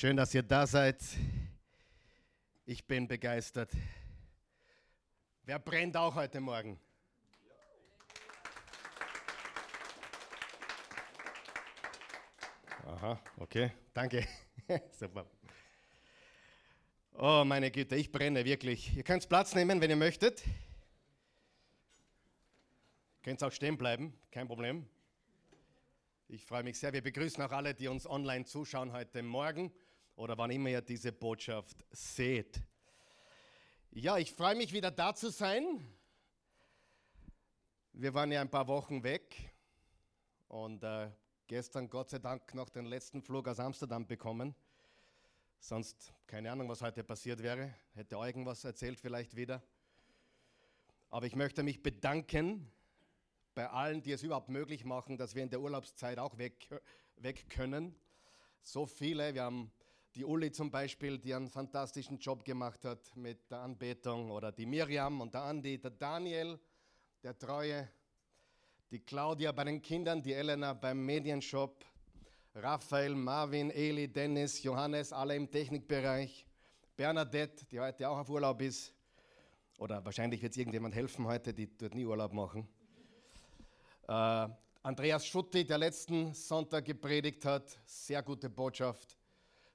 Schön, 0.00 0.16
dass 0.16 0.32
ihr 0.32 0.44
da 0.44 0.64
seid. 0.64 1.02
Ich 2.66 2.86
bin 2.86 3.08
begeistert. 3.08 3.72
Wer 5.42 5.58
brennt 5.58 5.96
auch 5.96 6.14
heute 6.14 6.40
Morgen? 6.40 6.78
Aha, 12.86 13.20
okay, 13.38 13.72
danke. 13.92 14.24
Super. 14.92 15.26
Oh, 17.14 17.42
meine 17.44 17.72
Güte, 17.72 17.96
ich 17.96 18.12
brenne 18.12 18.44
wirklich. 18.44 18.96
Ihr 18.96 19.02
könnt 19.02 19.28
Platz 19.28 19.56
nehmen, 19.56 19.80
wenn 19.80 19.90
ihr 19.90 19.96
möchtet. 19.96 20.46
Ihr 20.46 20.52
könnt 23.24 23.42
auch 23.42 23.50
stehen 23.50 23.76
bleiben, 23.76 24.16
kein 24.30 24.46
Problem. 24.46 24.88
Ich 26.28 26.44
freue 26.44 26.62
mich 26.62 26.78
sehr. 26.78 26.92
Wir 26.92 27.02
begrüßen 27.02 27.42
auch 27.42 27.50
alle, 27.50 27.74
die 27.74 27.88
uns 27.88 28.06
online 28.06 28.44
zuschauen 28.44 28.92
heute 28.92 29.24
Morgen 29.24 29.72
oder 30.18 30.36
wann 30.36 30.50
immer 30.50 30.68
ihr 30.68 30.82
diese 30.82 31.12
Botschaft 31.12 31.84
seht. 31.92 32.60
Ja, 33.92 34.18
ich 34.18 34.32
freue 34.32 34.56
mich 34.56 34.72
wieder 34.72 34.90
da 34.90 35.14
zu 35.14 35.30
sein. 35.30 35.64
Wir 37.92 38.12
waren 38.14 38.32
ja 38.32 38.40
ein 38.40 38.50
paar 38.50 38.66
Wochen 38.66 39.04
weg 39.04 39.54
und 40.48 40.82
äh, 40.82 41.10
gestern 41.46 41.88
Gott 41.88 42.10
sei 42.10 42.18
Dank 42.18 42.52
noch 42.52 42.68
den 42.68 42.86
letzten 42.86 43.22
Flug 43.22 43.46
aus 43.46 43.60
Amsterdam 43.60 44.08
bekommen. 44.08 44.56
Sonst 45.60 46.12
keine 46.26 46.50
Ahnung, 46.50 46.68
was 46.68 46.82
heute 46.82 47.04
passiert 47.04 47.40
wäre. 47.40 47.72
Hätte 47.94 48.18
Eugen 48.18 48.44
was 48.44 48.64
erzählt 48.64 48.98
vielleicht 48.98 49.36
wieder. 49.36 49.62
Aber 51.10 51.26
ich 51.26 51.36
möchte 51.36 51.62
mich 51.62 51.80
bedanken 51.80 52.68
bei 53.54 53.70
allen, 53.70 54.02
die 54.02 54.10
es 54.10 54.24
überhaupt 54.24 54.48
möglich 54.48 54.84
machen, 54.84 55.16
dass 55.16 55.36
wir 55.36 55.44
in 55.44 55.50
der 55.50 55.60
Urlaubszeit 55.60 56.18
auch 56.18 56.38
weg, 56.38 56.68
weg 57.16 57.48
können. 57.50 57.94
So 58.62 58.84
viele, 58.84 59.32
wir 59.34 59.44
haben 59.44 59.70
die 60.18 60.24
Uli 60.24 60.50
zum 60.50 60.68
Beispiel, 60.68 61.16
die 61.16 61.32
einen 61.32 61.46
fantastischen 61.46 62.18
Job 62.18 62.44
gemacht 62.44 62.84
hat 62.84 63.14
mit 63.14 63.48
der 63.52 63.60
Anbetung, 63.60 64.32
oder 64.32 64.50
die 64.50 64.66
Miriam 64.66 65.20
und 65.20 65.32
der 65.32 65.42
Andi, 65.42 65.78
der 65.78 65.92
Daniel, 65.92 66.58
der 67.22 67.38
Treue, 67.38 67.88
die 68.90 68.98
Claudia 68.98 69.52
bei 69.52 69.62
den 69.62 69.80
Kindern, 69.80 70.20
die 70.20 70.32
Elena 70.32 70.72
beim 70.72 71.06
Medienshop, 71.06 71.84
Raphael, 72.56 73.14
Marvin, 73.14 73.70
Eli, 73.70 74.08
Dennis, 74.08 74.60
Johannes, 74.64 75.12
alle 75.12 75.36
im 75.36 75.48
Technikbereich, 75.48 76.44
Bernadette, 76.96 77.64
die 77.66 77.78
heute 77.78 78.08
auch 78.08 78.18
auf 78.18 78.28
Urlaub 78.28 78.60
ist, 78.60 78.92
oder 79.78 80.04
wahrscheinlich 80.04 80.42
wird 80.42 80.50
es 80.50 80.58
irgendjemand 80.58 80.96
helfen 80.96 81.28
heute, 81.28 81.54
die 81.54 81.68
dort 81.78 81.94
nie 81.94 82.04
Urlaub 82.04 82.32
machen. 82.32 82.66
Äh, 84.08 84.48
Andreas 84.82 85.24
Schutti, 85.24 85.64
der 85.64 85.78
letzten 85.78 86.34
Sonntag 86.34 86.86
gepredigt 86.86 87.44
hat, 87.44 87.78
sehr 87.86 88.20
gute 88.24 88.50
Botschaft, 88.50 89.17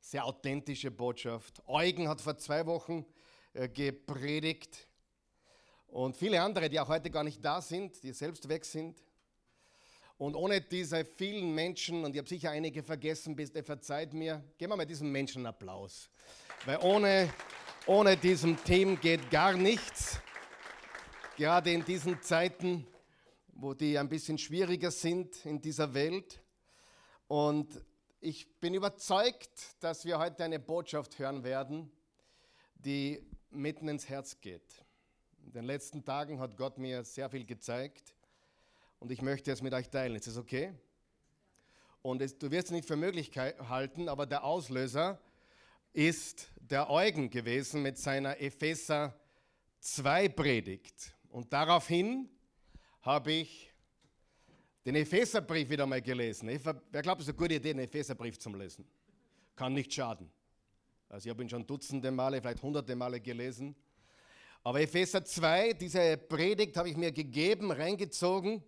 sehr 0.04 0.26
authentische 0.26 0.92
Botschaft. 0.92 1.62
Eugen 1.68 2.10
hat 2.10 2.20
vor 2.20 2.38
zwei 2.38 2.66
Wochen 2.66 3.06
äh, 3.54 3.70
gepredigt 3.70 4.88
und 5.88 6.18
viele 6.18 6.42
andere, 6.42 6.70
die 6.70 6.80
auch 6.80 6.90
heute 6.90 7.10
gar 7.10 7.24
nicht 7.24 7.44
da 7.44 7.62
sind, 7.62 8.04
die 8.04 8.12
selbst 8.12 8.50
weg 8.50 8.66
sind. 8.66 9.02
Und 10.18 10.36
ohne 10.36 10.62
diese 10.62 11.06
vielen 11.06 11.56
Menschen, 11.56 12.04
und 12.04 12.12
ich 12.12 12.18
habe 12.20 12.30
sicher 12.30 12.52
einige 12.52 12.84
vergessen, 12.84 13.36
bitte 13.36 13.64
verzeiht 13.64 14.14
mir, 14.14 14.44
geben 14.58 14.74
wir 14.74 14.78
mal 14.78 14.86
diesem 14.86 15.12
Menschen 15.12 15.40
einen 15.40 15.48
Applaus. 15.48 16.10
Weil 16.66 16.80
ohne, 16.82 17.34
ohne 17.88 18.18
diesem 18.18 18.62
Team 18.64 19.00
geht 19.00 19.32
gar 19.32 19.54
nichts. 19.54 20.20
Gerade 21.38 21.72
in 21.72 21.84
diesen 21.84 22.22
Zeiten 22.22 22.86
wo 23.56 23.74
die 23.74 23.98
ein 23.98 24.10
bisschen 24.10 24.38
schwieriger 24.38 24.92
sind 24.92 25.46
in 25.46 25.62
dieser 25.62 25.94
Welt. 25.94 26.42
Und 27.28 27.70
ich 28.24 28.48
bin 28.62 28.74
überzeugt, 28.74 29.76
dass 29.82 30.06
wir 30.06 30.18
heute 30.18 30.46
eine 30.46 30.58
Botschaft 30.58 31.20
hören 31.20 31.44
werden, 31.44 31.92
die 32.76 33.22
mitten 33.50 33.90
ins 33.90 34.08
Herz 34.08 34.40
geht. 34.40 34.86
In 35.46 35.52
den 35.52 35.66
letzten 35.66 36.06
Tagen 36.06 36.40
hat 36.40 36.56
Gott 36.56 36.78
mir 36.78 37.04
sehr 37.04 37.30
viel 37.30 37.44
gezeigt 37.44 38.16
und 39.00 39.12
ich 39.12 39.22
möchte 39.22 39.52
es 39.52 39.62
mit 39.62 39.74
euch 39.74 39.90
teilen. 39.90 40.16
Ist 40.16 40.28
das 40.28 40.38
okay? 40.38 40.74
Und 42.02 42.22
es, 42.22 42.38
du 42.38 42.50
wirst 42.50 42.68
es 42.68 42.72
nicht 42.72 42.88
für 42.88 42.96
möglich 42.96 43.38
halten, 43.38 44.08
aber 44.08 44.26
der 44.26 44.46
Auslöser 44.46 45.20
ist 45.92 46.50
der 46.56 46.90
Eugen 46.90 47.30
gewesen 47.30 47.82
mit 47.82 47.98
seiner 47.98 48.40
Epheser 48.40 49.20
2 49.82 50.30
Predigt. 50.30 51.14
Und 51.28 51.52
daraufhin 51.52 52.30
habe 53.02 53.34
ich 53.34 53.73
den 54.86 54.96
Epheserbrief 54.96 55.70
wieder 55.70 55.86
mal 55.86 56.02
gelesen. 56.02 56.50
Wer 56.50 57.02
glaubt, 57.02 57.22
es 57.22 57.28
ist 57.28 57.34
eine 57.34 57.38
gute 57.38 57.56
Idee, 57.56 57.74
den 57.74 57.80
Epheserbrief 57.80 58.38
zu 58.38 58.50
lesen? 58.54 58.86
Kann 59.56 59.74
nicht 59.74 59.94
schaden. 59.94 60.30
Also 61.10 61.28
ich 61.28 61.30
habe 61.30 61.44
ihn 61.44 61.50
schon 61.50 61.66
dutzende 61.66 62.12
Male, 62.12 62.42
vielleicht 62.42 62.62
hunderte 62.62 62.96
Male 62.96 63.20
gelesen. 63.20 63.76
Aber 64.64 64.82
Epheser 64.82 65.24
2, 65.24 65.74
diese 65.74 66.18
Predigt 66.18 66.76
habe 66.78 66.90
ich 66.90 66.98
mir 66.98 67.12
gegeben, 67.12 67.72
reingezogen 67.72 68.64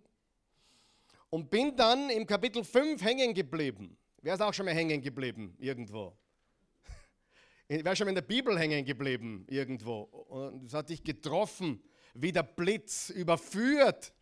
und 1.30 1.50
bin 1.50 1.74
dann 1.76 2.10
im 2.10 2.26
Kapitel 2.26 2.64
5 2.64 3.02
hängen 3.02 3.34
geblieben. 3.34 3.96
Wer 4.22 4.34
ist 4.34 4.40
auch 4.40 4.54
schon 4.54 4.66
mal 4.66 4.74
hängen 4.74 5.00
geblieben 5.00 5.54
irgendwo? 5.58 6.16
Wer 7.68 7.92
ist 7.92 7.98
schon 7.98 8.06
mal 8.06 8.10
in 8.10 8.16
der 8.16 8.22
Bibel 8.22 8.58
hängen 8.58 8.84
geblieben 8.84 9.46
irgendwo? 9.48 10.02
Und 10.02 10.66
das 10.66 10.74
hat 10.74 10.88
dich 10.88 11.02
getroffen, 11.02 11.82
wie 12.14 12.32
der 12.32 12.42
Blitz, 12.42 13.10
überführt. 13.10 14.12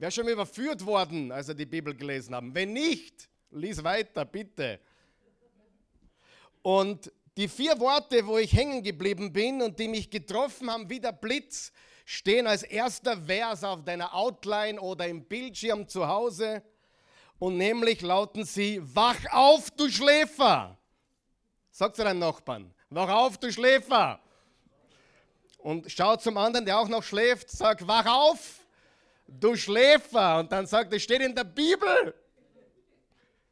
Wer 0.00 0.12
schon 0.12 0.28
überführt 0.28 0.86
worden, 0.86 1.32
als 1.32 1.48
er 1.48 1.56
die 1.56 1.66
Bibel 1.66 1.92
gelesen 1.92 2.32
haben? 2.32 2.54
Wenn 2.54 2.72
nicht, 2.72 3.28
lies 3.50 3.82
weiter, 3.82 4.24
bitte. 4.24 4.78
Und 6.62 7.12
die 7.36 7.48
vier 7.48 7.80
Worte, 7.80 8.24
wo 8.24 8.38
ich 8.38 8.52
hängen 8.52 8.84
geblieben 8.84 9.32
bin 9.32 9.60
und 9.60 9.76
die 9.76 9.88
mich 9.88 10.08
getroffen 10.08 10.70
haben 10.70 10.88
wie 10.88 11.00
der 11.00 11.10
Blitz, 11.10 11.72
stehen 12.04 12.46
als 12.46 12.62
erster 12.62 13.16
Vers 13.16 13.64
auf 13.64 13.84
deiner 13.84 14.14
Outline 14.14 14.80
oder 14.80 15.08
im 15.08 15.24
Bildschirm 15.24 15.88
zu 15.88 16.06
Hause. 16.06 16.62
Und 17.40 17.56
nämlich 17.56 18.00
lauten 18.00 18.44
sie, 18.44 18.80
wach 18.94 19.18
auf, 19.32 19.68
du 19.72 19.90
Schläfer. 19.90 20.78
Sag 21.72 21.96
zu 21.96 22.04
deinem 22.04 22.20
Nachbarn, 22.20 22.72
wach 22.88 23.08
auf, 23.08 23.36
du 23.38 23.50
Schläfer. 23.50 24.20
Und 25.58 25.90
schau 25.90 26.14
zum 26.14 26.36
anderen, 26.36 26.64
der 26.64 26.78
auch 26.78 26.88
noch 26.88 27.02
schläft, 27.02 27.50
sag, 27.50 27.84
wach 27.88 28.06
auf, 28.06 28.57
du 29.28 29.54
Schläfer. 29.54 30.40
Und 30.40 30.50
dann 30.50 30.66
sagt, 30.66 30.92
es 30.92 31.02
steht 31.02 31.20
in 31.20 31.34
der 31.34 31.44
Bibel. 31.44 32.14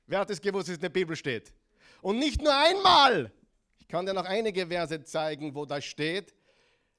Wer 0.07 0.21
hat 0.21 0.31
es 0.31 0.41
gewusst, 0.41 0.69
dass 0.69 0.73
es 0.73 0.77
in 0.77 0.83
der 0.83 0.89
Bibel 0.89 1.15
steht? 1.15 1.53
Und 2.01 2.19
nicht 2.19 2.41
nur 2.41 2.57
einmal. 2.57 3.31
Ich 3.79 3.89
kann 3.89 4.07
dir 4.07 4.15
noch 4.15 4.25
einige 4.25 4.67
Verse 4.67 5.03
zeigen, 5.05 5.55
wo 5.55 5.65
das 5.65 5.85
steht. 5.85 6.35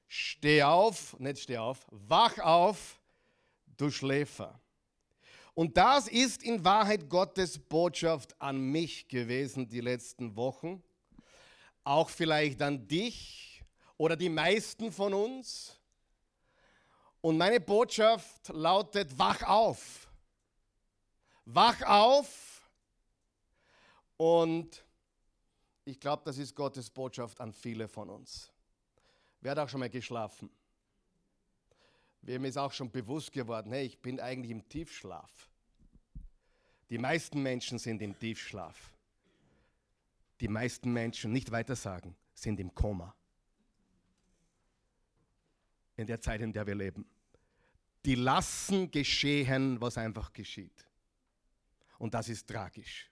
Steh 0.06 0.62
auf, 0.62 1.18
nicht 1.18 1.40
steh 1.40 1.58
auf, 1.58 1.86
wach 1.90 2.38
auf, 2.38 2.98
du 3.76 3.90
Schläfer. 3.90 4.58
Und 5.54 5.76
das 5.76 6.08
ist 6.08 6.42
in 6.42 6.64
Wahrheit 6.64 7.10
Gottes 7.10 7.58
Botschaft 7.58 8.40
an 8.40 8.58
mich 8.58 9.08
gewesen 9.08 9.68
die 9.68 9.80
letzten 9.80 10.36
Wochen. 10.36 10.82
Auch 11.84 12.08
vielleicht 12.10 12.62
an 12.62 12.86
dich 12.86 13.64
oder 13.96 14.16
die 14.16 14.28
meisten 14.28 14.92
von 14.92 15.12
uns. 15.12 15.77
Und 17.20 17.36
meine 17.36 17.60
Botschaft 17.60 18.48
lautet, 18.48 19.18
wach 19.18 19.42
auf. 19.42 20.08
Wach 21.44 21.82
auf. 21.82 22.70
Und 24.16 24.84
ich 25.84 25.98
glaube, 25.98 26.22
das 26.24 26.38
ist 26.38 26.54
Gottes 26.54 26.90
Botschaft 26.90 27.40
an 27.40 27.52
viele 27.52 27.88
von 27.88 28.10
uns. 28.10 28.52
Wer 29.40 29.52
hat 29.52 29.58
auch 29.58 29.68
schon 29.68 29.80
mal 29.80 29.90
geschlafen? 29.90 30.50
Wem 32.22 32.44
ist 32.44 32.56
auch 32.56 32.72
schon 32.72 32.90
bewusst 32.90 33.32
geworden, 33.32 33.72
hey, 33.72 33.86
ich 33.86 34.00
bin 34.00 34.20
eigentlich 34.20 34.50
im 34.50 34.68
Tiefschlaf. 34.68 35.48
Die 36.90 36.98
meisten 36.98 37.42
Menschen 37.42 37.78
sind 37.78 38.02
im 38.02 38.18
Tiefschlaf. 38.18 38.92
Die 40.40 40.48
meisten 40.48 40.92
Menschen, 40.92 41.32
nicht 41.32 41.50
weiter 41.50 41.76
sagen, 41.76 42.16
sind 42.34 42.60
im 42.60 42.74
Koma 42.74 43.14
in 45.98 46.06
der 46.06 46.20
Zeit, 46.20 46.40
in 46.40 46.52
der 46.52 46.66
wir 46.66 46.76
leben. 46.76 47.04
Die 48.04 48.14
lassen 48.14 48.90
geschehen, 48.90 49.80
was 49.80 49.98
einfach 49.98 50.32
geschieht. 50.32 50.86
Und 51.98 52.14
das 52.14 52.28
ist 52.28 52.48
tragisch. 52.48 53.10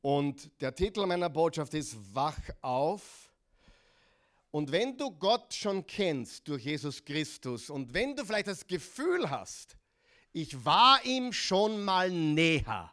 Und 0.00 0.50
der 0.60 0.74
Titel 0.74 1.04
meiner 1.04 1.28
Botschaft 1.28 1.74
ist 1.74 1.96
Wach 2.14 2.38
auf. 2.62 3.30
Und 4.50 4.72
wenn 4.72 4.96
du 4.96 5.10
Gott 5.10 5.52
schon 5.52 5.86
kennst 5.86 6.48
durch 6.48 6.64
Jesus 6.64 7.04
Christus 7.04 7.68
und 7.68 7.92
wenn 7.92 8.16
du 8.16 8.24
vielleicht 8.24 8.46
das 8.46 8.66
Gefühl 8.66 9.28
hast, 9.28 9.76
ich 10.32 10.64
war 10.64 11.04
ihm 11.04 11.32
schon 11.32 11.84
mal 11.84 12.10
näher, 12.10 12.92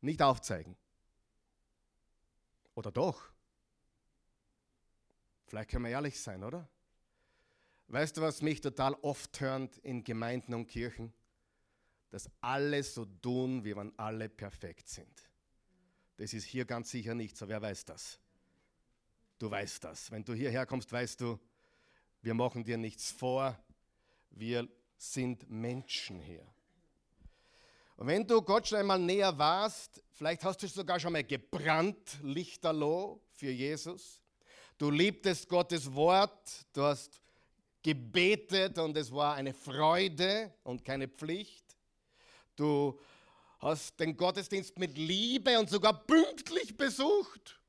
nicht 0.00 0.20
aufzeigen. 0.20 0.76
Oder 2.74 2.90
doch? 2.90 3.22
Vielleicht 5.46 5.70
können 5.70 5.84
wir 5.84 5.92
ehrlich 5.92 6.20
sein, 6.20 6.42
oder? 6.42 6.68
Weißt 7.88 8.18
du, 8.18 8.20
was 8.20 8.42
mich 8.42 8.60
total 8.60 8.94
oft 9.00 9.40
hört 9.40 9.78
in 9.78 10.04
Gemeinden 10.04 10.52
und 10.52 10.66
Kirchen? 10.66 11.12
Dass 12.10 12.30
alle 12.40 12.82
so 12.82 13.06
tun, 13.06 13.64
wie 13.64 13.74
wenn 13.74 13.98
alle 13.98 14.28
perfekt 14.28 14.88
sind. 14.88 15.22
Das 16.18 16.34
ist 16.34 16.44
hier 16.44 16.64
ganz 16.64 16.90
sicher 16.90 17.14
nicht 17.14 17.36
so. 17.36 17.48
Wer 17.48 17.62
weiß 17.62 17.86
das? 17.86 18.18
Du 19.38 19.50
weißt 19.50 19.84
das. 19.84 20.10
Wenn 20.10 20.24
du 20.24 20.34
hierher 20.34 20.66
kommst, 20.66 20.92
weißt 20.92 21.20
du, 21.20 21.38
wir 22.20 22.34
machen 22.34 22.64
dir 22.64 22.76
nichts 22.76 23.10
vor. 23.10 23.58
Wir 24.30 24.68
sind 24.98 25.48
Menschen 25.48 26.20
hier. 26.20 26.46
Und 27.96 28.06
wenn 28.06 28.26
du 28.26 28.42
Gott 28.42 28.68
schon 28.68 28.78
einmal 28.78 28.98
näher 28.98 29.36
warst, 29.38 30.02
vielleicht 30.12 30.44
hast 30.44 30.62
du 30.62 30.68
sogar 30.68 31.00
schon 31.00 31.12
mal 31.12 31.24
gebrannt, 31.24 32.18
lichterloh 32.22 33.20
für 33.32 33.50
Jesus. 33.50 34.20
Du 34.76 34.90
liebtest 34.90 35.48
Gottes 35.48 35.92
Wort, 35.94 36.66
du 36.72 36.82
hast 36.82 37.20
gebetet 37.82 38.78
und 38.78 38.96
es 38.96 39.12
war 39.12 39.34
eine 39.34 39.54
Freude 39.54 40.52
und 40.64 40.84
keine 40.84 41.08
Pflicht. 41.08 41.76
Du 42.56 42.98
hast 43.60 43.98
den 43.98 44.16
Gottesdienst 44.16 44.78
mit 44.78 44.96
Liebe 44.96 45.58
und 45.58 45.70
sogar 45.70 46.06
pünktlich 46.06 46.76
besucht. 46.76 47.60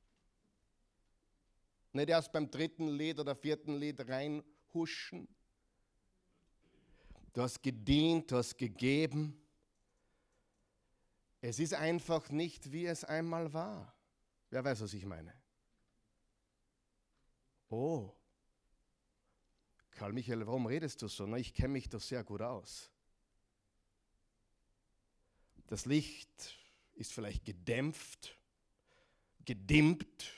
Nicht 1.94 2.10
erst 2.10 2.32
beim 2.32 2.50
dritten 2.50 2.90
Lied 2.90 3.20
oder 3.20 3.36
vierten 3.36 3.78
Lied 3.78 4.08
reinhuschen. 4.08 5.28
Du 7.34 7.42
hast 7.42 7.62
gedient, 7.62 8.32
du 8.32 8.38
hast 8.38 8.58
gegeben. 8.58 9.40
Es 11.42 11.60
ist 11.60 11.74
einfach 11.74 12.30
nicht, 12.30 12.72
wie 12.72 12.86
es 12.86 13.04
einmal 13.04 13.54
war. 13.54 13.96
Wer 14.50 14.64
weiß, 14.64 14.82
was 14.82 14.94
ich 14.94 15.06
meine? 15.06 15.34
Oh, 17.70 18.12
Karl 20.00 20.14
Michael, 20.14 20.48
warum 20.48 20.66
redest 20.66 21.02
du 21.02 21.10
so? 21.10 21.28
Na, 21.28 21.36
ich 21.36 21.54
kenne 21.54 21.74
mich 21.74 21.90
doch 21.90 22.00
sehr 22.00 22.24
gut 22.24 22.42
aus. 22.42 22.90
Das 25.68 25.86
Licht 25.86 26.58
ist 26.94 27.12
vielleicht 27.12 27.44
gedämpft, 27.44 28.34
gedimmt. 29.44 30.32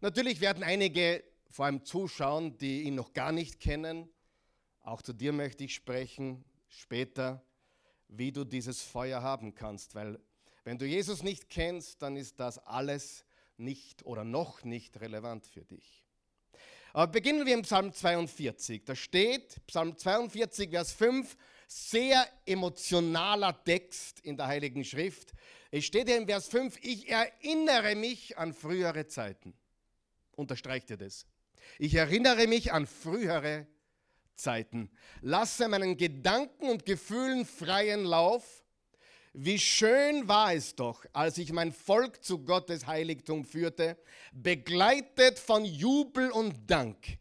Natürlich 0.00 0.40
werden 0.40 0.64
einige 0.64 1.22
vor 1.48 1.66
allem 1.66 1.84
zuschauen, 1.84 2.58
die 2.58 2.82
ihn 2.82 2.96
noch 2.96 3.12
gar 3.12 3.30
nicht 3.30 3.60
kennen. 3.60 4.10
Auch 4.80 5.00
zu 5.00 5.12
dir 5.12 5.32
möchte 5.32 5.62
ich 5.62 5.72
sprechen 5.72 6.44
später, 6.66 7.40
wie 8.08 8.32
du 8.32 8.42
dieses 8.42 8.82
Feuer 8.82 9.22
haben 9.22 9.54
kannst, 9.54 9.94
weil 9.94 10.18
wenn 10.64 10.76
du 10.76 10.86
Jesus 10.86 11.22
nicht 11.22 11.50
kennst, 11.50 12.02
dann 12.02 12.16
ist 12.16 12.40
das 12.40 12.58
alles 12.58 13.24
nicht 13.58 14.04
oder 14.04 14.24
noch 14.24 14.64
nicht 14.64 15.00
relevant 15.00 15.46
für 15.46 15.64
dich. 15.64 16.03
Aber 16.94 17.10
beginnen 17.10 17.44
wir 17.44 17.54
im 17.54 17.62
Psalm 17.62 17.92
42. 17.92 18.84
Da 18.84 18.94
steht, 18.94 19.66
Psalm 19.66 19.98
42, 19.98 20.70
Vers 20.70 20.92
5, 20.92 21.36
sehr 21.66 22.24
emotionaler 22.46 23.64
Text 23.64 24.20
in 24.20 24.36
der 24.36 24.46
Heiligen 24.46 24.84
Schrift. 24.84 25.32
Es 25.72 25.84
steht 25.84 26.06
hier 26.06 26.16
im 26.16 26.26
Vers 26.26 26.46
5, 26.46 26.78
ich 26.82 27.08
erinnere 27.08 27.96
mich 27.96 28.38
an 28.38 28.54
frühere 28.54 29.08
Zeiten. 29.08 29.54
Unterstreicht 30.36 30.88
ihr 30.90 30.96
das? 30.96 31.26
Ich 31.80 31.96
erinnere 31.96 32.46
mich 32.46 32.72
an 32.72 32.86
frühere 32.86 33.66
Zeiten. 34.36 34.88
Lasse 35.20 35.66
meinen 35.66 35.96
Gedanken 35.96 36.68
und 36.68 36.86
Gefühlen 36.86 37.44
freien 37.44 38.04
Lauf. 38.04 38.63
Wie 39.36 39.58
schön 39.58 40.28
war 40.28 40.54
es 40.54 40.76
doch, 40.76 41.04
als 41.12 41.38
ich 41.38 41.52
mein 41.52 41.72
Volk 41.72 42.22
zu 42.22 42.44
Gottes 42.44 42.86
Heiligtum 42.86 43.44
führte, 43.44 43.98
begleitet 44.32 45.40
von 45.40 45.64
Jubel 45.64 46.30
und 46.30 46.70
Dank 46.70 47.18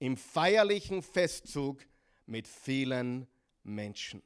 im 0.00 0.16
feierlichen 0.16 1.00
Festzug 1.00 1.86
mit 2.26 2.48
vielen 2.48 3.28
Menschen. 3.62 4.20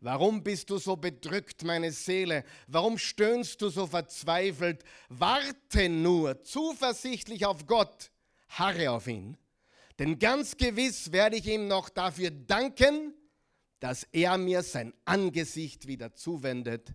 Warum 0.00 0.42
bist 0.42 0.70
du 0.70 0.78
so 0.78 0.96
bedrückt, 0.96 1.64
meine 1.64 1.92
Seele? 1.92 2.44
Warum 2.66 2.96
stöhnst 2.96 3.60
du 3.60 3.68
so 3.68 3.86
verzweifelt? 3.86 4.84
Warte 5.10 5.90
nur 5.90 6.42
zuversichtlich 6.44 7.44
auf 7.44 7.66
Gott, 7.66 8.10
harre 8.48 8.90
auf 8.92 9.06
ihn. 9.06 9.36
Denn 9.98 10.18
ganz 10.18 10.56
gewiss 10.56 11.12
werde 11.12 11.36
ich 11.36 11.46
ihm 11.46 11.68
noch 11.68 11.90
dafür 11.90 12.30
danken, 12.30 13.12
dass 13.80 14.04
er 14.12 14.38
mir 14.38 14.62
sein 14.62 14.92
Angesicht 15.04 15.86
wieder 15.86 16.14
zuwendet 16.14 16.94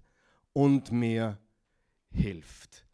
und 0.54 0.92
mir 0.92 1.40
hilft. 2.10 2.86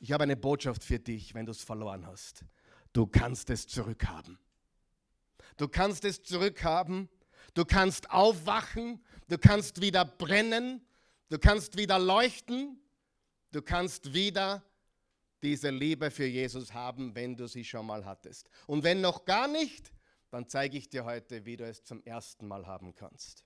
Ich 0.00 0.12
habe 0.12 0.24
eine 0.24 0.36
Botschaft 0.36 0.84
für 0.84 0.98
dich, 0.98 1.34
wenn 1.34 1.46
du 1.46 1.52
es 1.52 1.62
verloren 1.62 2.06
hast. 2.06 2.44
Du 2.92 3.06
kannst 3.06 3.50
es 3.50 3.66
zurückhaben. 3.66 4.38
Du 5.56 5.68
kannst 5.68 6.04
es 6.04 6.22
zurückhaben 6.22 7.08
Du 7.54 7.64
kannst 7.64 8.10
aufwachen, 8.10 9.04
du 9.28 9.38
kannst 9.38 9.80
wieder 9.80 10.04
brennen, 10.04 10.80
du 11.28 11.38
kannst 11.38 11.76
wieder 11.76 11.98
leuchten, 11.98 12.80
du 13.52 13.62
kannst 13.62 14.14
wieder 14.14 14.62
diese 15.42 15.70
Liebe 15.70 16.10
für 16.10 16.26
Jesus 16.26 16.72
haben, 16.72 17.14
wenn 17.14 17.36
du 17.36 17.46
sie 17.46 17.64
schon 17.64 17.86
mal 17.86 18.04
hattest. 18.04 18.48
Und 18.66 18.82
wenn 18.82 19.00
noch 19.00 19.24
gar 19.24 19.48
nicht, 19.48 19.92
dann 20.30 20.48
zeige 20.48 20.78
ich 20.78 20.88
dir 20.88 21.04
heute, 21.04 21.44
wie 21.44 21.56
du 21.56 21.64
es 21.64 21.84
zum 21.84 22.02
ersten 22.04 22.46
Mal 22.46 22.66
haben 22.66 22.94
kannst. 22.94 23.44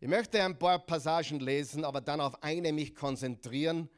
Ich 0.00 0.08
möchte 0.08 0.42
ein 0.42 0.58
paar 0.58 0.78
Passagen 0.78 1.40
lesen, 1.40 1.84
aber 1.84 2.00
dann 2.00 2.20
auf 2.20 2.42
eine 2.42 2.72
mich 2.72 2.94
konzentrieren 2.94 3.88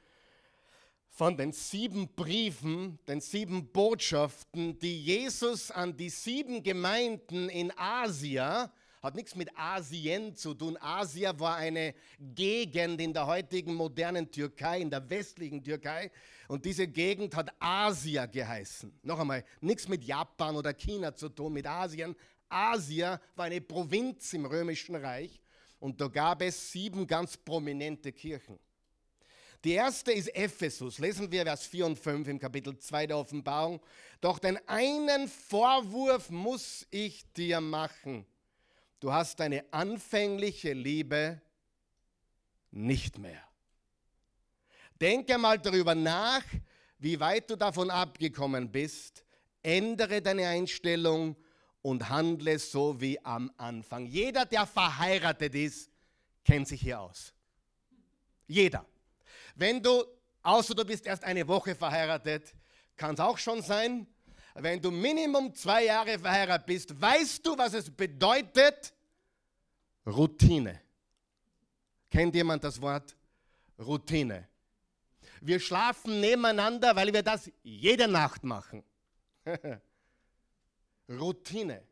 von 1.11 1.37
den 1.37 1.53
sieben 1.53 2.09
Briefen, 2.15 2.99
den 3.07 3.21
sieben 3.21 3.71
Botschaften, 3.73 4.79
die 4.79 5.03
Jesus 5.03 5.71
an 5.71 5.97
die 5.97 6.09
sieben 6.09 6.63
Gemeinden 6.63 7.49
in 7.49 7.73
Asia 7.77 8.73
hat 9.03 9.15
nichts 9.15 9.35
mit 9.35 9.51
Asien 9.57 10.35
zu 10.37 10.55
tun. 10.55 10.77
Asia 10.81 11.39
war 11.39 11.57
eine 11.57 11.95
Gegend 12.19 13.01
in 13.01 13.13
der 13.13 13.27
heutigen 13.27 13.75
modernen 13.75 14.31
Türkei, 14.31 14.81
in 14.81 14.91
der 14.91 15.09
westlichen 15.09 15.63
Türkei. 15.63 16.11
Und 16.49 16.65
diese 16.65 16.87
Gegend 16.87 17.35
hat 17.35 17.53
Asia 17.59 18.27
geheißen. 18.27 18.93
Noch 19.03 19.19
einmal, 19.19 19.45
nichts 19.61 19.89
mit 19.89 20.05
Japan 20.05 20.57
oder 20.57 20.75
China 20.75 21.15
zu 21.15 21.29
tun, 21.31 21.53
mit 21.53 21.67
Asien. 21.67 22.15
Asia 22.49 23.21
war 23.37 23.47
eine 23.47 23.61
Provinz 23.61 24.33
im 24.35 24.45
Römischen 24.45 24.97
Reich 24.97 25.41
und 25.79 26.01
da 26.01 26.09
gab 26.09 26.43
es 26.43 26.73
sieben 26.73 27.07
ganz 27.07 27.37
prominente 27.37 28.13
Kirchen. 28.13 28.59
Die 29.63 29.73
erste 29.73 30.13
ist 30.13 30.35
Ephesus. 30.35 30.99
Lesen 30.99 31.31
wir 31.31 31.45
Vers 31.45 31.67
4 31.67 31.87
und 31.87 31.99
5 31.99 32.29
im 32.29 32.39
Kapitel 32.39 32.79
2 32.79 33.09
der 33.09 33.19
Offenbarung. 33.19 33.81
Doch 34.21 34.39
den 34.39 34.59
einen 34.67 35.29
Vorwurf 35.29 36.31
muss 36.31 36.87
ich 36.91 37.31
dir 37.33 37.61
machen. 37.61 38.27
Du 39.01 39.11
hast 39.11 39.41
deine 39.41 39.65
anfängliche 39.73 40.75
Liebe 40.75 41.41
nicht 42.71 43.19
mehr. 43.19 43.43
Denke 45.01 45.39
mal 45.39 45.59
darüber 45.59 45.95
nach, 45.95 46.45
wie 46.99 47.19
weit 47.19 47.49
du 47.49 47.57
davon 47.57 47.91
abgekommen 47.91 48.71
bist. 48.71 49.25
Ändere 49.63 50.21
deine 50.21 50.47
Einstellung 50.49 51.35
und 51.81 52.11
handle 52.11 52.59
so 52.59 53.01
wie 53.01 53.19
am 53.25 53.51
Anfang. 53.57 54.05
Jeder, 54.05 54.45
der 54.45 54.67
verheiratet 54.67 55.55
ist, 55.55 55.91
kennt 56.45 56.69
sich 56.69 56.83
hier 56.83 57.01
aus. 57.01 57.33
Jeder. 58.47 58.85
Wenn 59.55 59.83
du, 59.83 60.05
außer 60.43 60.75
du 60.75 60.85
bist 60.85 61.07
erst 61.07 61.25
eine 61.25 61.49
Woche 61.49 61.75
verheiratet, 61.75 62.55
kann 62.97 63.15
es 63.15 63.21
auch 63.21 63.39
schon 63.39 63.63
sein, 63.63 64.07
wenn 64.63 64.81
du 64.81 64.91
Minimum 64.91 65.55
zwei 65.55 65.85
Jahre 65.85 66.19
verheiratet 66.19 66.67
bist, 66.67 67.01
weißt 67.01 67.45
du, 67.45 67.57
was 67.57 67.75
es 67.75 67.91
bedeutet? 67.91 68.93
Routine. 70.07 70.81
Kennt 72.11 72.35
jemand 72.35 72.65
das 72.65 72.81
Wort 72.81 73.17
Routine? 73.79 74.49
Wir 75.41 75.61
schlafen 75.61 76.21
nebeneinander, 76.21 76.95
weil 76.95 77.13
wir 77.13 77.23
das 77.23 77.51
jede 77.63 78.09
Nacht 78.09 78.45
machen. 78.45 78.83
Routine, 81.09 81.83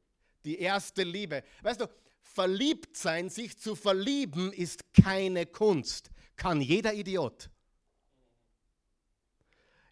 die 0.44 0.58
erste 0.58 1.02
Liebe. 1.02 1.42
Weißt 1.62 1.80
du, 1.80 1.87
verliebt 2.20 2.96
sein, 2.96 3.30
sich 3.30 3.58
zu 3.58 3.75
verlieben, 3.75 4.52
ist 4.52 4.92
keine 4.92 5.46
Kunst. 5.46 6.10
Kann 6.37 6.60
jeder 6.60 6.94
Idiot 6.94 7.50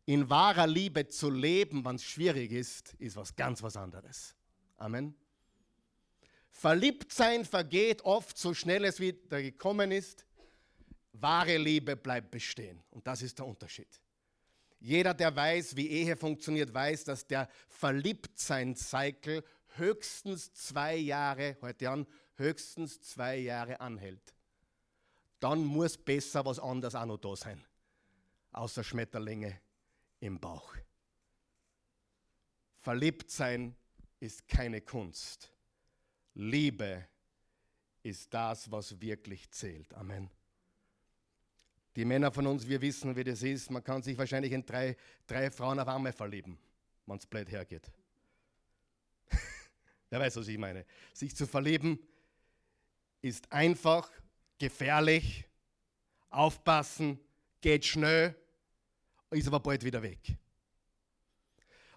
in 0.07 0.31
wahrer 0.31 0.69
Liebe 0.69 1.09
zu 1.09 1.31
leben, 1.31 1.85
wenn 1.85 1.97
es 1.97 2.05
schwierig 2.05 2.53
ist, 2.53 2.95
ist 2.95 3.17
was 3.17 3.35
ganz 3.35 3.63
was 3.63 3.77
anderes. 3.77 4.35
Amen. 4.79 5.15
Verliebtsein 6.49 7.45
vergeht 7.45 8.03
oft 8.03 8.39
so 8.39 8.55
schnell 8.55 8.85
es 8.85 9.01
wieder 9.01 9.43
gekommen 9.43 9.91
ist. 9.91 10.25
Wahre 11.13 11.59
Liebe 11.59 11.97
bleibt 11.97 12.31
bestehen. 12.31 12.83
Und 12.91 13.07
das 13.07 13.21
ist 13.21 13.39
der 13.39 13.47
Unterschied. 13.47 13.89
Jeder, 14.79 15.13
der 15.13 15.35
weiß, 15.35 15.75
wie 15.77 15.89
Ehe 15.89 16.17
funktioniert, 16.17 16.73
weiß, 16.73 17.05
dass 17.05 17.27
der 17.27 17.49
Verliebtsein-Cycle 17.69 19.43
höchstens 19.77 20.53
zwei 20.53 20.97
Jahre, 20.97 21.57
heute 21.63 21.91
an, 21.91 22.07
höchstens 22.37 23.01
zwei 23.01 23.39
Jahre 23.39 23.81
anhält. 23.81 24.35
Dann 25.41 25.65
muss 25.65 25.99
besser 25.99 26.45
was 26.45 26.61
anderes 26.61 26.95
auch 26.95 27.07
noch 27.07 27.19
da 27.19 27.35
sein, 27.35 27.63
außer 28.53 28.85
Schmetterlinge 28.85 29.61
im 30.27 30.41
Bauch. 30.41 30.75
Verliebt 32.81 33.31
sein 33.31 33.75
ist 34.21 34.47
keine 34.49 34.81
Kunst. 34.81 35.53
Liebe 36.35 37.07
ist 38.03 38.33
das, 38.35 38.71
was 38.71 39.01
wirklich 39.01 39.51
zählt. 39.51 39.93
Amen. 39.95 40.31
Die 41.97 42.05
Männer 42.05 42.31
von 42.31 42.47
uns, 42.47 42.69
wir 42.69 42.81
wissen, 42.81 43.17
wie 43.17 43.25
das 43.25 43.43
ist. 43.43 43.71
Man 43.71 43.83
kann 43.83 44.03
sich 44.03 44.19
wahrscheinlich 44.19 44.53
in 44.53 44.67
drei, 44.67 44.97
drei 45.27 45.51
Frauen 45.51 45.81
auf 45.81 45.89
einmal 45.89 46.13
verlieben, 46.13 46.59
wenn 47.07 47.17
es 47.17 47.27
blöd 47.27 47.51
hergeht. 47.51 47.91
Wer 50.11 50.21
weiß, 50.21 50.37
was 50.37 50.49
ich 50.49 50.59
meine. 50.59 50.85
Sich 51.15 51.35
zu 51.35 51.47
verlieben 51.47 51.99
ist 53.23 53.51
einfach, 53.51 54.11
gefährlich, 54.59 55.47
aufpassen, 56.29 57.19
geht 57.61 57.85
schnell, 57.85 58.37
ist 59.31 59.47
aber 59.49 59.61
bald 59.61 59.85
wieder 59.85 60.03
weg. 60.03 60.37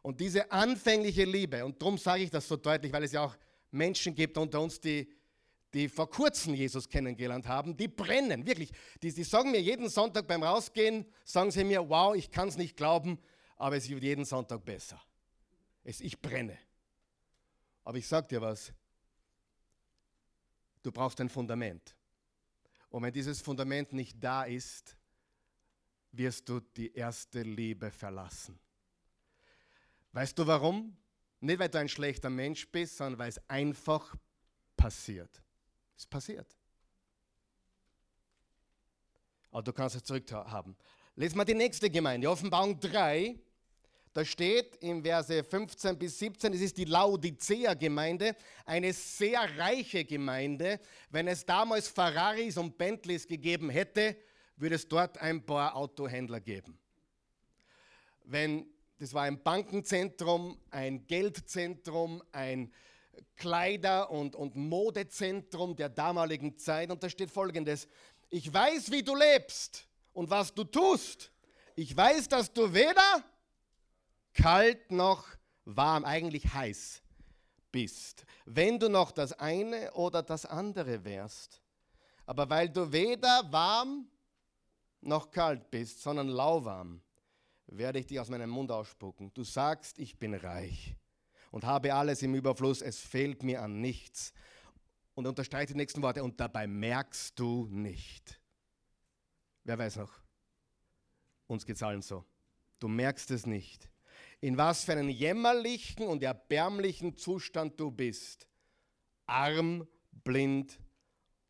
Und 0.01 0.19
diese 0.19 0.51
anfängliche 0.51 1.25
Liebe, 1.25 1.63
und 1.65 1.81
darum 1.81 1.98
sage 1.98 2.24
ich 2.24 2.29
das 2.29 2.48
so 2.48 2.55
deutlich, 2.55 2.91
weil 2.91 3.03
es 3.03 3.12
ja 3.12 3.25
auch 3.25 3.36
Menschen 3.71 4.15
gibt 4.15 4.38
unter 4.38 4.62
uns, 4.62 4.79
die, 4.79 5.12
die 5.74 5.88
vor 5.89 6.09
kurzem 6.09 6.53
Jesus 6.53 6.88
kennengelernt 6.88 7.48
haben, 7.48 7.75
die 7.75 7.88
brennen, 7.88 8.45
wirklich. 8.45 8.71
Die, 9.01 9.13
die 9.13 9.24
sagen 9.24 9.51
mir 9.51 9.62
jeden 9.62 9.89
Sonntag 9.89 10.27
beim 10.27 10.41
Rausgehen, 10.41 11.05
sagen 11.24 11.51
sie 11.51 11.63
mir, 11.63 11.88
wow, 11.88 12.15
ich 12.15 12.31
kann 12.31 12.48
es 12.48 12.57
nicht 12.57 12.75
glauben, 12.75 13.19
aber 13.57 13.75
es 13.75 13.89
wird 13.89 14.01
jeden 14.01 14.25
Sonntag 14.25 14.63
besser. 14.63 15.00
Es, 15.83 16.01
ich 16.01 16.19
brenne. 16.19 16.57
Aber 17.83 17.98
ich 17.98 18.07
sage 18.07 18.27
dir 18.27 18.41
was, 18.41 18.71
du 20.81 20.91
brauchst 20.91 21.19
ein 21.21 21.29
Fundament. 21.29 21.95
Und 22.89 23.03
wenn 23.03 23.13
dieses 23.13 23.41
Fundament 23.41 23.93
nicht 23.93 24.24
da 24.24 24.43
ist, 24.43 24.95
wirst 26.11 26.47
du 26.49 26.59
die 26.59 26.93
erste 26.93 27.41
Liebe 27.41 27.91
verlassen. 27.91 28.59
Weißt 30.11 30.37
du 30.37 30.45
warum? 30.45 30.95
Nicht, 31.39 31.59
weil 31.59 31.69
du 31.69 31.79
ein 31.79 31.89
schlechter 31.89 32.29
Mensch 32.29 32.67
bist, 32.67 32.97
sondern 32.97 33.19
weil 33.19 33.29
es 33.29 33.39
einfach 33.49 34.15
passiert. 34.75 35.41
Es 35.95 36.05
passiert. 36.05 36.55
Aber 39.51 39.63
du 39.63 39.73
kannst 39.73 39.95
es 39.95 40.03
zurückhaben. 40.03 40.75
Lesen 41.15 41.37
wir 41.37 41.45
die 41.45 41.53
nächste 41.53 41.89
Gemeinde, 41.89 42.29
Offenbarung 42.29 42.79
3. 42.79 43.39
Da 44.13 44.25
steht 44.25 44.75
in 44.77 45.03
Verse 45.03 45.43
15 45.43 45.97
bis 45.97 46.17
17, 46.17 46.53
es 46.53 46.61
ist 46.61 46.77
die 46.77 46.85
Laodicea-Gemeinde, 46.85 48.35
eine 48.65 48.91
sehr 48.91 49.39
reiche 49.57 50.03
Gemeinde. 50.03 50.79
Wenn 51.11 51.27
es 51.27 51.45
damals 51.45 51.87
Ferraris 51.87 52.57
und 52.57 52.77
Bentleys 52.77 53.27
gegeben 53.27 53.69
hätte, 53.69 54.17
würde 54.59 54.75
es 54.75 54.87
dort 54.87 55.17
ein 55.17 55.45
paar 55.45 55.75
Autohändler 55.75 56.39
geben. 56.39 56.77
Wenn 58.23 58.65
das 58.99 59.13
war 59.13 59.23
ein 59.23 59.41
Bankenzentrum, 59.41 60.59
ein 60.71 61.07
Geldzentrum, 61.07 62.21
ein 62.33 62.71
Kleider- 63.37 64.11
und, 64.11 64.35
und 64.35 64.57
Modezentrum 64.57 65.75
der 65.75 65.87
damaligen 65.87 66.57
Zeit. 66.57 66.91
Und 66.91 67.01
da 67.01 67.09
steht 67.09 67.31
folgendes, 67.31 67.87
ich 68.29 68.53
weiß, 68.53 68.91
wie 68.91 69.01
du 69.01 69.15
lebst 69.15 69.87
und 70.11 70.29
was 70.29 70.53
du 70.53 70.65
tust. 70.65 71.31
Ich 71.75 71.95
weiß, 71.95 72.27
dass 72.27 72.51
du 72.51 72.73
weder 72.73 73.23
kalt 74.33 74.91
noch 74.91 75.25
warm, 75.63 76.03
eigentlich 76.03 76.53
heiß 76.53 77.01
bist. 77.71 78.25
Wenn 78.45 78.79
du 78.79 78.89
noch 78.89 79.11
das 79.11 79.31
eine 79.31 79.93
oder 79.93 80.21
das 80.21 80.45
andere 80.45 81.05
wärst. 81.05 81.61
Aber 82.25 82.49
weil 82.49 82.67
du 82.67 82.91
weder 82.91 83.49
warm 83.49 84.09
noch 85.01 85.32
kalt 85.32 85.72
bist, 85.72 86.01
sondern 86.01 86.27
lauwarm, 86.27 87.01
werde 87.68 88.00
ich 88.00 88.08
dich 88.08 88.20
aus 88.20 88.29
meinem 88.29 88.50
Mund 88.50 88.72
ausspucken. 88.72 89.32
Du 89.34 89.44
sagst, 89.44 90.00
ich 90.00 90.18
bin 90.18 90.34
reich 90.34 90.96
und 91.51 91.65
habe 91.65 91.94
alles 91.94 92.22
im 92.22 92.36
Überfluss, 92.36 92.82
es 92.82 93.00
fehlt 93.00 93.44
mir 93.44 93.62
an 93.62 93.82
nichts. 93.82 94.34
Und 95.15 95.27
unterstreicht 95.27 95.72
die 95.72 95.75
nächsten 95.75 96.01
Worte, 96.01 96.24
und 96.24 96.39
dabei 96.39 96.65
merkst 96.65 97.38
du 97.38 97.68
nicht. 97.70 98.39
Wer 99.65 99.77
weiß 99.77 99.98
noch? 99.98 100.13
Uns 101.48 101.65
geht 101.65 101.75
es 101.75 101.84
allen 101.84 102.01
so. 102.01 102.24
Du 102.79 102.88
merkst 102.88 103.29
es 103.32 103.46
nicht. 103.46 103.89
In 104.39 104.58
was 104.58 104.86
für 104.86 104.94
einen 104.94 105.10
jämmerlichen 105.10 106.08
und 106.08 106.24
erbärmlichen 106.24 107.18
Zustand 107.18 107.77
du 107.79 107.91
bist. 107.91 108.48
Arm, 109.25 109.88
blind 110.24 110.79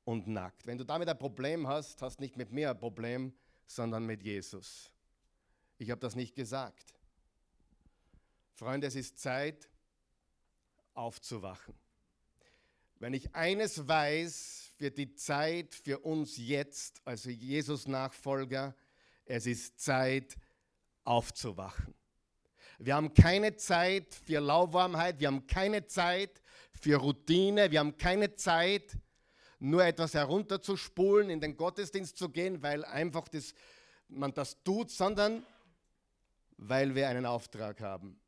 und 0.06 0.28
nackt. 0.28 0.66
Wenn 0.66 0.78
du 0.78 0.84
damit 0.84 1.08
ein 1.08 1.18
Problem 1.18 1.68
hast, 1.68 2.02
hast 2.02 2.20
nicht 2.20 2.38
mit 2.38 2.52
mir 2.52 2.72
ein 2.72 2.78
Problem, 2.78 3.34
sondern 3.68 4.06
mit 4.06 4.24
Jesus. 4.24 4.92
Ich 5.78 5.92
habe 5.92 6.02
das 6.02 6.16
nicht 6.16 6.36
gesagt. 6.36 6.94
Freunde, 8.54 8.88
es 8.88 8.96
ist 8.96 9.20
Zeit 9.20 9.70
aufzuwachen. 10.94 11.74
Wenn 13.00 13.14
ich 13.14 13.34
eines 13.34 13.88
weiß, 13.88 14.74
wird 14.78 14.98
die 14.98 15.16
Zeit 15.16 15.74
für 15.74 16.00
uns 16.00 16.36
jetzt, 16.36 17.02
also 17.06 17.30
Jesus 17.30 17.88
Nachfolger, 17.88 18.76
es 19.26 19.46
ist 19.46 19.80
Zeit 19.80 20.36
aufzuwachen. 21.06 21.94
Wir 22.78 22.96
haben 22.96 23.14
keine 23.14 23.56
Zeit 23.56 24.14
für 24.14 24.40
Lauwarmheit, 24.40 25.20
wir 25.20 25.28
haben 25.28 25.48
keine 25.48 25.86
Zeit 25.86 26.42
für 26.74 26.98
Routine, 26.98 27.72
wir 27.72 27.80
haben 27.80 27.98
keine 27.98 28.36
Zeit, 28.36 28.98
nur 29.60 29.84
etwas 29.84 30.14
herunterzuspulen, 30.14 31.30
in 31.30 31.42
den 31.42 31.58
Gottesdienst 31.58 32.18
zu 32.18 32.30
gehen, 32.30 32.64
weil 32.64 32.86
einfach 32.86 33.28
das, 33.28 33.54
man 34.08 34.34
das 34.34 34.64
tut, 34.64 34.90
sondern 34.90 35.46
weil 36.58 36.96
wir 36.96 37.10
einen 37.10 37.26
Auftrag 37.26 37.82
haben 37.82 38.20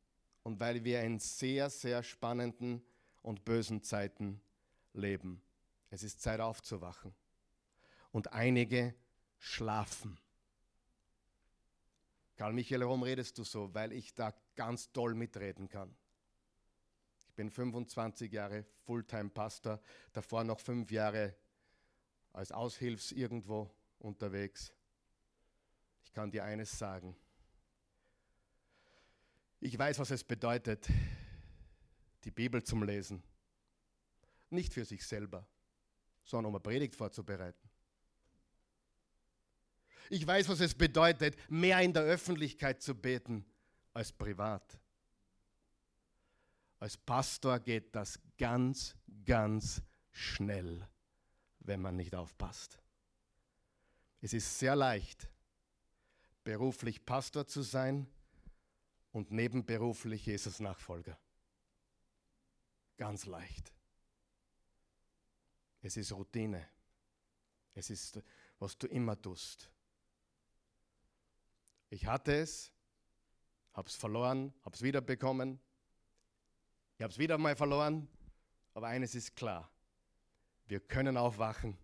und 0.43 0.59
weil 0.59 0.83
wir 0.83 1.01
in 1.01 1.19
sehr, 1.19 1.69
sehr 1.69 2.03
spannenden 2.03 2.83
und 3.21 3.45
bösen 3.45 3.81
Zeiten 3.83 4.41
leben. 4.93 5.41
Es 5.89 6.03
ist 6.03 6.21
Zeit 6.21 6.39
aufzuwachen. 6.39 7.13
Und 8.11 8.33
einige 8.33 8.93
schlafen. 9.37 10.17
Karl 12.35 12.53
Michael, 12.53 12.81
warum 12.81 13.03
redest 13.03 13.37
du 13.37 13.43
so? 13.43 13.73
Weil 13.73 13.93
ich 13.93 14.13
da 14.13 14.33
ganz 14.55 14.91
toll 14.91 15.13
mitreden 15.13 15.69
kann. 15.69 15.95
Bin 17.41 17.49
25 17.49 18.31
Jahre 18.31 18.67
Fulltime-Pastor, 18.85 19.81
davor 20.13 20.43
noch 20.43 20.59
fünf 20.59 20.91
Jahre 20.91 21.35
als 22.33 22.51
Aushilfs 22.51 23.11
irgendwo 23.11 23.67
unterwegs. 23.97 24.71
Ich 26.03 26.13
kann 26.13 26.29
dir 26.29 26.43
eines 26.43 26.77
sagen. 26.77 27.15
Ich 29.59 29.75
weiß, 29.75 29.97
was 29.97 30.11
es 30.11 30.23
bedeutet, 30.23 30.87
die 32.25 32.29
Bibel 32.29 32.61
zum 32.61 32.83
Lesen. 32.83 33.23
Nicht 34.51 34.71
für 34.71 34.85
sich 34.85 35.03
selber, 35.03 35.43
sondern 36.23 36.51
um 36.51 36.55
eine 36.57 36.61
Predigt 36.61 36.95
vorzubereiten. 36.95 37.67
Ich 40.11 40.27
weiß, 40.27 40.47
was 40.47 40.59
es 40.59 40.75
bedeutet, 40.75 41.35
mehr 41.49 41.81
in 41.81 41.91
der 41.91 42.03
Öffentlichkeit 42.03 42.83
zu 42.83 42.93
beten 42.93 43.43
als 43.93 44.11
privat. 44.11 44.79
Als 46.81 46.97
Pastor 46.97 47.59
geht 47.59 47.95
das 47.95 48.19
ganz, 48.39 48.95
ganz 49.23 49.83
schnell, 50.09 50.87
wenn 51.59 51.79
man 51.79 51.95
nicht 51.95 52.15
aufpasst. 52.15 52.79
Es 54.19 54.33
ist 54.33 54.57
sehr 54.57 54.75
leicht, 54.75 55.29
beruflich 56.43 57.05
Pastor 57.05 57.45
zu 57.45 57.61
sein 57.61 58.07
und 59.11 59.29
nebenberuflich 59.29 60.25
Jesus 60.25 60.59
Nachfolger. 60.59 61.19
Ganz 62.97 63.27
leicht. 63.27 63.71
Es 65.83 65.97
ist 65.97 66.11
Routine. 66.13 66.67
Es 67.75 67.91
ist, 67.91 68.23
was 68.57 68.75
du 68.75 68.87
immer 68.87 69.21
tust. 69.21 69.69
Ich 71.91 72.07
hatte 72.07 72.33
es, 72.33 72.73
habe 73.73 73.87
es 73.87 73.95
verloren, 73.95 74.51
habe 74.63 74.75
es 74.75 74.81
wiederbekommen. 74.81 75.59
Ich 77.01 77.03
habe 77.03 77.13
es 77.13 77.17
wieder 77.17 77.39
mal 77.39 77.55
verloren. 77.55 78.07
Aber 78.75 78.85
eines 78.85 79.15
ist 79.15 79.35
klar. 79.35 79.67
Wir 80.67 80.79
können 80.79 81.17
aufwachen. 81.17 81.75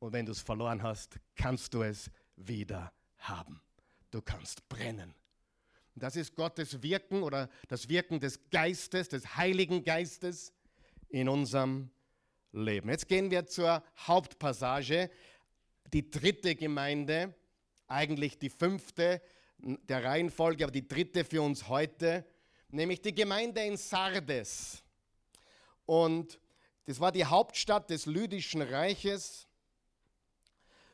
Und 0.00 0.12
wenn 0.12 0.26
du 0.26 0.32
es 0.32 0.40
verloren 0.40 0.82
hast, 0.82 1.20
kannst 1.36 1.72
du 1.72 1.84
es 1.84 2.10
wieder 2.34 2.92
haben. 3.18 3.60
Du 4.10 4.20
kannst 4.20 4.68
brennen. 4.68 5.14
Das 5.94 6.16
ist 6.16 6.34
Gottes 6.34 6.82
Wirken 6.82 7.22
oder 7.22 7.48
das 7.68 7.88
Wirken 7.88 8.18
des 8.18 8.50
Geistes, 8.50 9.08
des 9.08 9.36
Heiligen 9.36 9.84
Geistes 9.84 10.52
in 11.10 11.28
unserem 11.28 11.88
Leben. 12.50 12.88
Jetzt 12.88 13.06
gehen 13.06 13.30
wir 13.30 13.46
zur 13.46 13.84
Hauptpassage, 13.98 15.12
die 15.92 16.10
dritte 16.10 16.56
Gemeinde, 16.56 17.36
eigentlich 17.86 18.40
die 18.40 18.50
fünfte 18.50 19.22
der 19.58 20.02
Reihenfolge, 20.02 20.64
aber 20.64 20.72
die 20.72 20.88
dritte 20.88 21.24
für 21.24 21.40
uns 21.40 21.68
heute, 21.68 22.26
nämlich 22.72 23.00
die 23.00 23.14
Gemeinde 23.14 23.62
in 23.62 23.76
Sardes. 23.76 24.82
Und 25.86 26.38
das 26.86 27.00
war 27.00 27.12
die 27.12 27.24
Hauptstadt 27.24 27.90
des 27.90 28.06
Lydischen 28.06 28.62
Reiches, 28.62 29.46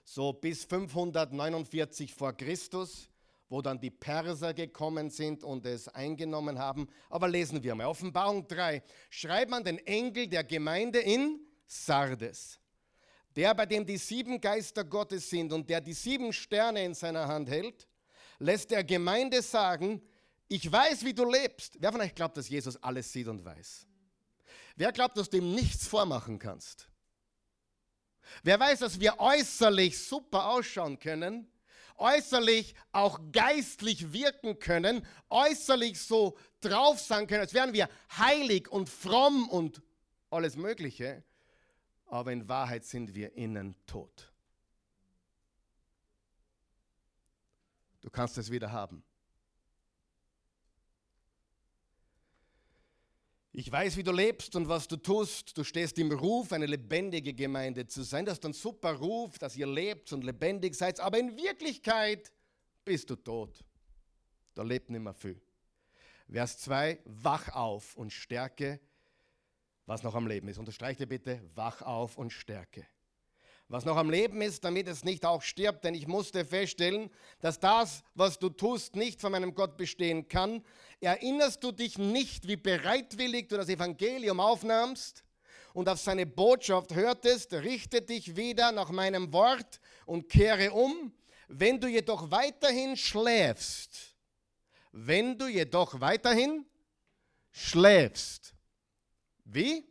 so 0.04 0.33
bis 0.33 0.64
549 0.64 2.14
vor 2.14 2.33
Christus 2.33 3.09
wo 3.49 3.62
dann 3.62 3.78
die 3.78 3.90
Perser 3.90 4.54
gekommen 4.54 5.11
sind 5.11 5.45
und 5.45 5.66
es 5.66 5.88
eingenommen 5.88 6.59
haben. 6.59 6.88
Aber 7.09 7.28
lesen 7.28 7.62
wir 7.62 7.75
mal. 7.75 7.87
Offenbarung 7.87 8.47
3. 8.47 8.83
Schreibt 9.11 9.50
man 9.50 9.64
den 9.64 9.78
Engel 9.87 10.26
der 10.26 10.45
Gemeinde 10.45 10.99
in 10.99 11.40
Sardes. 11.66 12.59
der, 13.35 13.54
bei 13.54 13.66
dem 13.66 13.85
die 13.85 13.99
sieben 13.99 14.40
Geister 14.40 14.83
Gottes 14.83 15.28
sind 15.28 15.52
und 15.52 15.68
der 15.68 15.80
die 15.80 15.92
sieben 15.92 16.33
Sterne 16.33 16.85
in 16.85 16.95
seiner 16.95 17.28
Hand 17.28 17.50
hält, 17.50 17.87
lässt 18.38 18.71
der 18.71 18.83
Gemeinde 18.83 19.42
sagen, 19.42 20.00
ich 20.48 20.70
weiß, 20.70 21.04
wie 21.04 21.14
du 21.14 21.24
lebst. 21.28 21.76
Wer 21.80 21.92
von 21.92 22.00
euch 22.00 22.14
glaubt, 22.14 22.36
dass 22.36 22.48
Jesus 22.48 22.76
alles 22.82 23.12
sieht 23.12 23.28
und 23.28 23.44
weiß? 23.44 23.86
Wer 24.76 24.92
glaubt, 24.92 25.16
dass 25.16 25.30
du 25.30 25.38
ihm 25.38 25.54
nichts 25.54 25.86
vormachen 25.86 26.38
kannst? 26.38 26.88
Wer 28.42 28.60
weiß, 28.60 28.80
dass 28.80 29.00
wir 29.00 29.18
äußerlich 29.18 29.98
super 29.98 30.48
ausschauen 30.48 30.98
können, 30.98 31.50
äußerlich 31.96 32.74
auch 32.92 33.20
geistlich 33.32 34.12
wirken 34.12 34.58
können, 34.58 35.06
äußerlich 35.30 35.98
so 36.00 36.36
drauf 36.60 37.00
sein 37.00 37.26
können, 37.26 37.40
als 37.40 37.54
wären 37.54 37.72
wir 37.72 37.88
heilig 38.16 38.68
und 38.68 38.88
fromm 38.88 39.48
und 39.48 39.80
alles 40.30 40.56
Mögliche, 40.56 41.24
aber 42.06 42.32
in 42.32 42.48
Wahrheit 42.48 42.84
sind 42.84 43.14
wir 43.14 43.34
innen 43.34 43.74
tot. 43.86 44.32
Du 48.00 48.10
kannst 48.10 48.38
es 48.38 48.50
wieder 48.50 48.70
haben. 48.70 49.02
Ich 53.58 53.72
weiß, 53.72 53.96
wie 53.96 54.02
du 54.02 54.12
lebst 54.12 54.54
und 54.54 54.68
was 54.68 54.86
du 54.86 54.98
tust. 54.98 55.56
Du 55.56 55.64
stehst 55.64 55.98
im 55.98 56.12
Ruf, 56.12 56.52
eine 56.52 56.66
lebendige 56.66 57.32
Gemeinde 57.32 57.86
zu 57.86 58.02
sein. 58.02 58.26
Das 58.26 58.36
ist 58.36 58.44
ein 58.44 58.52
super 58.52 58.92
Ruf, 58.92 59.38
dass 59.38 59.56
ihr 59.56 59.66
lebt 59.66 60.12
und 60.12 60.25
lebendig 60.25 60.75
seid. 60.75 61.00
Aber 61.00 61.18
in 61.18 61.34
Wirklichkeit 61.38 62.30
bist 62.84 63.08
du 63.08 63.16
tot. 63.16 63.64
Da 64.52 64.62
lebt 64.62 64.90
nicht 64.90 65.00
mehr 65.00 65.14
viel. 65.14 65.40
Vers 66.30 66.58
2, 66.58 66.98
wach 67.06 67.48
auf 67.48 67.96
und 67.96 68.12
stärke, 68.12 68.78
was 69.86 70.02
noch 70.02 70.14
am 70.14 70.26
Leben 70.26 70.48
ist. 70.48 70.58
Unterstreiche 70.58 71.06
bitte, 71.06 71.40
wach 71.54 71.80
auf 71.80 72.18
und 72.18 72.34
stärke 72.34 72.86
was 73.68 73.85
noch 73.85 73.96
am 73.96 74.11
Leben 74.11 74.42
ist, 74.42 74.64
damit 74.64 74.87
es 74.87 75.04
nicht 75.04 75.25
auch 75.25 75.42
stirbt. 75.42 75.85
Denn 75.85 75.94
ich 75.94 76.06
musste 76.06 76.44
feststellen, 76.44 77.11
dass 77.40 77.58
das, 77.58 78.04
was 78.14 78.38
du 78.38 78.49
tust, 78.49 78.94
nicht 78.94 79.20
von 79.20 79.32
meinem 79.32 79.54
Gott 79.54 79.76
bestehen 79.76 80.28
kann. 80.28 80.62
Erinnerst 81.00 81.62
du 81.64 81.73
dich 81.73 81.99
nicht, 81.99 82.46
wie 82.46 82.56
bereitwillig 82.56 83.49
du 83.49 83.56
das 83.56 83.68
Evangelium 83.68 84.38
aufnahmst 84.38 85.25
und 85.75 85.88
auf 85.88 85.99
seine 85.99 86.26
Botschaft 86.26 86.94
hörtest? 86.94 87.52
Richte 87.52 88.02
dich 88.02 88.37
wieder 88.37 88.70
nach 88.70 88.90
meinem 88.90 89.32
Wort 89.32 89.80
und 90.04 90.28
kehre 90.28 90.73
um. 90.73 91.12
Wenn 91.49 91.80
du 91.80 91.88
jedoch 91.88 92.30
weiterhin 92.30 92.96
schläfst, 92.96 94.14
wenn 94.92 95.37
du 95.37 95.46
jedoch 95.46 96.00
weiterhin 96.00 96.64
schläfst, 97.50 98.54
wie? 99.44 99.85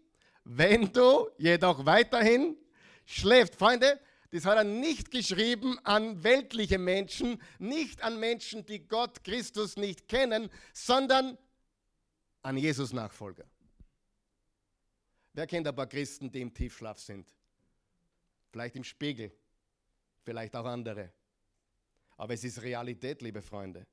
Wenn 0.44 0.92
du 0.92 1.30
jedoch 1.38 1.86
weiterhin 1.86 2.58
schläft. 3.06 3.56
Freunde, 3.56 4.00
das 4.32 4.46
hat 4.46 4.58
er 4.58 4.64
nicht 4.64 5.12
geschrieben 5.12 5.80
an 5.86 6.24
weltliche 6.24 6.78
Menschen, 6.78 7.42
nicht 7.60 8.02
an 8.04 8.20
Menschen, 8.20 8.66
die 8.66 8.86
Gott, 8.88 9.24
Christus 9.24 9.78
nicht 9.78 10.08
kennen, 10.08 10.50
sondern 10.74 11.38
an 12.42 12.58
Jesus 12.58 12.92
Nachfolger. 12.92 13.46
Wer 15.34 15.48
kennt 15.48 15.68
ein 15.68 15.76
paar 15.76 15.88
Christen, 15.88 16.32
die 16.32 16.42
im 16.42 16.54
Tiefschlaf 16.54 17.00
sind? 17.00 17.28
Vielleicht 18.52 18.76
im 18.76 18.84
Spiegel, 18.84 19.32
vielleicht 20.24 20.56
auch 20.56 20.66
andere. 20.66 21.12
Aber 22.18 22.34
es 22.34 22.44
ist 22.44 22.62
Realität, 22.62 23.22
liebe 23.22 23.42
Freunde. 23.42 23.86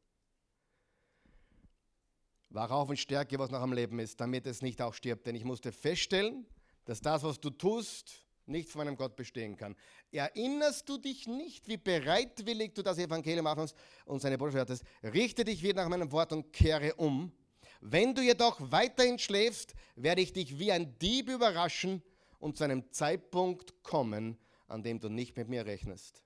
Wach 2.51 2.71
auf 2.71 2.89
und 2.89 2.99
stärke, 2.99 3.39
was 3.39 3.51
noch 3.51 3.61
am 3.61 3.73
Leben 3.73 3.99
ist, 3.99 4.21
damit 4.21 4.47
es 4.47 4.63
nicht 4.63 4.81
auch 4.83 4.95
stirbt. 4.95 5.27
Denn 5.27 5.35
ich 5.35 5.45
musste 5.45 5.73
feststellen, 5.73 6.47
dass 6.85 7.01
das, 7.01 7.23
was 7.23 7.41
du 7.41 7.51
tust, 7.51 8.27
nicht 8.47 8.69
von 8.69 8.83
einem 8.83 8.97
Gott 8.97 9.17
bestehen 9.17 9.57
kann. 9.57 9.77
Erinnerst 10.11 10.89
du 10.89 10.99
dich 10.99 11.27
nicht, 11.27 11.69
wie 11.69 11.77
bereitwillig 11.77 12.75
du 12.75 12.83
das 12.83 12.99
Evangelium 12.99 13.47
aufnimmst 13.47 13.77
und 14.05 14.21
seine 14.21 14.39
Botschaft 14.39 14.61
hattest? 14.61 14.85
Richte 15.03 15.45
dich 15.45 15.63
wieder 15.63 15.83
nach 15.83 15.89
meinem 15.89 16.11
Wort 16.13 16.33
und 16.33 16.53
kehre 16.53 16.95
um. 16.95 17.33
Wenn 17.81 18.15
du 18.15 18.23
jedoch 18.23 18.59
weiterhin 18.71 19.19
schläfst, 19.19 19.75
werde 19.97 20.21
ich 20.21 20.33
dich 20.33 20.59
wie 20.59 20.71
ein 20.71 20.99
Dieb 20.99 21.29
überraschen 21.29 22.03
und 22.39 22.57
zu 22.57 22.65
einem 22.65 22.91
Zeitpunkt 22.93 23.83
kommen, 23.83 24.39
an 24.69 24.83
dem 24.83 25.01
du 25.01 25.09
nicht 25.09 25.37
mit 25.37 25.49
mir 25.49 25.67
rechnest. 25.67 26.23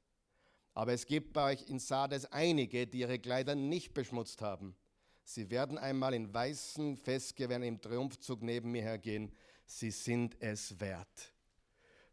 Aber 0.74 0.92
es 0.92 1.06
gibt 1.06 1.32
bei 1.32 1.52
euch 1.52 1.68
in 1.68 1.78
Sardes 1.78 2.26
einige, 2.26 2.86
die 2.86 3.00
ihre 3.00 3.18
Kleider 3.18 3.54
nicht 3.54 3.94
beschmutzt 3.94 4.42
haben. 4.42 4.76
Sie 5.24 5.50
werden 5.50 5.78
einmal 5.78 6.14
in 6.14 6.32
weißen 6.32 6.96
Festgewehren 6.98 7.62
im 7.62 7.80
Triumphzug 7.80 8.42
neben 8.42 8.70
mir 8.70 8.82
hergehen. 8.82 9.32
Sie 9.64 9.90
sind 9.90 10.36
es 10.40 10.78
wert. 10.78 11.32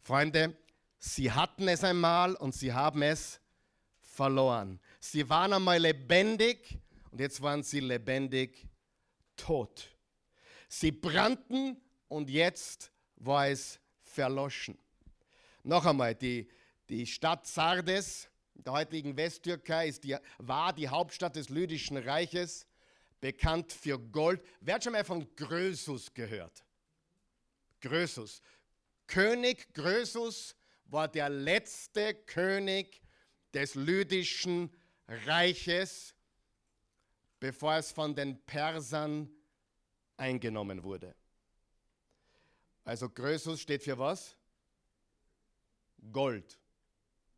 Freunde, 0.03 0.55
sie 0.99 1.31
hatten 1.31 1.67
es 1.69 1.83
einmal 1.83 2.35
und 2.35 2.53
sie 2.53 2.73
haben 2.73 3.01
es 3.01 3.39
verloren. 4.01 4.79
Sie 4.99 5.27
waren 5.29 5.53
einmal 5.53 5.79
lebendig 5.79 6.77
und 7.09 7.21
jetzt 7.21 7.41
waren 7.41 7.63
sie 7.63 7.79
lebendig 7.79 8.67
tot. 9.37 9.87
Sie 10.67 10.91
brannten 10.91 11.77
und 12.09 12.29
jetzt 12.29 12.91
war 13.15 13.47
es 13.47 13.79
verloschen. 14.01 14.77
Noch 15.63 15.85
einmal, 15.85 16.15
die, 16.15 16.49
die 16.89 17.07
Stadt 17.07 17.47
Sardes 17.47 18.27
in 18.55 18.65
der 18.65 18.73
heutigen 18.73 19.15
Westtürkei 19.15 19.87
ist 19.87 20.03
die, 20.03 20.17
war 20.37 20.73
die 20.73 20.89
Hauptstadt 20.89 21.37
des 21.37 21.47
Lydischen 21.47 21.95
Reiches, 21.95 22.67
bekannt 23.21 23.71
für 23.71 23.97
Gold. 23.97 24.41
Wer 24.59 24.75
hat 24.75 24.83
schon 24.83 24.91
mal 24.91 25.05
von 25.05 25.33
Grösus 25.37 26.13
gehört? 26.13 26.65
Grösus. 27.79 28.41
König 29.13 29.71
Grösus 29.75 30.55
war 30.85 31.07
der 31.07 31.29
letzte 31.29 32.15
König 32.15 32.99
des 33.53 33.75
lydischen 33.75 34.75
Reiches, 35.07 36.15
bevor 37.39 37.75
es 37.75 37.91
von 37.91 38.15
den 38.15 38.43
Persern 38.43 39.29
eingenommen 40.17 40.83
wurde. 40.83 41.13
Also 42.85 43.07
Grösus 43.07 43.61
steht 43.61 43.83
für 43.83 43.99
was? 43.99 44.35
Gold, 46.11 46.57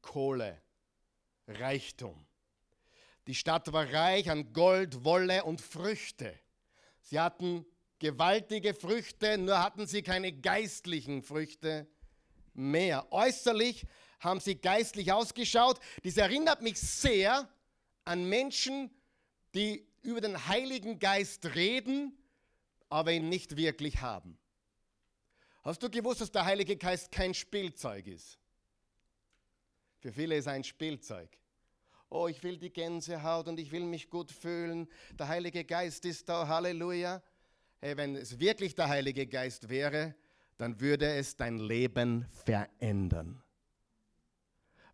Kohle, 0.02 0.62
Reichtum. 1.46 2.26
Die 3.28 3.36
Stadt 3.36 3.74
war 3.74 3.92
reich 3.92 4.30
an 4.30 4.54
Gold, 4.54 5.04
Wolle 5.04 5.44
und 5.44 5.60
Früchte. 5.60 6.40
Sie 7.02 7.20
hatten 7.20 7.66
gewaltige 8.00 8.74
Früchte, 8.74 9.38
nur 9.38 9.62
hatten 9.62 9.88
sie 9.88 10.02
keine 10.02 10.32
geistlichen 10.34 11.22
Früchte 11.22 11.88
mehr. 12.54 13.12
Äußerlich 13.12 13.86
haben 14.20 14.40
sie 14.40 14.56
geistlich 14.56 15.12
ausgeschaut. 15.12 15.80
Das 16.04 16.18
erinnert 16.18 16.62
mich 16.62 16.80
sehr 16.80 17.50
an 18.04 18.28
Menschen, 18.28 18.92
die 19.54 19.88
über 20.02 20.22
den 20.22 20.48
Heiligen 20.48 21.00
Geist 21.00 21.56
reden, 21.56 22.18
aber 22.90 23.12
ihn 23.12 23.30
nicht 23.30 23.58
wirklich 23.58 24.02
haben. 24.02 24.38
Hast 25.64 25.82
du 25.82 25.90
gewusst, 25.90 26.22
dass 26.22 26.32
der 26.32 26.46
Heilige 26.46 26.78
Geist 26.78 27.12
kein 27.12 27.34
Spielzeug 27.34 28.06
ist? 28.08 28.38
Für 30.00 30.12
viele 30.12 30.36
ist 30.38 30.46
er 30.46 30.54
ein 30.54 30.64
Spielzeug. 30.64 31.30
Oh, 32.10 32.28
ich 32.28 32.44
will 32.44 32.58
die 32.58 32.72
Gänsehaut 32.72 33.48
und 33.48 33.60
ich 33.60 33.72
will 33.72 33.84
mich 33.84 34.10
gut 34.12 34.32
fühlen. 34.32 34.88
Der 35.18 35.28
Heilige 35.28 35.66
Geist 35.66 36.06
ist 36.06 36.30
da, 36.30 36.48
Halleluja 36.48 37.24
hey, 37.86 37.98
wenn 37.98 38.16
es 38.16 38.40
wirklich 38.40 38.74
der 38.74 38.90
Heilige 38.90 39.28
Geist 39.28 39.70
wäre, 39.70 40.16
dann 40.58 40.82
würde 40.82 41.06
es 41.06 41.38
dein 41.38 41.60
Leben 41.60 42.26
verändern. 42.32 43.44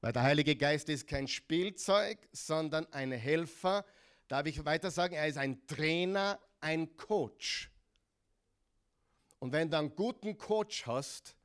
Weil 0.02 0.12
der 0.12 0.24
Heilige 0.24 0.58
Geist 0.58 0.90
ist 0.90 1.08
kein 1.08 1.30
Spielzeug, 1.30 2.18
sondern 2.34 2.92
ein 2.92 3.14
Helfer. 3.14 3.86
Darf 4.28 4.46
ich 4.46 4.66
weiter 4.66 4.92
sagen, 4.92 5.14
er 5.14 5.28
ist 5.28 5.38
ein 5.38 5.66
Trainer, 5.68 6.38
ein 6.60 6.98
Coach. 6.98 7.72
Und 9.40 9.54
wenn 9.54 9.70
du 9.70 9.78
einen 9.78 9.96
guten 9.96 10.38
Coach 10.38 10.86
hast, 10.86 11.38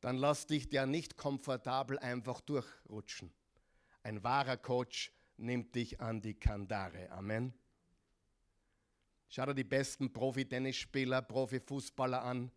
dann 0.00 0.16
lass 0.16 0.46
dich 0.46 0.70
der 0.70 0.86
nicht 0.86 1.18
komfortabel 1.18 1.98
einfach 1.98 2.40
durchrutschen. 2.40 3.30
Ein 4.02 4.22
wahrer 4.22 4.56
Coach 4.56 5.12
nimmt 5.36 5.74
dich 5.74 6.00
an 6.00 6.22
die 6.22 6.34
Kandare. 6.34 7.10
Amen. 7.10 7.52
Schau 9.30 9.44
dir 9.46 9.54
die 9.54 9.64
besten 9.64 10.10
Profi-Tennisspieler, 10.10 11.20
Profi-Fußballer 11.20 12.22
an. 12.22 12.50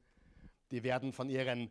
Die 0.71 0.83
werden 0.83 1.11
von 1.11 1.29
ihren 1.29 1.69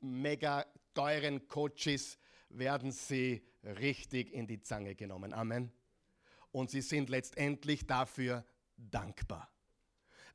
mega 0.00 0.64
teuren 0.94 1.46
Coaches, 1.48 2.18
werden 2.48 2.92
sie 2.92 3.46
richtig 3.62 4.32
in 4.32 4.46
die 4.46 4.62
Zange 4.62 4.94
genommen. 4.94 5.34
Amen. 5.34 5.70
Und 6.50 6.70
sie 6.70 6.80
sind 6.80 7.10
letztendlich 7.10 7.86
dafür 7.86 8.44
dankbar. 8.78 9.50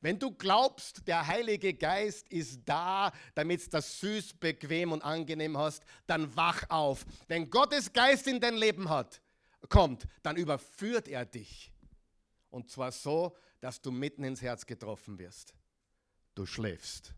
Wenn 0.00 0.18
du 0.18 0.32
glaubst, 0.32 1.06
der 1.08 1.26
Heilige 1.26 1.74
Geist 1.74 2.28
ist 2.28 2.60
da, 2.64 3.12
damit 3.34 3.66
du 3.66 3.70
das 3.70 4.00
süß, 4.00 4.34
bequem 4.34 4.92
und 4.92 5.02
angenehm 5.02 5.56
hast, 5.58 5.84
dann 6.06 6.34
wach 6.36 6.62
auf. 6.68 7.04
Wenn 7.28 7.50
Gottes 7.50 7.92
Geist 7.92 8.26
in 8.28 8.40
dein 8.40 8.56
Leben 8.56 8.88
hat, 8.88 9.20
kommt, 9.68 10.06
dann 10.22 10.36
überführt 10.36 11.08
er 11.08 11.24
dich. 11.24 11.72
Und 12.50 12.68
zwar 12.68 12.92
so, 12.92 13.36
dass 13.62 13.80
du 13.80 13.92
mitten 13.92 14.24
ins 14.24 14.42
Herz 14.42 14.66
getroffen 14.66 15.20
wirst. 15.20 15.54
Du 16.34 16.46
schläfst. 16.46 17.14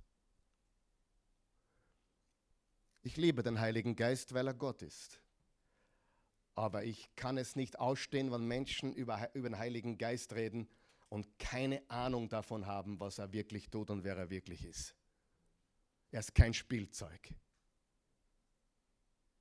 Ich 3.00 3.16
liebe 3.16 3.42
den 3.42 3.58
Heiligen 3.58 3.96
Geist, 3.96 4.34
weil 4.34 4.46
er 4.46 4.52
Gott 4.52 4.82
ist. 4.82 5.22
Aber 6.54 6.84
ich 6.84 7.08
kann 7.16 7.38
es 7.38 7.56
nicht 7.56 7.78
ausstehen, 7.78 8.30
wenn 8.30 8.46
Menschen 8.46 8.92
über, 8.92 9.34
über 9.34 9.48
den 9.48 9.58
Heiligen 9.58 9.96
Geist 9.96 10.34
reden 10.34 10.68
und 11.08 11.38
keine 11.38 11.82
Ahnung 11.88 12.28
davon 12.28 12.66
haben, 12.66 13.00
was 13.00 13.16
er 13.16 13.32
wirklich 13.32 13.70
tut 13.70 13.88
und 13.88 14.04
wer 14.04 14.16
er 14.18 14.28
wirklich 14.28 14.66
ist. 14.66 14.94
Er 16.10 16.20
ist 16.20 16.34
kein 16.34 16.52
Spielzeug. 16.52 17.34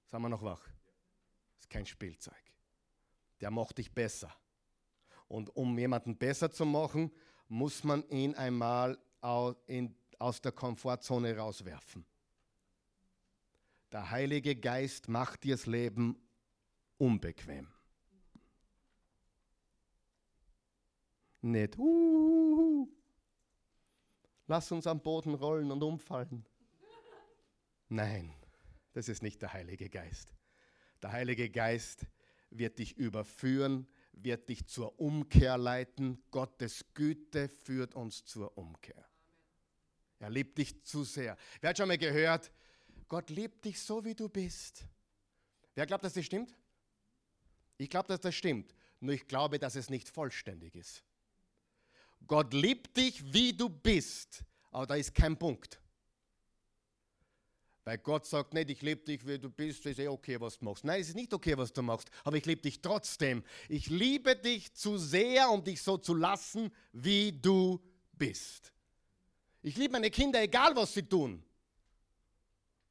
Sagen 0.06 0.24
wir 0.24 0.30
noch 0.30 0.42
wach? 0.42 0.66
Er 0.66 1.60
ist 1.60 1.70
kein 1.70 1.86
Spielzeug. 1.86 2.34
Der 3.42 3.52
macht 3.52 3.78
dich 3.78 3.92
besser. 3.92 4.34
Und 5.28 5.56
um 5.56 5.78
jemanden 5.78 6.18
besser 6.18 6.52
zu 6.52 6.66
machen, 6.66 7.12
muss 7.48 7.84
man 7.84 8.08
ihn 8.10 8.36
einmal 8.36 8.98
aus 9.22 10.42
der 10.42 10.52
Komfortzone 10.52 11.38
rauswerfen. 11.38 12.06
Der 13.92 14.10
Heilige 14.10 14.56
Geist 14.56 15.08
macht 15.08 15.44
dir 15.44 15.56
das 15.56 15.68
Leben 15.68 16.18
unbequem. 16.98 17.68
Nicht, 21.42 21.78
uh, 21.78 22.88
lass 24.48 24.72
uns 24.72 24.88
am 24.88 25.02
Boden 25.02 25.36
rollen 25.36 25.72
und 25.72 25.84
umfallen. 25.84 26.46
Nein, 27.90 28.34
das 28.94 29.10
ist 29.10 29.22
nicht 29.22 29.42
der 29.42 29.54
Heilige 29.54 29.90
Geist. 29.90 30.34
Der 31.02 31.12
Heilige 31.12 31.50
Geist 31.50 32.08
wird 32.50 32.80
dich 32.80 32.98
überführen, 32.98 33.88
wird 34.14 34.50
dich 34.50 34.66
zur 34.68 35.00
Umkehr 35.00 35.58
leiten. 35.58 36.24
Gottes 36.32 36.86
Güte 36.94 37.50
führt 37.50 37.96
uns 37.96 38.24
zur 38.26 38.58
Umkehr. 38.58 39.06
Er 40.20 40.30
liebt 40.30 40.58
dich 40.58 40.84
zu 40.84 41.04
sehr. 41.04 41.38
Wer 41.60 41.72
hat 41.72 41.78
schon 41.78 41.88
mal 41.88 41.98
gehört, 41.98 42.52
Gott 43.10 43.30
liebt 43.30 43.66
dich 43.66 43.82
so, 43.82 44.04
wie 44.06 44.16
du 44.16 44.30
bist? 44.30 44.86
Wer 45.76 45.86
glaubt, 45.86 46.04
dass 46.04 46.14
das 46.14 46.26
stimmt? 46.26 46.56
Ich 47.78 47.90
glaube, 47.90 48.08
dass 48.08 48.22
das 48.22 48.34
stimmt. 48.34 48.74
Nur 49.00 49.14
ich 49.14 49.28
glaube, 49.28 49.60
dass 49.60 49.76
es 49.76 49.90
nicht 49.90 50.08
vollständig 50.08 50.76
ist. 50.76 51.04
Gott 52.26 52.54
liebt 52.54 52.96
dich, 52.96 53.34
wie 53.34 53.52
du 53.52 53.68
bist. 53.68 54.44
Aber 54.72 54.88
da 54.88 54.96
ist 54.96 55.14
kein 55.14 55.38
Punkt. 55.38 55.80
Weil 57.86 57.98
Gott 57.98 58.26
sagt 58.26 58.54
nicht, 58.54 58.70
ich 58.70 58.82
liebe 58.82 59.04
dich, 59.04 59.28
wie 59.28 59.38
du 59.38 59.50
bist, 59.50 59.86
ist 59.86 60.00
eh 60.00 60.08
okay, 60.08 60.40
was 60.40 60.58
du 60.58 60.66
machst. 60.66 60.86
Nein, 60.86 61.02
es 61.02 61.10
ist 61.10 61.16
nicht 61.16 61.34
okay, 61.34 61.58
was 61.58 61.74
du 61.74 61.82
machst, 61.82 62.10
aber 62.24 62.38
ich 62.38 62.46
liebe 62.46 62.62
dich 62.62 62.82
trotzdem. 62.82 63.44
Ich 63.68 63.90
liebe 63.90 64.36
dich 64.36 64.74
zu 64.74 64.98
sehr, 64.98 65.50
um 65.50 65.64
dich 65.64 65.82
so 65.82 65.98
zu 65.98 66.14
lassen, 66.14 66.72
wie 66.94 67.34
du 67.34 67.84
bist. 68.14 68.72
Ich 69.62 69.76
liebe 69.76 69.94
meine 69.94 70.12
Kinder, 70.12 70.42
egal 70.42 70.76
was 70.76 70.94
sie 70.94 71.04
tun. 71.04 71.44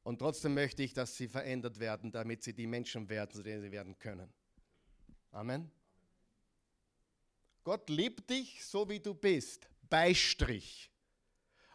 Und 0.03 0.19
trotzdem 0.19 0.53
möchte 0.53 0.83
ich, 0.83 0.93
dass 0.93 1.15
sie 1.15 1.27
verändert 1.27 1.79
werden, 1.79 2.11
damit 2.11 2.43
sie 2.43 2.53
die 2.53 2.67
Menschen 2.67 3.09
werden, 3.09 3.31
zu 3.31 3.41
denen 3.41 3.61
sie 3.61 3.71
werden 3.71 3.97
können. 3.97 4.31
Amen. 5.31 5.71
Gott 7.63 7.89
liebt 7.89 8.29
dich 8.29 8.63
so, 8.65 8.87
wie 8.89 8.99
du 8.99 9.13
bist. 9.13 9.67
Beistrich. 9.89 10.91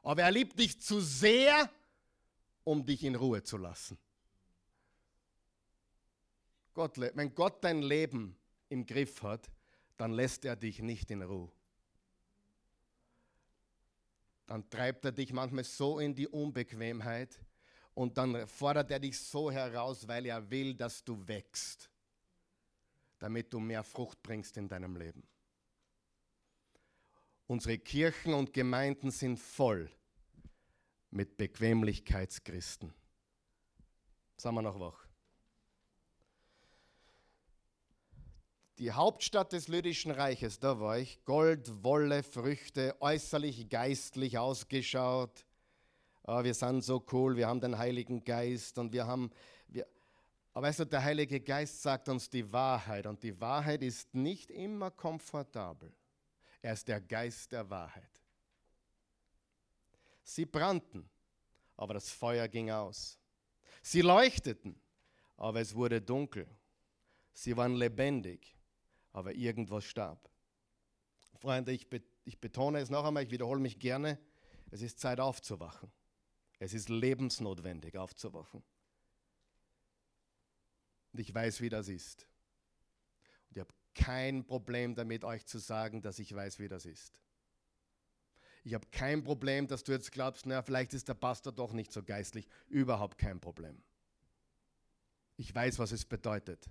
Aber 0.03 0.23
er 0.23 0.31
liebt 0.31 0.59
dich 0.59 0.81
zu 0.81 1.01
sehr, 1.01 1.71
um 2.69 2.85
dich 2.85 3.03
in 3.03 3.15
Ruhe 3.15 3.43
zu 3.43 3.57
lassen. 3.57 3.97
Gott, 6.75 6.99
wenn 6.99 7.35
Gott 7.35 7.65
dein 7.65 7.81
Leben 7.81 8.37
im 8.69 8.85
Griff 8.85 9.23
hat, 9.23 9.51
dann 9.97 10.13
lässt 10.13 10.45
er 10.45 10.55
dich 10.55 10.83
nicht 10.83 11.11
in 11.11 11.23
Ruhe. 11.23 11.51
Dann 14.47 14.69
treibt 14.69 15.07
er 15.07 15.13
dich 15.13 15.33
manchmal 15.33 15.65
so 15.65 15.99
in 15.99 16.15
die 16.15 16.29
Unbequemheit 16.29 17.41
und 17.95 18.19
dann 18.19 18.47
fordert 18.47 18.91
er 18.91 19.01
dich 19.01 19.19
so 19.19 19.51
heraus, 19.51 20.07
weil 20.07 20.27
er 20.27 20.51
will, 20.51 20.75
dass 20.75 21.03
du 21.03 21.27
wächst, 21.27 21.89
damit 23.19 23.51
du 23.51 23.61
mehr 23.61 23.83
Frucht 23.83 24.23
bringst 24.23 24.59
in 24.59 24.69
deinem 24.69 24.95
Leben. 24.95 25.27
Unsere 27.47 27.79
Kirchen 27.79 28.35
und 28.35 28.53
Gemeinden 28.53 29.11
sind 29.11 29.41
voll 29.41 29.91
mit 31.11 31.37
Bequemlichkeitschristen. 31.37 32.93
Sagen 34.37 34.57
wir 34.57 34.63
noch 34.63 34.79
wach. 34.79 35.09
Die 38.79 38.93
Hauptstadt 38.93 39.53
des 39.53 39.67
Lydischen 39.67 40.13
Reiches, 40.13 40.61
da 40.61 40.79
war 40.79 40.99
ich, 40.99 41.25
Gold, 41.25 41.83
Wolle, 41.83 42.23
Früchte, 42.23 42.97
äußerlich 43.01 43.69
geistlich 43.69 44.39
ausgeschaut. 44.39 45.45
Oh, 46.23 46.45
wir 46.45 46.55
sind 46.55 46.83
so 46.85 47.05
cool, 47.11 47.37
wir 47.37 47.49
haben 47.49 47.61
den 47.61 47.77
Heiligen 47.77 48.23
Geist 48.23 48.79
und 48.79 48.93
wir 48.93 49.07
haben, 49.07 49.31
wir, 49.67 49.85
aber 50.53 50.69
weißt 50.69 50.81
du, 50.81 50.85
der 50.85 51.03
Heilige 51.03 51.41
Geist 51.41 51.83
sagt 51.83 52.09
uns 52.09 52.31
die 52.31 52.53
Wahrheit 52.53 53.07
und 53.07 53.21
die 53.25 53.41
Wahrheit 53.41 53.83
ist 53.83 54.15
nicht 54.15 54.51
immer 54.51 54.93
komfortabel. 54.93 55.93
Er 56.63 56.75
ist 56.75 56.87
der 56.87 57.01
Geist 57.01 57.51
der 57.51 57.69
Wahrheit. 57.71 58.18
Sie 60.29 60.45
brannten, 60.45 61.09
aber 61.75 61.95
das 61.95 62.11
Feuer 62.11 62.49
ging 62.49 62.71
aus. 62.71 63.19
Sie 63.81 64.03
leuchteten, 64.03 64.79
aber 65.39 65.61
es 65.63 65.75
wurde 65.75 66.03
dunkel. 66.03 66.47
Sie 67.33 67.57
waren 67.57 67.75
lebendig, 67.75 68.55
aber 69.15 69.33
irgendwas 69.33 69.87
starb. 69.87 70.31
Freunde, 71.39 71.73
ich, 71.73 71.89
be 71.89 72.03
ich 72.25 72.39
betone 72.39 72.79
es 72.81 72.91
noch 72.91 73.07
einmal, 73.07 73.23
ich 73.23 73.31
wiederhole 73.31 73.59
mich 73.59 73.79
gerne, 73.79 74.19
es 74.71 74.83
ist 74.83 75.01
Zeit 75.01 75.19
aufzuwachen. 75.19 75.91
Es 76.59 76.75
ist 76.75 76.91
lebensnotwendig 76.91 77.97
aufzuwachen. 77.97 78.63
Und 81.11 81.21
ich 81.21 81.35
weiß, 81.35 81.63
wie 81.63 81.71
das 81.71 81.89
ist. 81.89 82.29
Und 83.49 83.57
ich 83.57 83.61
habe 83.61 83.73
kein 83.95 84.45
Problem 84.45 84.95
damit, 84.95 85.25
euch 85.25 85.47
zu 85.47 85.59
sagen, 85.59 86.03
dass 86.03 86.19
ich 86.19 86.35
weiß, 86.35 86.59
wie 86.59 86.69
das 86.69 86.85
ist. 86.85 87.23
Ich 88.65 88.75
habe 88.75 88.87
kein 88.91 89.23
Problem, 89.23 89.67
dass 89.67 89.85
du 89.85 89.93
jetzt 89.93 90.13
glaubst, 90.13 90.47
naja, 90.47 90.63
vielleicht 90.63 90.95
ist 90.95 91.09
der 91.09 91.15
Pastor 91.15 91.53
doch 91.53 91.73
nicht 91.73 91.93
so 91.93 92.03
geistlich. 92.03 92.47
Überhaupt 92.69 93.19
kein 93.19 93.41
Problem. 93.41 93.83
Ich 95.37 95.55
weiß, 95.55 95.79
was 95.79 95.93
es 95.93 96.05
bedeutet, 96.05 96.69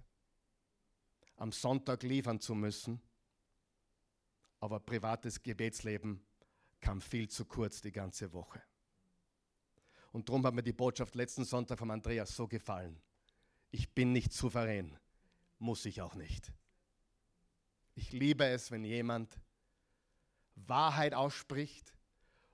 am 1.37 1.51
Sonntag 1.51 2.03
liefern 2.03 2.39
zu 2.39 2.53
müssen, 2.53 3.01
aber 4.59 4.79
privates 4.79 5.41
Gebetsleben 5.41 6.21
kam 6.81 6.99
viel 6.99 7.29
zu 7.29 7.45
kurz 7.45 7.81
die 7.81 7.91
ganze 7.91 8.33
Woche. 8.33 8.61
Und 10.11 10.29
darum 10.29 10.45
hat 10.45 10.53
mir 10.53 10.63
die 10.63 10.73
Botschaft 10.73 11.15
letzten 11.15 11.45
Sonntag 11.45 11.79
von 11.79 11.91
Andreas 11.91 12.35
so 12.35 12.47
gefallen. 12.47 12.99
Ich 13.71 13.93
bin 13.93 14.13
nicht 14.13 14.33
souverän, 14.33 14.97
muss 15.59 15.85
ich 15.85 16.01
auch 16.01 16.15
nicht. 16.15 16.51
Ich 17.95 18.11
liebe 18.11 18.45
es, 18.45 18.71
wenn 18.71 18.83
jemand 18.83 19.39
Wahrheit 20.65 21.13
ausspricht 21.13 21.93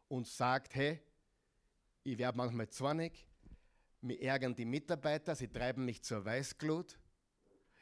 und 0.08 0.28
sagt, 0.28 0.76
hey, 0.76 1.02
ich 2.04 2.18
werde 2.18 2.38
manchmal 2.38 2.70
zornig, 2.70 3.26
mir 4.02 4.22
ärgern 4.22 4.54
die 4.54 4.66
Mitarbeiter, 4.66 5.36
sie 5.36 5.48
treiben 5.48 5.86
mich 5.86 6.04
zur 6.04 6.26
Weißglut. 6.26 7.00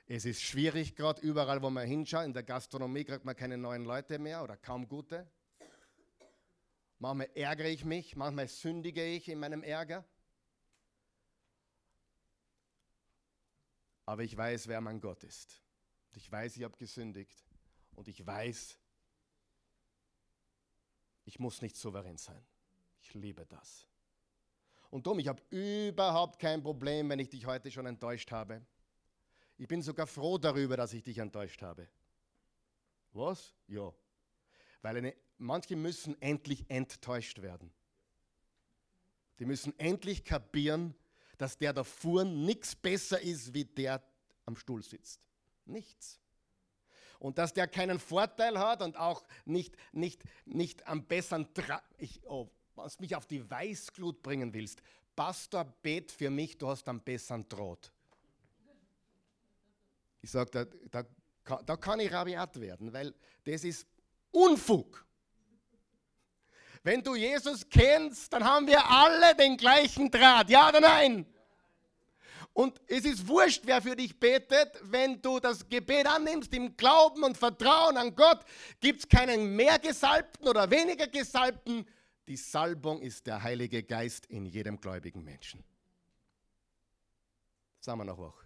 Es 0.07 0.25
ist 0.25 0.41
schwierig 0.41 0.95
gerade 0.95 1.21
überall, 1.21 1.61
wo 1.61 1.69
man 1.69 1.87
hinschaut. 1.87 2.25
In 2.25 2.33
der 2.33 2.43
Gastronomie 2.43 3.05
kriegt 3.05 3.25
man 3.25 3.35
keine 3.35 3.57
neuen 3.57 3.85
Leute 3.85 4.19
mehr 4.19 4.43
oder 4.43 4.57
kaum 4.57 4.87
gute. 4.87 5.29
Manchmal 6.99 7.29
ärgere 7.33 7.69
ich 7.69 7.85
mich, 7.85 8.15
manchmal 8.15 8.47
sündige 8.47 9.03
ich 9.03 9.27
in 9.29 9.39
meinem 9.39 9.63
Ärger. 9.63 10.05
Aber 14.05 14.23
ich 14.23 14.35
weiß, 14.35 14.67
wer 14.67 14.81
mein 14.81 14.99
Gott 14.99 15.23
ist. 15.23 15.63
Ich 16.13 16.31
weiß, 16.31 16.57
ich 16.57 16.63
habe 16.63 16.77
gesündigt. 16.77 17.45
Und 17.95 18.07
ich 18.07 18.25
weiß, 18.25 18.80
ich 21.25 21.39
muss 21.39 21.61
nicht 21.61 21.75
souverän 21.75 22.17
sein. 22.17 22.43
Ich 23.01 23.13
liebe 23.13 23.45
das. 23.45 23.87
Und 24.89 25.05
darum, 25.05 25.19
ich 25.19 25.27
habe 25.27 25.41
überhaupt 25.49 26.39
kein 26.39 26.61
Problem, 26.61 27.09
wenn 27.09 27.19
ich 27.19 27.29
dich 27.29 27.45
heute 27.45 27.71
schon 27.71 27.85
enttäuscht 27.85 28.31
habe. 28.31 28.65
Ich 29.57 29.67
bin 29.67 29.81
sogar 29.81 30.07
froh 30.07 30.37
darüber, 30.37 30.75
dass 30.75 30.93
ich 30.93 31.03
dich 31.03 31.17
enttäuscht 31.17 31.61
habe. 31.61 31.87
Was? 33.13 33.53
Ja. 33.67 33.93
Weil 34.81 34.97
eine, 34.97 35.15
manche 35.37 35.75
müssen 35.75 36.19
endlich 36.21 36.69
enttäuscht 36.69 37.41
werden. 37.41 37.71
Die 39.39 39.45
müssen 39.45 39.77
endlich 39.79 40.23
kapieren, 40.23 40.95
dass 41.37 41.57
der 41.57 41.73
da 41.73 41.83
vorne 41.83 42.31
nichts 42.31 42.75
besser 42.75 43.19
ist, 43.19 43.53
wie 43.53 43.65
der 43.65 44.03
am 44.45 44.55
Stuhl 44.55 44.83
sitzt. 44.83 45.21
Nichts 45.65 46.20
und 47.21 47.37
dass 47.37 47.53
der 47.53 47.67
keinen 47.67 47.99
Vorteil 47.99 48.57
hat 48.57 48.81
und 48.81 48.97
auch 48.97 49.23
nicht, 49.45 49.75
nicht, 49.91 50.23
nicht 50.45 50.87
am 50.87 51.05
besseren, 51.05 51.53
Tra 51.53 51.81
ich, 51.99 52.19
oh, 52.25 52.49
was 52.75 52.99
mich 52.99 53.15
auf 53.15 53.27
die 53.27 53.47
Weißglut 53.47 54.23
bringen 54.23 54.51
willst. 54.55 54.81
Pastor, 55.15 55.65
bet 55.83 56.11
für 56.11 56.31
mich, 56.31 56.57
du 56.57 56.67
hast 56.67 56.89
einen 56.89 56.99
besseren 56.99 57.47
Draht. 57.47 57.91
Ich 60.23 60.31
sage, 60.31 60.49
da, 60.89 61.03
da, 61.43 61.61
da 61.61 61.77
kann 61.77 61.99
ich 61.99 62.11
rabiat 62.11 62.59
werden, 62.59 62.91
weil 62.91 63.13
das 63.43 63.63
ist 63.65 63.85
Unfug. 64.31 65.05
Wenn 66.81 67.03
du 67.03 67.13
Jesus 67.13 67.69
kennst, 67.69 68.33
dann 68.33 68.43
haben 68.43 68.65
wir 68.65 68.83
alle 68.83 69.35
den 69.35 69.57
gleichen 69.57 70.09
Draht. 70.09 70.49
Ja 70.49 70.69
oder 70.69 70.81
nein? 70.81 71.27
Und 72.53 72.81
es 72.87 73.05
ist 73.05 73.27
wurscht, 73.27 73.61
wer 73.65 73.81
für 73.81 73.95
dich 73.95 74.19
betet. 74.19 74.77
Wenn 74.83 75.21
du 75.21 75.39
das 75.39 75.67
Gebet 75.69 76.05
annimmst 76.05 76.53
im 76.53 76.75
Glauben 76.75 77.23
und 77.23 77.37
Vertrauen 77.37 77.97
an 77.97 78.13
Gott, 78.15 78.43
gibt 78.79 78.99
es 78.99 79.07
keinen 79.07 79.55
mehr 79.55 79.79
Gesalbten 79.79 80.47
oder 80.47 80.69
weniger 80.69 81.07
Gesalbten. 81.07 81.87
Die 82.27 82.35
Salbung 82.35 83.01
ist 83.01 83.25
der 83.27 83.41
Heilige 83.41 83.83
Geist 83.83 84.25
in 84.25 84.45
jedem 84.45 84.79
gläubigen 84.79 85.23
Menschen. 85.23 85.63
Sagen 87.79 87.99
wir 87.99 88.05
noch 88.05 88.19
wach? 88.19 88.45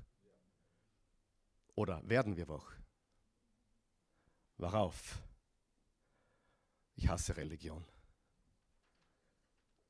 Oder 1.74 2.02
werden 2.08 2.38
wir 2.38 2.48
wach? 2.48 2.72
Wach 4.58 4.74
auf. 4.74 5.20
Ich 6.96 7.10
hasse 7.10 7.36
Religion. 7.36 7.84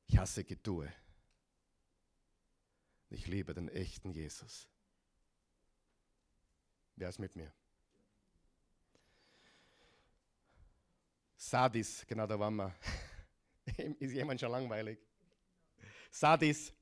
Ich 0.08 0.18
hasse 0.18 0.42
Getue. 0.42 0.92
Ich 3.10 3.26
liebe 3.26 3.54
den 3.54 3.68
echten 3.68 4.10
Jesus. 4.10 4.68
Wer 6.96 7.08
ist 7.08 7.18
mit 7.18 7.36
mir? 7.36 7.52
Sadis, 11.36 12.04
genau 12.06 12.26
da 12.26 12.38
waren 12.38 12.56
wir. 12.56 12.74
ist 14.00 14.12
jemand 14.12 14.40
schon 14.40 14.50
langweilig? 14.50 14.98
Sadis 16.10 16.72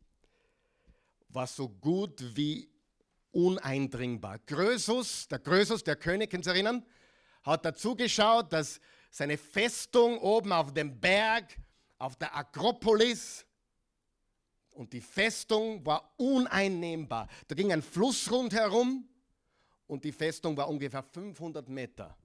war 1.29 1.47
so 1.47 1.69
gut 1.69 2.37
wie 2.37 2.71
uneindringbar. 3.33 4.39
Grösus, 4.47 5.27
der 5.29 5.41
Grösus, 5.41 5.83
der 5.83 5.97
König, 5.97 6.31
können 6.31 6.43
Sie 6.43 6.51
erinnern, 6.51 6.87
hat 7.43 7.65
dazu 7.65 7.97
geschaut, 7.97 8.53
dass 8.53 8.81
seine 9.11 9.37
Festung 9.37 10.19
oben 10.19 10.53
auf 10.53 10.73
dem 10.73 10.99
Berg, 11.01 11.59
auf 11.99 12.17
der 12.17 12.35
Akropolis, 12.35 13.45
und 14.75 14.93
die 14.93 15.01
Festung 15.01 15.85
war 15.87 16.13
uneinnehmbar. 16.17 17.29
Da 17.49 17.55
ging 17.55 17.73
ein 17.73 17.83
Fluss 17.83 18.31
rundherum 18.31 19.09
und 19.87 20.05
die 20.05 20.13
Festung 20.13 20.57
war 20.57 20.69
ungefähr 20.69 21.03
500 21.03 21.69
Meter. 21.69 22.17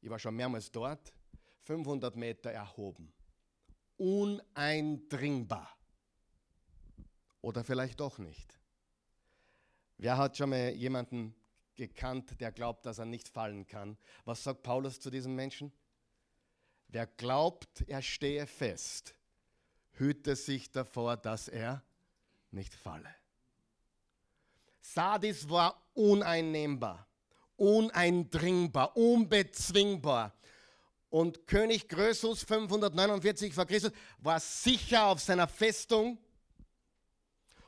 Ich 0.00 0.08
war 0.08 0.18
schon 0.18 0.36
mehrmals 0.36 0.70
dort, 0.70 1.12
500 1.64 2.14
Meter 2.16 2.50
erhoben. 2.50 3.12
Uneindringbar. 3.96 5.76
Oder 7.40 7.64
vielleicht 7.64 8.00
doch 8.00 8.18
nicht. 8.18 8.58
Wer 9.96 10.16
hat 10.16 10.36
schon 10.36 10.50
mal 10.50 10.70
jemanden 10.70 11.34
gekannt, 11.74 12.40
der 12.40 12.52
glaubt, 12.52 12.86
dass 12.86 12.98
er 12.98 13.04
nicht 13.04 13.28
fallen 13.28 13.66
kann? 13.66 13.96
Was 14.24 14.44
sagt 14.44 14.62
Paulus 14.62 15.00
zu 15.00 15.10
diesem 15.10 15.34
Menschen? 15.34 15.72
Wer 16.88 17.06
glaubt, 17.06 17.84
er 17.86 18.00
stehe 18.00 18.46
fest, 18.46 19.14
hüte 19.98 20.36
sich 20.36 20.70
davor, 20.70 21.16
dass 21.16 21.48
er 21.48 21.82
nicht 22.50 22.74
falle. 22.74 23.14
Sardis 24.80 25.48
war 25.48 25.90
uneinnehmbar, 25.94 27.06
uneindringbar, 27.56 28.96
unbezwingbar. 28.96 30.34
Und 31.10 31.46
König 31.46 31.88
Grösus 31.88 32.42
549 32.42 33.54
vor 33.54 33.66
Christus 33.66 33.92
war 34.18 34.40
sicher 34.40 35.06
auf 35.06 35.20
seiner 35.20 35.48
Festung. 35.48 36.18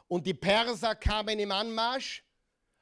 Und 0.09 0.27
die 0.27 0.35
Perser 0.35 0.95
kamen 0.95 1.39
im 1.39 1.53
Anmarsch, 1.53 2.25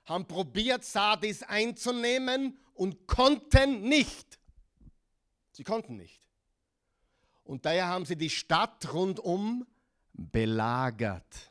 haben 0.04 0.26
probiert, 0.26 0.84
Sardis 0.84 1.42
einzunehmen 1.42 2.58
und 2.74 3.06
konnten 3.06 3.82
nicht. 3.82 4.38
Sie 5.52 5.64
konnten 5.64 5.96
nicht. 5.96 6.27
Und 7.48 7.64
daher 7.64 7.86
haben 7.86 8.04
sie 8.04 8.16
die 8.16 8.28
Stadt 8.28 8.92
rundum 8.92 9.66
belagert. 10.12 11.50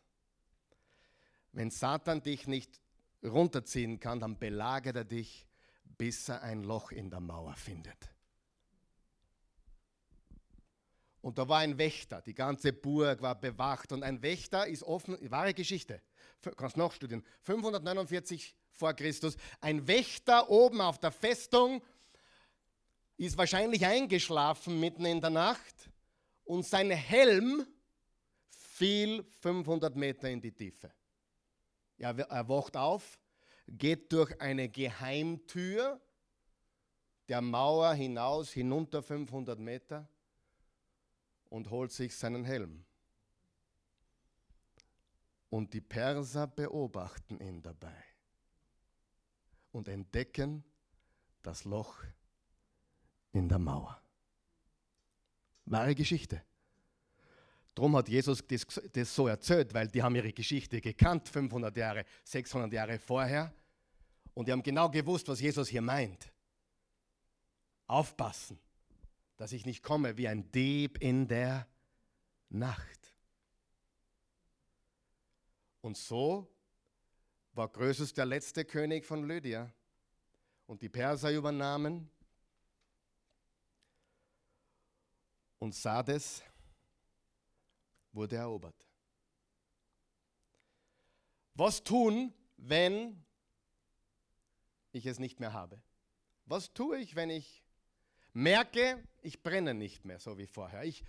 Wenn 1.53 1.71
Satan 1.71 2.21
dich 2.21 2.45
nicht 2.45 2.79
runterziehen 3.23 3.99
kann, 3.99 4.19
dann 4.19 4.38
belagert 4.38 4.95
er 4.95 5.05
dich, 5.05 5.47
bis 5.97 6.29
er 6.29 6.43
ein 6.43 6.62
Loch 6.62 6.91
in 6.91 7.10
der 7.10 7.19
Mauer 7.19 7.55
findet. 7.55 7.97
Und 11.21 11.39
da 11.39 11.49
war 11.49 11.62
ein 11.62 11.79
Wächter, 11.79 12.21
die 12.21 12.36
ganze 12.36 12.73
Burg 12.73 13.23
war 13.23 13.33
bewacht 13.33 13.91
und 13.91 14.03
ein 14.03 14.21
Wächter 14.21 14.67
ist 14.67 14.83
offen, 14.83 15.17
wahre 15.31 15.55
Geschichte, 15.55 16.03
kannst 16.57 16.77
noch 16.77 16.93
studieren, 16.93 17.25
549 17.41 18.55
vor 18.69 18.93
Christus, 18.93 19.36
ein 19.62 19.88
Wächter 19.88 20.51
oben 20.51 20.79
auf 20.79 20.99
der 20.99 21.12
Festung 21.12 21.81
ist 23.17 23.38
wahrscheinlich 23.38 23.86
eingeschlafen 23.86 24.80
mitten 24.80 25.06
in 25.06 25.19
der 25.19 25.32
Nacht 25.32 25.89
und 26.45 26.65
sein 26.65 26.91
Helm 26.91 27.65
fiel 28.49 29.23
500 29.39 29.95
Meter 29.95 30.30
in 30.30 30.39
die 30.39 30.51
Tiefe. 30.51 30.91
Er 31.97 32.47
wacht 32.47 32.77
auf, 32.77 33.19
geht 33.67 34.13
durch 34.13 34.39
eine 34.39 34.69
Geheimtür 34.69 35.99
der 37.27 37.41
Mauer 37.41 37.93
hinaus, 37.93 38.51
hinunter 38.51 39.01
500 39.01 39.60
Meter 39.60 40.08
und 41.49 41.69
holt 41.71 41.91
sich 41.91 42.15
seinen 42.15 42.45
Helm. 42.45 42.86
Und 45.49 45.73
die 45.73 45.82
Perser 45.82 46.45
beobachten 46.45 47.39
ihn 47.39 47.62
dabei 47.62 48.03
und 49.71 49.88
entdecken 49.88 50.63
das 51.41 51.63
Loch 51.63 52.03
in 53.38 53.47
der 53.47 53.60
Mauer. 53.60 54.02
Wahre 55.65 55.95
Geschichte. 55.95 56.41
Darum 57.76 57.95
hat 57.95 58.10
Jesus 58.10 58.45
das, 58.47 58.65
das, 58.91 59.13
so 59.13 59.28
erzählt, 59.28 59.73
weil 59.73 59.88
die 59.88 60.02
haben 60.02 60.15
ihre 60.15 60.34
Geschichte 60.34 60.82
gekannt, 60.82 61.30
500 61.30 61.78
Jahre, 61.78 62.06
600 62.23 62.73
Jahre 62.73 62.97
vorher. 62.97 63.54
Und 64.34 64.47
die 64.47 64.52
haben 64.52 64.63
genau 64.63 64.89
gewusst, 64.89 65.28
was 65.28 65.39
Jesus 65.39 65.67
hier 65.67 65.82
meint. 65.82 66.34
Aufpassen, 67.86 68.60
dass 69.38 69.52
ich 69.52 69.65
nicht 69.65 69.84
komme 69.84 70.17
wie 70.17 70.28
ein 70.28 70.52
Dieb 70.52 70.97
in 71.00 71.28
der 71.28 71.67
Nacht. 72.50 73.13
Und 75.82 75.97
so 75.97 76.47
war 77.54 77.67
Größus 77.67 78.13
der 78.13 78.26
letzte 78.26 78.65
König 78.65 79.06
von 79.06 79.28
Lydia. 79.28 79.71
Und 80.65 80.82
die 80.82 80.89
Perser 80.89 81.32
übernahmen 81.32 82.10
und 85.60 85.76
Sardes 85.76 86.43
wurde 88.12 88.36
erobert. 88.36 88.88
Was 91.54 91.84
tun, 91.84 92.34
wenn 92.58 93.24
ich 94.91 95.06
es 95.06 95.20
nicht 95.20 95.39
mehr 95.39 95.54
habe? 95.54 95.82
Was 96.46 96.74
tue 96.74 97.00
ich, 97.00 97.15
wenn 97.15 97.30
ich 97.30 97.63
merke, 98.34 99.04
ich 99.22 99.41
brenne 99.41 99.74
nicht 99.74 100.06
mehr 100.06 100.20
so 100.20 100.38
wie 100.38 100.48
vorher? 100.48 100.84
Ich 100.84 101.04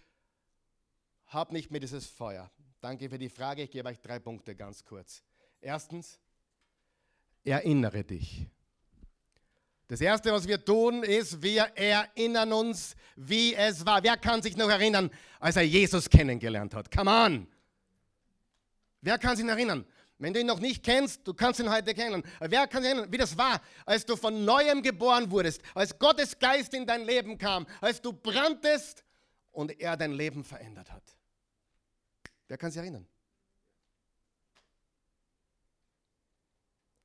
habe 1.27 1.53
nicht 1.53 1.71
mehr 1.71 1.81
dieses 1.81 2.07
Feuer. 2.07 2.51
Danke 2.81 3.09
für 3.11 3.19
die 3.19 3.29
Frage. 3.29 3.63
Ich 3.63 3.71
gebe 3.71 3.89
euch 3.89 4.01
drei 4.01 4.19
Punkte 4.19 4.57
ganz 4.57 4.85
kurz. 4.85 5.23
Erstens, 5.61 6.19
erinnere 7.45 8.05
dich. 8.05 8.47
Das 9.88 10.03
Erste, 10.03 10.31
was 10.33 10.46
wir 10.46 10.62
tun, 10.62 11.03
ist, 11.03 11.42
wir 11.42 11.62
erinnern 11.74 12.53
uns, 12.53 12.94
wie 13.16 13.55
es 13.55 13.87
war. 13.87 14.03
Wer 14.03 14.18
kann 14.18 14.42
sich 14.42 14.55
noch 14.55 14.68
erinnern, 14.68 15.11
als 15.40 15.57
er 15.57 15.62
Jesus 15.62 16.11
kennengelernt 16.11 16.74
hat? 16.74 16.90
Come 16.94 17.11
on! 17.11 17.46
Wer 19.01 19.18
kann 19.18 19.35
sich 19.35 19.46
erinnern? 19.46 19.87
Wenn 20.18 20.35
du 20.35 20.40
ihn 20.40 20.46
noch 20.46 20.61
nicht 20.61 20.85
kennst, 20.85 21.27
du 21.27 21.33
kannst 21.33 21.61
ihn 21.61 21.70
heute 21.70 21.94
kennen. 21.94 22.22
Wer 22.40 22.66
kann 22.66 22.83
sich 22.83 22.92
erinnern, 22.92 23.11
wie 23.11 23.16
das 23.16 23.38
war, 23.38 23.62
als 23.87 24.05
du 24.05 24.14
von 24.14 24.44
neuem 24.44 24.83
geboren 24.83 25.31
wurdest, 25.31 25.62
als 25.74 25.98
Gottes 25.98 26.38
Geist 26.38 26.74
in 26.74 26.87
dein 26.87 27.05
Leben 27.05 27.38
kam, 27.38 27.66
als 27.81 28.03
du 28.03 28.12
branntest 28.12 29.05
und 29.53 29.81
er 29.81 29.96
dein 29.96 30.12
Leben 30.12 30.44
verändert 30.44 30.92
hat? 30.92 31.16
Wer 32.46 32.59
kann 32.59 32.70
sich 32.70 32.81
erinnern? 32.81 33.07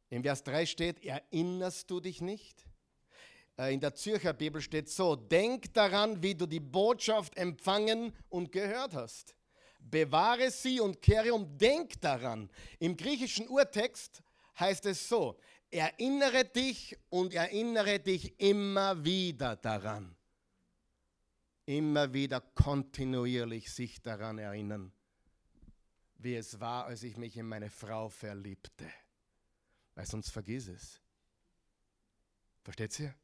In 0.09 0.21
Vers 0.21 0.43
3 0.43 0.65
steht, 0.65 1.05
erinnerst 1.05 1.89
du 1.89 2.01
dich 2.01 2.19
nicht? 2.19 2.65
Äh, 3.57 3.73
in 3.73 3.79
der 3.79 3.93
Zürcher 3.93 4.33
Bibel 4.33 4.61
steht 4.61 4.89
so, 4.89 5.15
denk 5.15 5.73
daran, 5.73 6.21
wie 6.21 6.35
du 6.35 6.45
die 6.45 6.59
Botschaft 6.59 7.37
empfangen 7.37 8.13
und 8.29 8.51
gehört 8.51 8.93
hast. 8.93 9.35
Bewahre 9.79 10.49
sie 10.49 10.79
und 10.79 11.01
kehre 11.01 11.33
um, 11.33 11.57
denk 11.57 11.99
daran. 12.01 12.49
Im 12.79 12.95
griechischen 12.95 13.47
Urtext 13.47 14.23
heißt 14.59 14.85
es 14.85 15.07
so, 15.07 15.37
erinnere 15.69 16.45
dich 16.45 16.97
und 17.09 17.33
erinnere 17.33 17.99
dich 17.99 18.39
immer 18.39 19.03
wieder 19.03 19.55
daran. 19.55 20.15
Immer 21.65 22.13
wieder 22.13 22.41
kontinuierlich 22.41 23.71
sich 23.71 24.01
daran 24.01 24.37
erinnern, 24.37 24.91
wie 26.17 26.35
es 26.35 26.59
war, 26.59 26.85
als 26.85 27.03
ich 27.03 27.15
mich 27.15 27.37
in 27.37 27.47
meine 27.47 27.69
Frau 27.69 28.09
verliebte. 28.09 28.89
Weil 29.95 30.05
sonst 30.05 30.29
vergiss 30.29 30.67
es. 30.67 31.01
Versteht 32.63 32.99
ihr? 32.99 33.15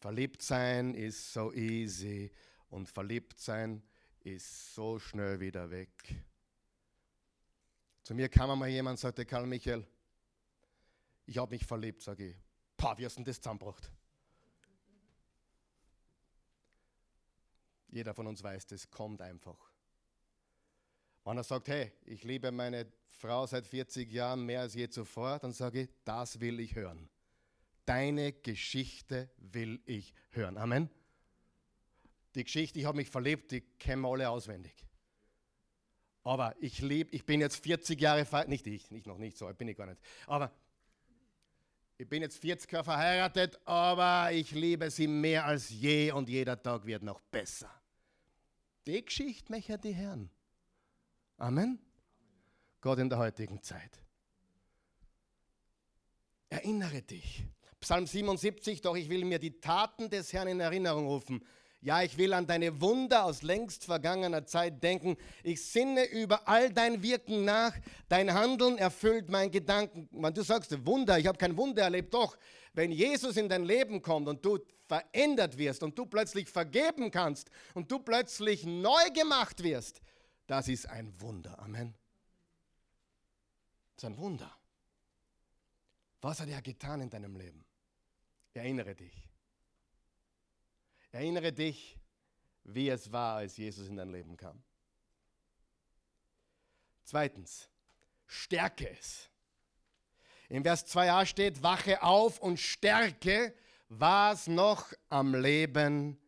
Verliebt 0.00 0.40
sein 0.40 0.94
ist 0.94 1.34
so 1.34 1.52
easy 1.52 2.32
und 2.70 2.88
verliebt 2.88 3.38
sein 3.38 3.82
ist 4.20 4.74
so 4.74 4.98
schnell 4.98 5.38
wieder 5.40 5.70
weg. 5.70 5.90
Zu 8.02 8.14
mir 8.14 8.30
kam 8.30 8.50
einmal 8.50 8.70
jemand 8.70 8.94
und 8.94 9.00
sagte, 9.00 9.26
Karl 9.26 9.46
Michael, 9.46 9.86
ich 11.26 11.36
habe 11.36 11.54
mich 11.54 11.66
verliebt, 11.66 12.02
sage 12.02 12.30
ich. 12.30 12.36
Pah, 12.78 12.96
wie 12.96 13.04
hast 13.04 13.18
du 13.18 13.22
das 13.22 13.36
zusammengebracht? 13.36 13.92
Jeder 17.88 18.14
von 18.14 18.26
uns 18.26 18.42
weiß, 18.42 18.66
das 18.68 18.90
kommt 18.90 19.20
einfach. 19.20 19.70
Wenn 21.24 21.36
er 21.36 21.44
sagt, 21.44 21.68
hey, 21.68 21.92
ich 22.06 22.24
liebe 22.24 22.50
meine 22.50 22.90
Frau 23.10 23.46
seit 23.46 23.66
40 23.66 24.10
Jahren 24.10 24.46
mehr 24.46 24.62
als 24.62 24.74
je 24.74 24.88
zuvor, 24.88 25.38
dann 25.40 25.52
sage 25.52 25.82
ich, 25.82 25.90
das 26.04 26.40
will 26.40 26.58
ich 26.58 26.74
hören. 26.74 27.10
Deine 27.90 28.32
Geschichte 28.32 29.30
will 29.38 29.80
ich 29.84 30.14
hören. 30.30 30.56
Amen. 30.58 30.88
Die 32.36 32.44
Geschichte, 32.44 32.78
ich 32.78 32.84
habe 32.84 32.98
mich 32.98 33.10
verliebt, 33.10 33.50
die 33.50 33.62
kennen 33.80 34.02
wir 34.02 34.10
alle 34.10 34.30
auswendig. 34.30 34.86
Aber 36.22 36.54
ich 36.60 36.80
liebe, 36.82 37.10
ich 37.10 37.26
bin 37.26 37.40
jetzt 37.40 37.56
40 37.56 38.00
Jahre 38.00 38.24
verheiratet, 38.24 38.48
nicht 38.48 38.66
ich, 38.68 38.92
nicht 38.92 39.08
noch 39.08 39.18
nicht 39.18 39.36
so, 39.36 39.52
bin 39.54 39.66
ich 39.66 39.76
gar 39.76 39.86
nicht. 39.86 40.00
Aber 40.28 40.52
ich 41.98 42.08
bin 42.08 42.22
jetzt 42.22 42.38
40 42.40 42.70
Jahre 42.70 42.84
verheiratet, 42.84 43.58
aber 43.64 44.30
ich 44.30 44.52
liebe 44.52 44.88
sie 44.88 45.08
mehr 45.08 45.44
als 45.46 45.70
je 45.70 46.12
und 46.12 46.28
jeder 46.28 46.62
Tag 46.62 46.86
wird 46.86 47.02
noch 47.02 47.18
besser. 47.18 47.74
Die 48.86 49.04
Geschichte 49.04 49.50
möchte 49.50 49.76
die 49.78 49.94
Herren. 49.94 50.30
Amen. 51.38 51.80
Gott 52.80 53.00
in 53.00 53.08
der 53.08 53.18
heutigen 53.18 53.60
Zeit. 53.64 54.00
Erinnere 56.50 57.02
dich. 57.02 57.48
Psalm 57.80 58.06
77, 58.06 58.82
doch 58.82 58.94
ich 58.96 59.08
will 59.08 59.24
mir 59.24 59.38
die 59.38 59.58
Taten 59.60 60.10
des 60.10 60.32
Herrn 60.32 60.48
in 60.48 60.60
Erinnerung 60.60 61.06
rufen. 61.06 61.42
Ja, 61.82 62.02
ich 62.02 62.18
will 62.18 62.34
an 62.34 62.46
deine 62.46 62.78
Wunder 62.82 63.24
aus 63.24 63.40
längst 63.40 63.86
vergangener 63.86 64.44
Zeit 64.44 64.82
denken. 64.82 65.16
Ich 65.42 65.64
sinne 65.64 66.04
über 66.04 66.46
all 66.46 66.70
dein 66.70 67.02
Wirken 67.02 67.46
nach. 67.46 67.74
Dein 68.10 68.34
Handeln 68.34 68.76
erfüllt 68.76 69.30
mein 69.30 69.50
Gedanken. 69.50 70.06
Wenn 70.12 70.34
du 70.34 70.42
sagst, 70.42 70.84
Wunder, 70.84 71.18
ich 71.18 71.26
habe 71.26 71.38
kein 71.38 71.56
Wunder 71.56 71.82
erlebt, 71.82 72.12
doch, 72.12 72.36
wenn 72.74 72.92
Jesus 72.92 73.38
in 73.38 73.48
dein 73.48 73.64
Leben 73.64 74.02
kommt 74.02 74.28
und 74.28 74.44
du 74.44 74.58
verändert 74.86 75.56
wirst 75.56 75.82
und 75.82 75.98
du 75.98 76.04
plötzlich 76.04 76.50
vergeben 76.50 77.10
kannst 77.10 77.50
und 77.72 77.90
du 77.90 77.98
plötzlich 77.98 78.66
neu 78.66 79.10
gemacht 79.14 79.62
wirst, 79.62 80.02
das 80.46 80.68
ist 80.68 80.86
ein 80.86 81.18
Wunder. 81.18 81.58
Amen. 81.60 81.94
Das 83.96 84.04
ist 84.04 84.10
ein 84.10 84.18
Wunder. 84.18 84.54
Was 86.20 86.40
hat 86.40 86.48
er 86.48 86.60
getan 86.60 87.00
in 87.00 87.08
deinem 87.08 87.36
Leben? 87.36 87.64
Erinnere 88.52 88.94
dich. 88.94 89.30
Erinnere 91.12 91.52
dich, 91.52 91.98
wie 92.64 92.88
es 92.88 93.10
war, 93.10 93.36
als 93.36 93.56
Jesus 93.56 93.88
in 93.88 93.96
dein 93.96 94.12
Leben 94.12 94.36
kam. 94.36 94.62
Zweitens, 97.04 97.68
stärke 98.26 98.90
es. 98.90 99.28
In 100.48 100.62
Vers 100.62 100.86
2a 100.86 101.26
steht, 101.26 101.62
wache 101.62 102.02
auf 102.02 102.40
und 102.40 102.58
stärke, 102.58 103.54
was 103.88 104.46
noch 104.46 104.92
am 105.08 105.34
Leben 105.34 106.20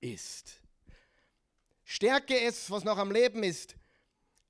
ist. 0.00 0.62
Stärke 1.84 2.38
es, 2.40 2.70
was 2.70 2.84
noch 2.84 2.98
am 2.98 3.10
Leben 3.10 3.42
ist. 3.42 3.76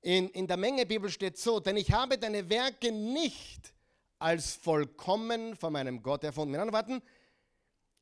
In, 0.01 0.29
in 0.29 0.47
der 0.47 0.57
Menge 0.57 0.85
Bibel 0.85 1.09
steht 1.09 1.37
so, 1.37 1.59
denn 1.59 1.77
ich 1.77 1.91
habe 1.91 2.17
deine 2.17 2.49
Werke 2.49 2.91
nicht 2.91 3.73
als 4.19 4.55
vollkommen 4.55 5.55
von 5.55 5.73
meinem 5.73 6.01
Gott 6.01 6.23
erfunden. 6.23 6.51
Mit 6.51 6.61
anderen 6.61 6.77
Worten, 6.77 7.03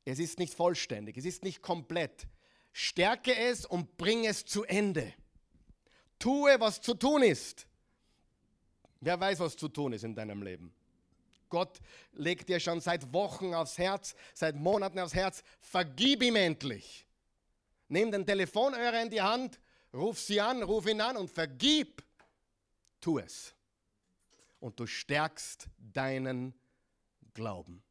es 0.04 0.18
ist 0.18 0.38
nicht 0.38 0.54
vollständig, 0.54 1.16
es 1.16 1.24
ist 1.24 1.42
nicht 1.42 1.62
komplett. 1.62 2.26
Stärke 2.72 3.34
es 3.34 3.66
und 3.66 3.96
bring 3.96 4.26
es 4.26 4.44
zu 4.44 4.64
Ende. 4.64 5.12
Tue, 6.18 6.58
was 6.60 6.80
zu 6.80 6.94
tun 6.94 7.22
ist. 7.22 7.66
Wer 9.00 9.18
weiß, 9.18 9.40
was 9.40 9.56
zu 9.56 9.68
tun 9.68 9.92
ist 9.92 10.04
in 10.04 10.14
deinem 10.14 10.42
Leben? 10.42 10.72
Gott 11.48 11.80
legt 12.12 12.48
dir 12.48 12.60
schon 12.60 12.80
seit 12.80 13.12
Wochen 13.12 13.54
aufs 13.54 13.78
Herz, 13.78 14.14
seit 14.34 14.56
Monaten 14.56 14.98
aufs 14.98 15.14
Herz, 15.14 15.42
vergib 15.60 16.22
ihm 16.22 16.36
endlich. 16.36 17.06
Nimm 17.88 18.10
den 18.10 18.26
Telefonhörer 18.26 19.02
in 19.02 19.10
die 19.10 19.22
Hand, 19.22 19.60
ruf 19.94 20.20
sie 20.20 20.40
an, 20.40 20.62
ruf 20.62 20.86
ihn 20.86 21.00
an 21.00 21.16
und 21.16 21.30
vergib. 21.30 22.02
Tu 23.00 23.18
es. 23.18 23.55
Und 24.66 24.80
du 24.80 24.86
stärkst 24.88 25.68
deinen 25.78 26.52
Glauben. 27.34 27.84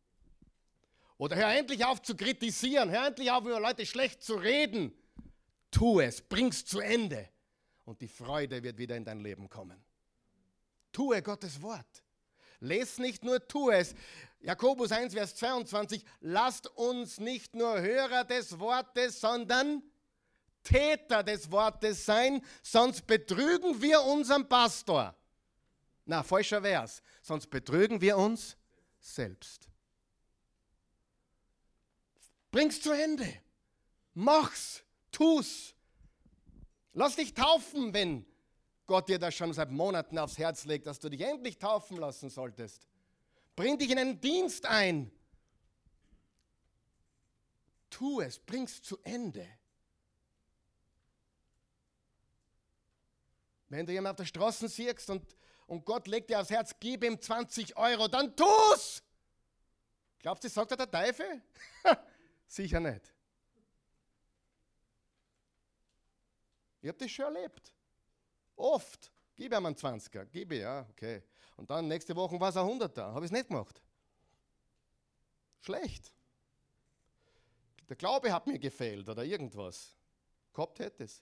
Oder 1.17 1.38
hör 1.38 1.55
endlich 1.55 1.85
auf 1.85 2.01
zu 2.01 2.17
kritisieren, 2.17 2.89
hör 2.89 3.07
endlich 3.07 3.31
auf, 3.31 3.45
über 3.45 3.61
Leute 3.61 3.85
schlecht 3.85 4.21
zu 4.21 4.35
reden. 4.35 4.93
Tu 5.71 6.01
es, 6.01 6.21
bring's 6.21 6.65
zu 6.65 6.81
Ende 6.81 7.29
und 7.85 8.01
die 8.01 8.09
Freude 8.09 8.61
wird 8.61 8.77
wieder 8.77 8.97
in 8.97 9.05
dein 9.05 9.21
Leben 9.21 9.47
kommen. 9.47 9.81
Tue 10.91 11.21
Gottes 11.21 11.61
Wort. 11.61 12.03
Les 12.59 12.97
nicht 12.97 13.23
nur, 13.23 13.47
tu 13.47 13.69
es. 13.69 13.95
Jakobus 14.41 14.91
1, 14.91 15.13
Vers 15.13 15.33
22, 15.38 16.03
lasst 16.19 16.67
uns 16.75 17.21
nicht 17.21 17.55
nur 17.55 17.79
Hörer 17.79 18.25
des 18.25 18.59
Wortes, 18.59 19.21
sondern 19.21 19.81
Täter 20.61 21.23
des 21.23 21.49
Wortes 21.49 22.05
sein, 22.05 22.43
sonst 22.61 23.07
betrügen 23.07 23.81
wir 23.81 24.01
unseren 24.01 24.49
Pastor. 24.49 25.15
Na, 26.05 26.23
falscher 26.23 26.61
Vers. 26.61 27.01
Sonst 27.21 27.47
betrügen 27.47 27.99
wir 27.99 28.17
uns 28.17 28.55
selbst. 28.99 29.67
Bring's 32.51 32.81
zu 32.81 32.91
Ende. 32.91 33.27
Mach's. 34.13 34.83
Tu's. 35.11 35.73
Lass 36.93 37.15
dich 37.15 37.33
taufen, 37.33 37.93
wenn 37.93 38.25
Gott 38.85 39.09
dir 39.09 39.19
das 39.19 39.33
schon 39.33 39.51
seit 39.53 39.71
Monaten 39.71 40.17
aufs 40.17 40.37
Herz 40.37 40.65
legt, 40.65 40.87
dass 40.87 40.99
du 40.99 41.09
dich 41.09 41.21
endlich 41.21 41.57
taufen 41.57 41.97
lassen 41.97 42.29
solltest. 42.29 42.87
Bring 43.55 43.77
dich 43.77 43.89
in 43.89 43.97
einen 43.97 44.21
Dienst 44.21 44.65
ein. 44.65 45.11
Tu 47.89 48.21
es, 48.21 48.39
bring's 48.39 48.81
zu 48.81 48.99
Ende. 49.03 49.47
Wenn 53.69 53.85
du 53.85 53.93
jemanden 53.93 54.11
auf 54.11 54.17
der 54.17 54.25
Straße 54.25 54.67
siehst 54.67 55.09
und, 55.09 55.35
und 55.67 55.86
Gott 55.86 56.08
legt 56.08 56.30
dir 56.30 56.39
aufs 56.39 56.49
Herz, 56.49 56.75
gib 56.80 57.04
ihm 57.04 57.19
20 57.19 57.75
Euro, 57.78 58.08
dann 58.08 58.36
tu's! 58.36 59.01
Glaubst 60.19 60.43
du, 60.43 60.49
sagt 60.49 60.71
er 60.71 60.78
der 60.78 60.89
Teufel? 60.89 61.41
Sicher 62.47 62.80
nicht. 62.80 63.13
Ich 66.82 66.89
habe 66.89 66.97
das 66.97 67.12
schon 67.12 67.36
erlebt. 67.36 67.73
Oft. 68.56 69.12
Gib 69.36 69.51
ihm 69.51 69.65
einen 69.65 69.75
20er. 69.75 70.25
Gib 70.25 70.51
ihm, 70.51 70.62
ja, 70.62 70.86
okay. 70.89 71.23
Und 71.58 71.69
dann 71.69 71.88
nächste 71.88 72.15
Woche 72.15 72.39
war 72.39 72.49
es 72.49 72.58
ein 72.58 72.65
100er. 72.65 73.13
Habe 73.13 73.25
ich 73.25 73.25
es 73.25 73.32
nicht 73.32 73.47
gemacht. 73.47 73.82
Schlecht. 75.62 76.13
Der 77.89 77.95
Glaube 77.95 78.32
hat 78.32 78.47
mir 78.47 78.60
gefehlt 78.60 79.08
oder 79.10 79.23
irgendwas. 79.23 79.95
Gehabt 80.54 80.80
hätte 80.80 81.04
es. 81.04 81.21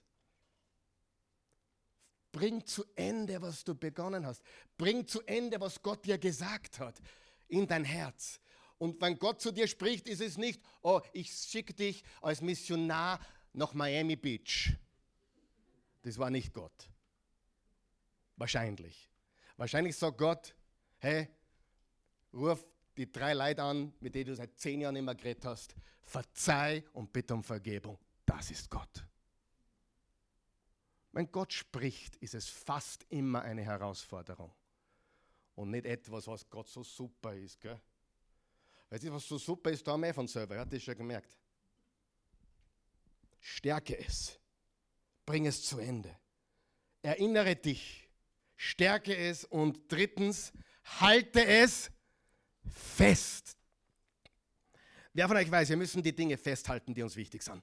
Bring 2.34 2.66
zu 2.66 2.84
Ende, 2.96 3.40
was 3.40 3.62
du 3.62 3.76
begonnen 3.76 4.26
hast. 4.26 4.42
Bring 4.76 5.06
zu 5.06 5.22
Ende, 5.22 5.60
was 5.60 5.80
Gott 5.80 6.04
dir 6.04 6.18
gesagt 6.18 6.80
hat, 6.80 7.00
in 7.46 7.64
dein 7.68 7.84
Herz. 7.84 8.40
Und 8.76 9.00
wenn 9.00 9.16
Gott 9.20 9.40
zu 9.40 9.52
dir 9.52 9.68
spricht, 9.68 10.08
ist 10.08 10.20
es 10.20 10.36
nicht, 10.36 10.60
oh, 10.82 11.00
ich 11.12 11.30
schicke 11.30 11.72
dich 11.72 12.02
als 12.20 12.40
Missionar 12.40 13.20
nach 13.52 13.72
Miami 13.72 14.16
Beach. 14.16 14.76
Das 16.02 16.18
war 16.18 16.28
nicht 16.28 16.52
Gott. 16.52 16.90
Wahrscheinlich. 18.34 19.08
Wahrscheinlich 19.56 19.96
sagt 19.96 20.18
Gott, 20.18 20.56
hey, 20.98 21.28
ruf 22.32 22.66
die 22.96 23.12
drei 23.12 23.34
Leute 23.34 23.62
an, 23.62 23.92
mit 24.00 24.16
denen 24.16 24.26
du 24.26 24.34
seit 24.34 24.58
zehn 24.58 24.80
Jahren 24.80 24.96
immer 24.96 25.14
geredet 25.14 25.44
hast, 25.44 25.76
verzeih 26.02 26.82
und 26.94 27.12
bitte 27.12 27.32
um 27.32 27.44
Vergebung. 27.44 27.96
Das 28.26 28.50
ist 28.50 28.68
Gott. 28.68 29.06
Wenn 31.14 31.30
Gott 31.30 31.52
spricht, 31.52 32.16
ist 32.16 32.34
es 32.34 32.48
fast 32.48 33.06
immer 33.08 33.42
eine 33.42 33.62
Herausforderung. 33.62 34.52
Und 35.54 35.70
nicht 35.70 35.86
etwas, 35.86 36.26
was 36.26 36.50
Gott 36.50 36.66
so 36.66 36.82
super 36.82 37.32
ist. 37.32 37.60
Gell? 37.60 37.80
Weißt 38.90 39.04
du, 39.04 39.12
was 39.12 39.28
so 39.28 39.38
super 39.38 39.70
ist, 39.70 39.86
da 39.86 39.92
haben 39.92 40.02
wir 40.02 40.12
von 40.12 40.26
selber, 40.26 40.58
hat 40.58 40.72
das 40.72 40.82
schon 40.82 40.96
gemerkt. 40.96 41.38
Stärke 43.38 43.96
es. 43.96 44.40
Bring 45.24 45.46
es 45.46 45.62
zu 45.62 45.78
Ende. 45.78 46.18
Erinnere 47.00 47.54
dich. 47.54 48.10
Stärke 48.56 49.16
es. 49.16 49.44
Und 49.44 49.80
drittens, 49.92 50.52
halte 50.82 51.46
es 51.46 51.92
fest. 52.68 53.56
Wer 55.12 55.28
von 55.28 55.36
euch 55.36 55.48
weiß, 55.48 55.68
wir 55.68 55.76
müssen 55.76 56.02
die 56.02 56.14
Dinge 56.14 56.36
festhalten, 56.36 56.92
die 56.92 57.04
uns 57.04 57.14
wichtig 57.14 57.40
sind. 57.44 57.62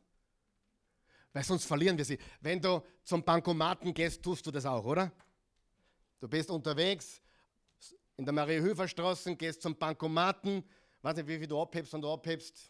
Weil 1.34 1.44
sonst 1.44 1.66
verlieren 1.66 1.98
wir 1.98 2.06
sie. 2.06 2.18
Wenn 2.42 2.62
du 2.62 2.84
zum 3.04 3.24
Bankomaten 3.24 3.94
gehst, 3.94 4.22
tust 4.22 4.46
du 4.46 4.52
das 4.52 4.66
auch, 4.66 4.84
oder? 4.84 5.12
Du 6.20 6.28
bist 6.28 6.50
unterwegs 6.50 7.22
in 8.18 8.26
der 8.26 8.34
Marie-Höfer-Straße, 8.34 9.36
gehst 9.36 9.62
zum 9.62 9.76
Bankomaten, 9.76 10.64
weiß 11.02 11.16
nicht, 11.18 11.28
wie 11.28 11.40
viel 11.40 11.48
du 11.48 11.60
abhebst, 11.62 11.94
wenn 11.94 12.02
du 12.02 12.12
abhebst, 12.12 12.70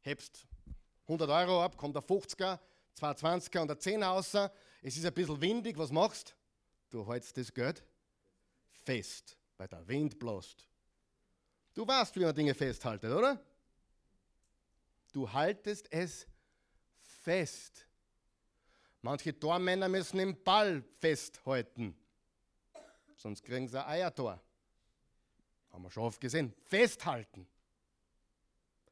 hebst 0.00 0.46
100 1.02 1.28
Euro 1.28 1.62
ab, 1.62 1.76
kommt 1.76 1.96
der 1.96 2.02
50er, 2.02 2.58
220er 2.98 3.60
und 3.60 3.68
der 3.68 3.78
10er 3.78 4.04
raus. 4.06 4.34
Es 4.82 4.96
ist 4.96 5.04
ein 5.04 5.12
bisschen 5.12 5.40
windig, 5.40 5.76
was 5.76 5.90
machst 5.90 6.36
du? 6.88 6.98
Du 6.98 7.12
hältst 7.12 7.36
das 7.36 7.52
Geld 7.52 7.84
fest, 8.84 9.36
weil 9.56 9.68
der 9.68 9.86
Wind 9.86 10.18
bloßt. 10.18 10.66
Du 11.74 11.86
weißt, 11.86 12.16
wie 12.16 12.20
man 12.20 12.34
Dinge 12.34 12.54
festhaltet, 12.54 13.12
oder? 13.12 13.44
Du 15.12 15.30
haltest 15.30 15.92
es 15.92 16.26
fest. 17.20 17.86
Manche 19.02 19.38
Tormänner 19.38 19.88
müssen 19.88 20.20
im 20.20 20.42
Ball 20.42 20.82
festhalten, 20.98 21.96
sonst 23.16 23.42
kriegen 23.42 23.66
sie 23.66 23.82
ein 23.82 23.88
Eiertor. 23.88 24.40
Haben 25.72 25.82
wir 25.84 25.90
schon 25.90 26.02
oft 26.02 26.20
gesehen. 26.20 26.52
Festhalten. 26.64 27.46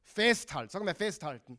Festhalten, 0.01 0.71
sagen 0.71 0.87
wir 0.87 0.95
festhalten. 0.95 1.59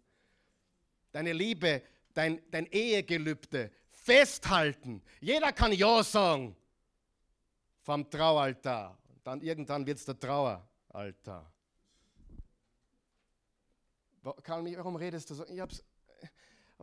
Deine 1.11 1.33
Liebe, 1.33 1.83
dein, 2.13 2.41
dein 2.49 2.65
Ehegelübde, 2.67 3.71
festhalten. 3.91 5.03
Jeder 5.19 5.51
kann 5.51 5.71
Ja 5.73 6.03
sagen 6.03 6.55
vom 7.81 8.09
Traualtar. 8.09 8.97
Dann 9.23 9.41
irgendwann 9.41 9.85
wird 9.85 9.97
es 9.97 10.05
der 10.05 10.17
Traueraltar. 10.17 11.51
Karl, 14.43 14.75
warum 14.77 14.95
redest 14.95 15.29
du 15.29 15.35
so? 15.35 15.45
Ich 15.47 15.59
hab's, 15.59 15.83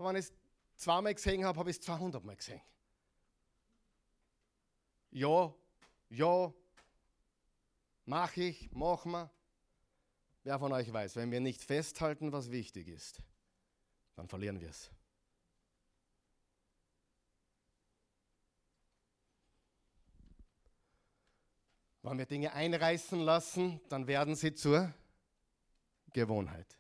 wenn 0.04 0.16
ich 0.16 0.26
es 0.26 0.32
zweimal 0.76 1.14
gesehen 1.14 1.44
habe, 1.44 1.58
habe 1.58 1.70
ich 1.70 1.78
es 1.78 1.82
200 1.82 2.22
Mal 2.22 2.36
gesehen. 2.36 2.60
Ja, 5.10 5.54
ja, 6.10 6.52
mach 8.04 8.36
ich, 8.36 8.70
machen 8.72 9.12
wir. 9.12 9.30
Wer 10.44 10.58
von 10.58 10.72
euch 10.72 10.92
weiß, 10.92 11.16
wenn 11.16 11.30
wir 11.30 11.40
nicht 11.40 11.62
festhalten, 11.62 12.30
was 12.30 12.50
wichtig 12.50 12.88
ist, 12.88 13.20
dann 14.14 14.28
verlieren 14.28 14.60
wir 14.60 14.68
es. 14.68 14.90
Wenn 22.02 22.18
wir 22.18 22.26
Dinge 22.26 22.52
einreißen 22.52 23.18
lassen, 23.18 23.80
dann 23.88 24.06
werden 24.06 24.36
sie 24.36 24.54
zur 24.54 24.94
Gewohnheit. 26.12 26.78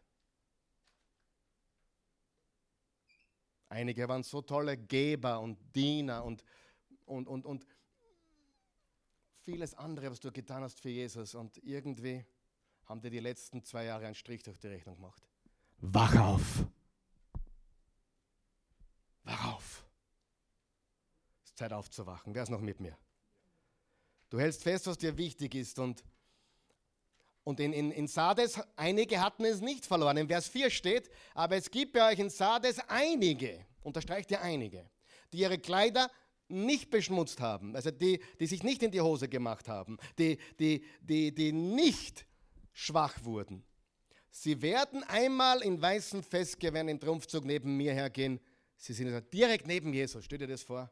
Einige 3.68 4.08
waren 4.08 4.22
so 4.22 4.42
tolle 4.42 4.76
Geber 4.76 5.40
und 5.40 5.58
Diener 5.74 6.24
und, 6.24 6.44
und, 7.04 7.26
und, 7.26 7.44
und 7.44 7.66
vieles 9.40 9.74
andere, 9.74 10.10
was 10.10 10.20
du 10.20 10.30
getan 10.30 10.62
hast 10.62 10.80
für 10.80 10.88
Jesus. 10.88 11.34
Und 11.34 11.56
irgendwie 11.64 12.24
haben 12.84 13.00
dir 13.00 13.10
die 13.10 13.20
letzten 13.20 13.62
zwei 13.64 13.84
Jahre 13.84 14.06
einen 14.06 14.14
Strich 14.14 14.42
durch 14.42 14.58
die 14.58 14.68
Rechnung 14.68 14.96
gemacht. 14.96 15.22
Wach 15.78 16.14
auf! 16.16 16.64
Wach 19.24 19.54
auf! 19.54 19.84
Es 21.42 21.50
ist 21.50 21.58
Zeit 21.58 21.72
aufzuwachen. 21.72 22.34
Wer 22.34 22.44
ist 22.44 22.50
noch 22.50 22.60
mit 22.60 22.80
mir? 22.80 22.96
Du 24.30 24.38
hältst 24.38 24.62
fest, 24.62 24.86
was 24.86 24.98
dir 24.98 25.16
wichtig 25.16 25.54
ist. 25.54 25.78
Und, 25.78 26.04
und 27.46 27.60
in, 27.60 27.72
in, 27.72 27.92
in 27.92 28.08
Sardes, 28.08 28.60
einige 28.74 29.20
hatten 29.20 29.44
es 29.44 29.60
nicht 29.60 29.86
verloren. 29.86 30.16
In 30.16 30.26
Vers 30.26 30.48
4 30.48 30.68
steht, 30.68 31.08
aber 31.32 31.54
es 31.54 31.70
gibt 31.70 31.92
bei 31.92 32.10
euch 32.10 32.18
in 32.18 32.28
Sardes 32.28 32.80
einige, 32.88 33.64
unterstreicht 33.84 34.32
ihr 34.32 34.40
einige, 34.40 34.90
die 35.32 35.38
ihre 35.38 35.56
Kleider 35.56 36.10
nicht 36.48 36.90
beschmutzt 36.90 37.40
haben, 37.40 37.76
also 37.76 37.92
die, 37.92 38.20
die 38.40 38.48
sich 38.48 38.64
nicht 38.64 38.82
in 38.82 38.90
die 38.90 39.00
Hose 39.00 39.28
gemacht 39.28 39.68
haben, 39.68 39.96
die, 40.18 40.38
die, 40.58 40.84
die, 41.00 41.32
die 41.32 41.52
nicht 41.52 42.26
schwach 42.72 43.22
wurden. 43.22 43.62
Sie 44.28 44.60
werden 44.60 45.04
einmal 45.04 45.62
in 45.62 45.80
weißen 45.80 46.24
Festgewändern 46.24 46.96
im 46.96 47.00
Trumpfzug 47.00 47.44
neben 47.44 47.76
mir 47.76 47.94
hergehen. 47.94 48.40
Sie 48.76 48.92
sind 48.92 49.32
direkt 49.32 49.68
neben 49.68 49.94
Jesus. 49.94 50.24
Stell 50.24 50.38
dir 50.38 50.48
das 50.48 50.64
vor? 50.64 50.90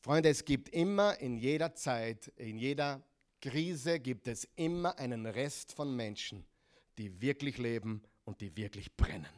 Freunde, 0.00 0.28
es 0.28 0.44
gibt 0.44 0.68
immer 0.68 1.18
in 1.18 1.38
jeder 1.38 1.74
Zeit, 1.74 2.28
in 2.36 2.56
jeder 2.56 3.02
Krise 3.44 4.00
gibt 4.00 4.26
es 4.26 4.48
immer 4.56 4.98
einen 4.98 5.26
Rest 5.26 5.74
von 5.74 5.94
Menschen, 5.94 6.46
die 6.96 7.20
wirklich 7.20 7.58
leben 7.58 8.02
und 8.24 8.40
die 8.40 8.56
wirklich 8.56 8.96
brennen. 8.96 9.28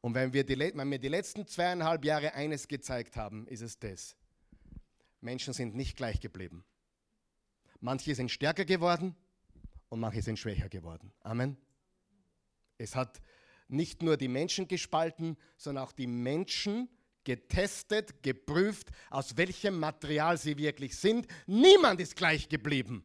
Und 0.00 0.14
wenn 0.14 0.32
wir, 0.32 0.42
die, 0.44 0.58
wenn 0.58 0.90
wir 0.90 0.98
die 0.98 1.08
letzten 1.08 1.46
zweieinhalb 1.46 2.06
Jahre 2.06 2.32
eines 2.32 2.68
gezeigt 2.68 3.18
haben, 3.18 3.46
ist 3.48 3.60
es 3.60 3.78
das. 3.78 4.16
Menschen 5.20 5.52
sind 5.52 5.74
nicht 5.74 5.94
gleich 5.94 6.20
geblieben. 6.20 6.64
Manche 7.80 8.14
sind 8.14 8.30
stärker 8.30 8.64
geworden 8.64 9.14
und 9.90 10.00
manche 10.00 10.22
sind 10.22 10.38
schwächer 10.38 10.70
geworden. 10.70 11.12
Amen. 11.20 11.58
Es 12.78 12.96
hat 12.96 13.20
nicht 13.68 14.00
nur 14.00 14.16
die 14.16 14.28
Menschen 14.28 14.66
gespalten, 14.66 15.36
sondern 15.58 15.84
auch 15.84 15.92
die 15.92 16.06
Menschen 16.06 16.88
getestet, 17.24 18.22
geprüft, 18.22 18.90
aus 19.10 19.36
welchem 19.36 19.78
Material 19.78 20.38
sie 20.38 20.56
wirklich 20.56 20.96
sind. 20.96 21.26
Niemand 21.46 22.00
ist 22.00 22.16
gleich 22.16 22.48
geblieben. 22.48 23.04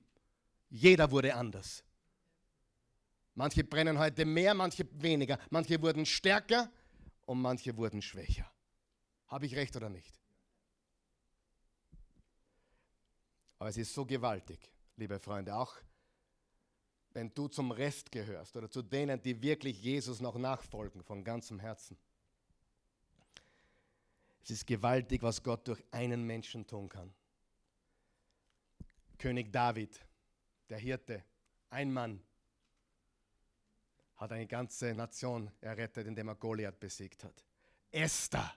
Jeder 0.70 1.11
wurde 1.11 1.36
anders. 1.36 1.84
Manche 3.34 3.63
brennen 3.63 3.99
heute 3.99 4.26
mehr, 4.26 4.53
manche 4.53 4.88
weniger. 5.01 5.38
Manche 5.49 5.82
wurden 5.82 6.05
stärker 6.05 6.72
und 7.26 7.41
manche 7.41 7.76
wurden 7.76 8.01
schwächer. 8.01 8.49
Habe 9.28 9.45
ich 9.45 9.55
recht 9.55 9.76
oder 9.76 9.89
nicht? 9.89 10.20
Aber 13.59 13.70
es 13.70 13.78
ist 13.78 13.93
so 13.93 14.05
gewaltig, 14.05 14.59
liebe 14.95 15.20
Freunde, 15.20 15.55
auch 15.55 15.76
wenn 17.11 17.34
du 17.34 17.47
zum 17.47 17.72
Rest 17.72 18.11
gehörst 18.11 18.55
oder 18.57 18.70
zu 18.70 18.82
denen, 18.82 19.22
die 19.22 19.41
wirklich 19.41 19.82
Jesus 19.82 20.20
noch 20.20 20.38
nachfolgen 20.38 21.01
von 21.01 21.24
ganzem 21.24 21.59
Herzen. 21.59 21.97
Es 24.46 24.52
ist 24.52 24.68
gewaltig, 24.68 25.24
was 25.24 25.41
Gott 25.41 25.68
durch 25.68 25.84
einen 25.89 26.24
Menschen 26.24 26.68
tun 26.68 26.88
kann. 26.88 27.12
König 29.18 29.52
David, 29.52 30.00
der 30.70 30.78
Hirte, 30.78 31.24
ein 31.72 31.91
Mann, 31.91 32.22
hat 34.18 34.32
eine 34.32 34.46
ganze 34.46 34.93
Nation 34.93 35.50
errettet, 35.62 36.06
indem 36.06 36.28
er 36.28 36.36
Goliath 36.36 36.80
besiegt 36.80 37.24
hat. 37.24 37.43
Esther, 37.89 38.54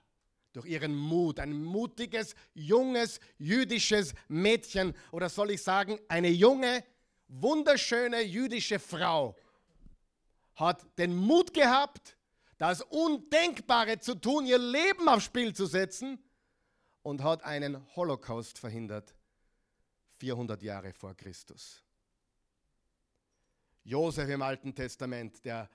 durch 0.53 0.67
ihren 0.67 0.95
Mut, 0.95 1.39
ein 1.39 1.53
mutiges, 1.53 2.35
junges, 2.53 3.19
jüdisches 3.39 4.13
Mädchen 4.27 4.93
oder 5.11 5.27
soll 5.27 5.49
ich 5.49 5.63
sagen, 5.63 5.97
eine 6.07 6.29
junge, 6.29 6.83
wunderschöne 7.29 8.21
jüdische 8.21 8.77
Frau, 8.77 9.35
hat 10.53 10.85
den 10.99 11.15
Mut 11.15 11.51
gehabt, 11.51 12.15
das 12.59 12.81
Undenkbare 12.81 13.99
zu 13.99 14.15
tun, 14.15 14.45
ihr 14.45 14.59
Leben 14.59 15.07
aufs 15.07 15.23
Spiel 15.23 15.55
zu 15.55 15.65
setzen 15.65 16.21
und 17.01 17.23
hat 17.23 17.43
einen 17.43 17.83
Holocaust 17.95 18.59
verhindert, 18.59 19.15
400 20.17 20.61
Jahre 20.61 20.93
vor 20.93 21.15
Christus. 21.15 21.81
Josef 23.85 24.29
im 24.29 24.41
Alten 24.41 24.75
Testament, 24.75 25.43
der, 25.45 25.69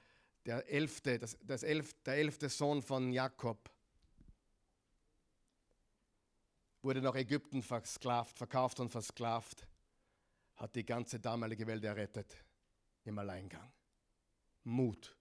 der, 0.44 0.70
elfte, 0.70 1.18
das, 1.18 1.38
das 1.42 1.62
elf, 1.62 1.94
der 2.02 2.16
elfte 2.16 2.50
Sohn 2.50 2.82
von 2.82 3.12
Jakob, 3.12 3.70
wurde 6.82 7.00
nach 7.00 7.14
Ägypten 7.14 7.62
versklavt, 7.62 8.36
verkauft 8.36 8.78
und 8.78 8.90
versklavt, 8.90 9.66
hat 10.56 10.76
die 10.76 10.84
ganze 10.84 11.18
damalige 11.18 11.66
Welt 11.66 11.82
errettet 11.82 12.44
im 13.04 13.18
Alleingang. 13.18 13.72
Mut. 14.64 15.16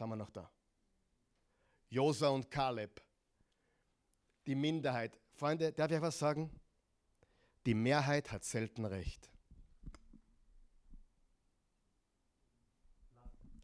Sind 0.00 0.08
wir 0.08 0.16
noch 0.16 0.30
da? 0.30 0.50
Josa 1.90 2.28
und 2.28 2.50
Kaleb, 2.50 3.02
die 4.46 4.54
Minderheit. 4.54 5.20
Freunde, 5.34 5.72
darf 5.72 5.90
ich 5.90 6.00
was 6.00 6.18
sagen? 6.18 6.50
Die 7.66 7.74
Mehrheit 7.74 8.32
hat 8.32 8.42
selten 8.42 8.86
recht. 8.86 9.30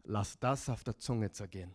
Lass 0.03 0.39
das 0.39 0.68
auf 0.68 0.84
der 0.84 0.99
Zunge 0.99 1.32
zergehen. 1.32 1.74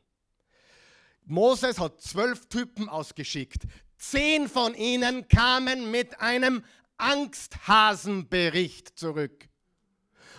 Moses 1.24 1.80
hat 1.80 2.00
zwölf 2.00 2.48
Typen 2.48 2.88
ausgeschickt. 2.88 3.64
Zehn 3.98 4.48
von 4.48 4.76
ihnen 4.76 5.28
kamen 5.28 5.90
mit 5.90 6.20
einem 6.20 6.64
Angsthasenbericht 6.98 8.90
zurück. 8.90 9.50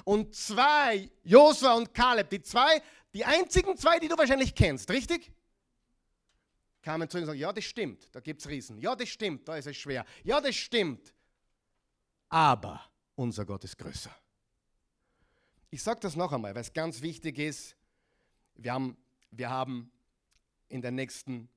Und 0.04 0.36
zwei, 0.36 1.10
Josua 1.24 1.74
und 1.74 1.92
Kaleb, 1.92 2.30
die 2.30 2.42
zwei 2.42 2.80
die 3.14 3.24
einzigen 3.24 3.76
zwei, 3.76 3.98
die 3.98 4.08
du 4.08 4.16
wahrscheinlich 4.16 4.54
kennst, 4.54 4.90
richtig? 4.90 5.32
Kamen 6.82 7.08
zu 7.08 7.18
und 7.18 7.26
sagen, 7.26 7.38
ja, 7.38 7.52
das 7.52 7.64
stimmt, 7.64 8.08
da 8.12 8.20
gibt 8.20 8.40
es 8.40 8.48
Riesen. 8.48 8.78
Ja, 8.78 8.96
das 8.96 9.08
stimmt, 9.08 9.46
da 9.46 9.56
ist 9.56 9.66
es 9.66 9.76
schwer. 9.76 10.04
Ja, 10.24 10.40
das 10.40 10.56
stimmt. 10.56 11.14
Aber 12.28 12.80
unser 13.14 13.44
Gott 13.44 13.62
ist 13.64 13.78
größer. 13.78 14.14
Ich 15.70 15.82
sage 15.82 16.00
das 16.00 16.16
noch 16.16 16.32
einmal, 16.32 16.54
weil 16.54 16.62
es 16.62 16.72
ganz 16.72 17.00
wichtig 17.02 17.38
ist. 17.38 17.76
Wir 18.54 18.72
haben, 18.72 18.96
wir 19.30 19.48
haben 19.50 19.92
in 20.68 20.82
den 20.82 20.94
nächsten 20.94 21.48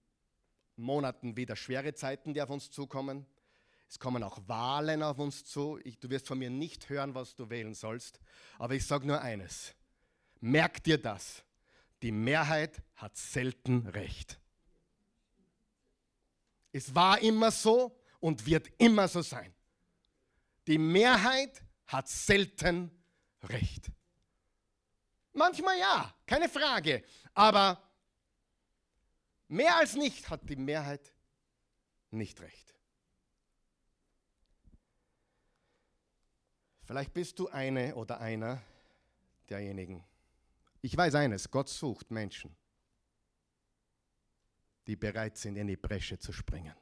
Monaten 0.76 1.38
wieder 1.38 1.56
schwere 1.56 1.94
Zeiten, 1.94 2.34
die 2.34 2.42
auf 2.42 2.50
uns 2.50 2.70
zukommen. 2.70 3.26
Es 3.88 3.98
kommen 4.00 4.24
auch 4.24 4.40
Wahlen 4.48 5.02
auf 5.02 5.20
uns 5.20 5.46
zu. 5.46 5.80
Ich, 5.84 5.98
du 6.00 6.10
wirst 6.10 6.28
von 6.28 6.38
mir 6.38 6.50
nicht 6.50 6.90
hören, 6.90 7.16
was 7.16 7.36
du 7.36 7.50
wählen 7.50 7.74
sollst. 7.74 8.20
Aber 8.60 8.74
ich 8.74 8.86
sage 8.86 9.08
nur 9.08 9.22
eines. 9.22 9.74
Merk 10.42 10.84
dir 10.84 10.98
das. 10.98 11.45
Die 12.06 12.12
Mehrheit 12.12 12.84
hat 12.98 13.18
selten 13.18 13.88
recht. 13.88 14.40
Es 16.72 16.94
war 16.94 17.20
immer 17.20 17.50
so 17.50 18.00
und 18.20 18.46
wird 18.46 18.70
immer 18.78 19.08
so 19.08 19.24
sein. 19.24 19.52
Die 20.68 20.78
Mehrheit 20.78 21.64
hat 21.88 22.08
selten 22.08 22.92
Recht. 23.42 23.92
Manchmal 25.34 25.80
ja, 25.80 26.14
keine 26.28 26.48
Frage. 26.48 27.04
Aber 27.34 27.82
mehr 29.48 29.76
als 29.76 29.96
nicht 29.96 30.30
hat 30.30 30.48
die 30.48 30.58
Mehrheit 30.58 31.12
nicht 32.12 32.40
recht. 32.40 32.76
Vielleicht 36.84 37.16
bist 37.16 37.40
du 37.40 37.50
eine 37.50 37.96
oder 37.96 38.20
einer 38.20 38.62
derjenigen. 39.50 40.06
Ich 40.86 40.96
weiß 40.96 41.16
eines, 41.16 41.50
Gott 41.50 41.68
sucht 41.68 42.12
Menschen, 42.12 42.56
die 44.86 44.96
bereit 44.96 45.36
sind, 45.36 45.56
in 45.56 45.66
die 45.66 45.78
Bresche 45.78 46.20
zu 46.20 46.32
springen, 46.32 46.76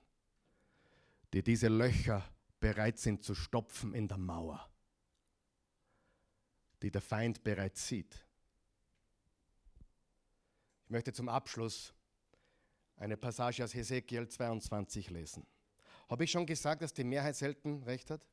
die 1.32 1.42
diese 1.42 1.70
Löcher 1.70 2.22
bereit 2.60 3.00
sind 3.00 3.24
zu 3.24 3.34
stopfen 3.34 3.94
in 3.94 4.10
der 4.10 4.18
Mauer, 4.18 4.70
die 6.82 6.92
der 6.92 7.00
Feind 7.00 7.46
bereits 7.46 7.88
sieht. 7.88 8.28
Ich 10.84 10.90
möchte 10.90 11.14
zum 11.14 11.30
Abschluss 11.30 11.94
eine 12.98 13.16
Passage 13.16 13.64
aus 13.64 13.74
Hesekiel 13.74 14.28
22 14.28 15.12
lesen. 15.12 15.48
Habe 16.10 16.26
ich 16.26 16.32
schon 16.32 16.46
gesagt, 16.46 16.82
dass 16.82 16.92
die 16.92 17.06
Mehrheit 17.06 17.38
selten 17.38 17.82
recht 17.84 18.12
hat? 18.12 18.28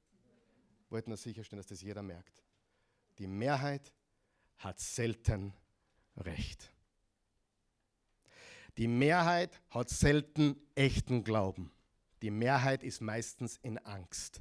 Wollten 0.89 1.11
nur 1.11 1.17
sicherstellen, 1.17 1.61
dass 1.61 1.69
das 1.69 1.81
jeder 1.81 2.03
merkt. 2.03 2.43
Die 3.19 3.29
Mehrheit 3.29 3.93
hat 4.61 4.79
selten 4.79 5.53
recht. 6.17 6.71
Die 8.79 8.87
Mehrheit 8.89 9.61
hat 9.71 9.91
selten 9.91 10.57
echten 10.75 11.25
Glauben. 11.25 11.73
Die 12.23 12.31
Mehrheit 12.31 12.83
ist 12.83 13.01
meistens 13.01 13.57
in 13.63 13.79
Angst. 13.79 14.41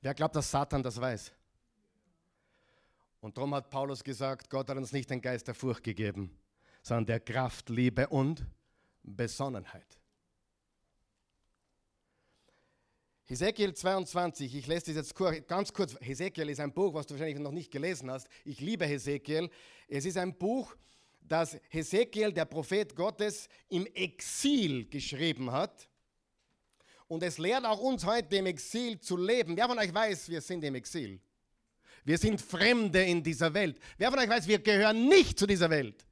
Wer 0.00 0.14
glaubt, 0.14 0.36
dass 0.36 0.50
Satan 0.50 0.82
das 0.82 1.00
weiß? 1.00 1.32
Und 3.20 3.36
darum 3.36 3.54
hat 3.54 3.70
Paulus 3.70 4.04
gesagt, 4.04 4.50
Gott 4.50 4.68
hat 4.68 4.76
uns 4.76 4.92
nicht 4.92 5.10
den 5.10 5.20
Geist 5.20 5.48
der 5.48 5.54
Furcht 5.54 5.82
gegeben, 5.82 6.38
sondern 6.82 7.06
der 7.06 7.20
Kraft, 7.20 7.68
Liebe 7.70 8.08
und 8.08 8.46
Besonnenheit. 9.02 9.98
Hesekiel 13.26 13.72
22, 13.72 14.54
ich 14.54 14.66
lese 14.66 14.92
das 14.92 14.96
jetzt 14.96 15.48
ganz 15.48 15.72
kurz. 15.72 15.96
Hesekiel 15.98 16.50
ist 16.50 16.60
ein 16.60 16.74
Buch, 16.74 16.92
was 16.92 17.06
du 17.06 17.14
wahrscheinlich 17.14 17.38
noch 17.38 17.52
nicht 17.52 17.70
gelesen 17.70 18.10
hast. 18.10 18.28
Ich 18.44 18.60
liebe 18.60 18.84
Hesekiel. 18.84 19.48
Es 19.88 20.04
ist 20.04 20.18
ein 20.18 20.36
Buch, 20.36 20.76
das 21.22 21.56
Hesekiel, 21.70 22.32
der 22.32 22.44
Prophet 22.44 22.94
Gottes, 22.94 23.48
im 23.70 23.86
Exil 23.86 24.86
geschrieben 24.90 25.50
hat. 25.50 25.88
Und 27.08 27.22
es 27.22 27.38
lehrt 27.38 27.64
auch 27.64 27.80
uns 27.80 28.04
heute 28.04 28.36
im 28.36 28.44
Exil 28.44 29.00
zu 29.00 29.16
leben. 29.16 29.56
Wer 29.56 29.68
von 29.68 29.78
euch 29.78 29.94
weiß, 29.94 30.28
wir 30.28 30.42
sind 30.42 30.62
im 30.62 30.74
Exil? 30.74 31.18
Wir 32.04 32.18
sind 32.18 32.42
Fremde 32.42 33.02
in 33.04 33.22
dieser 33.22 33.54
Welt. 33.54 33.78
Wer 33.96 34.10
von 34.10 34.18
euch 34.18 34.28
weiß, 34.28 34.46
wir 34.46 34.58
gehören 34.58 35.08
nicht 35.08 35.38
zu 35.38 35.46
dieser 35.46 35.70
Welt? 35.70 36.06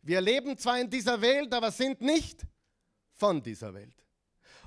Wir 0.00 0.22
leben 0.22 0.56
zwar 0.56 0.80
in 0.80 0.88
dieser 0.88 1.20
Welt, 1.20 1.52
aber 1.52 1.70
sind 1.70 2.00
nicht 2.00 2.46
von 3.12 3.42
dieser 3.42 3.74
Welt. 3.74 4.05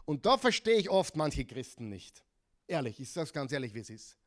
Und 0.05 0.25
da 0.25 0.37
verstehe 0.37 0.77
ich 0.77 0.89
oft 0.89 1.15
manche 1.15 1.45
Christen 1.45 1.89
nicht. 1.89 2.23
Ehrlich, 2.67 2.99
ich 2.99 3.11
sage 3.11 3.25
es 3.25 3.33
ganz 3.33 3.51
ehrlich, 3.51 3.73
wie 3.73 3.79
es 3.79 3.89
ist. 3.89 4.17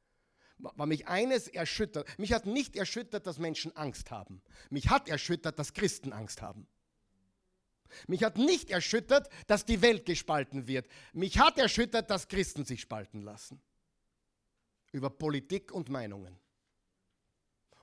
Weil 0.59 0.87
mich 0.87 1.09
eines 1.09 1.49
erschüttert. 1.49 2.07
Mich 2.18 2.33
hat 2.33 2.47
nicht 2.47 2.77
erschüttert, 2.77 3.27
dass 3.27 3.39
Menschen 3.39 3.75
Angst 3.77 4.11
haben. 4.11 4.43
Mich 4.70 4.91
hat 4.91 5.09
erschüttert, 5.09 5.59
dass 5.59 5.73
Christen 5.73 6.12
Angst 6.12 6.43
haben. 6.43 6.66
Mich 8.07 8.25
hat 8.25 8.39
nicht 8.39 8.70
erschüttert, 8.70 9.29
dass 9.47 9.64
die 9.64 9.83
Welt 9.83 10.07
gespalten 10.07 10.66
wird. 10.66 10.89
Mich 11.12 11.39
hat 11.39 11.59
erschüttert, 11.59 12.11
dass 12.11 12.29
Christen 12.29 12.64
sich 12.64 12.81
spalten 12.81 13.23
lassen. 13.23 13.61
Über 14.93 15.11
Politik 15.11 15.73
und 15.73 15.89
Meinungen. 15.89 16.39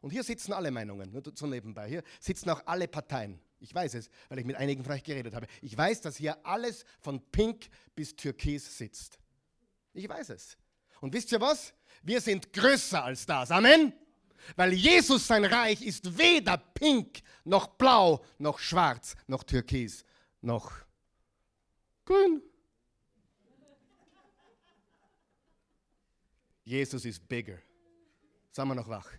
Und 0.01 0.11
hier 0.11 0.23
sitzen 0.23 0.53
alle 0.53 0.71
Meinungen, 0.71 1.11
nur 1.11 1.23
so 1.35 1.45
nebenbei. 1.47 1.89
Hier 1.89 2.03
sitzen 2.19 2.49
auch 2.49 2.65
alle 2.65 2.87
Parteien. 2.87 3.39
Ich 3.59 3.73
weiß 3.75 3.93
es, 3.95 4.09
weil 4.29 4.39
ich 4.39 4.45
mit 4.45 4.55
einigen 4.55 4.89
euch 4.89 5.03
geredet 5.03 5.35
habe. 5.35 5.47
Ich 5.61 5.77
weiß, 5.77 6.01
dass 6.01 6.15
hier 6.15 6.45
alles 6.45 6.85
von 7.01 7.21
Pink 7.31 7.67
bis 7.95 8.15
Türkis 8.15 8.77
sitzt. 8.77 9.19
Ich 9.93 10.07
weiß 10.07 10.29
es. 10.29 10.57
Und 11.01 11.13
wisst 11.13 11.31
ihr 11.31 11.41
was? 11.41 11.73
Wir 12.01 12.21
sind 12.21 12.53
größer 12.53 13.03
als 13.03 13.25
das. 13.25 13.51
Amen. 13.51 13.93
Weil 14.55 14.73
Jesus 14.73 15.27
sein 15.27 15.43
Reich 15.43 15.81
ist 15.81 16.17
weder 16.17 16.57
pink, 16.57 17.21
noch 17.43 17.67
blau, 17.67 18.23
noch 18.37 18.59
schwarz, 18.59 19.15
noch 19.27 19.43
türkis, 19.43 20.05
noch 20.41 20.71
grün. 22.05 22.41
Jesus 26.63 27.03
ist 27.03 27.27
bigger. 27.27 27.57
Sagen 28.51 28.69
wir 28.69 28.75
noch 28.75 28.87
wach. 28.87 29.09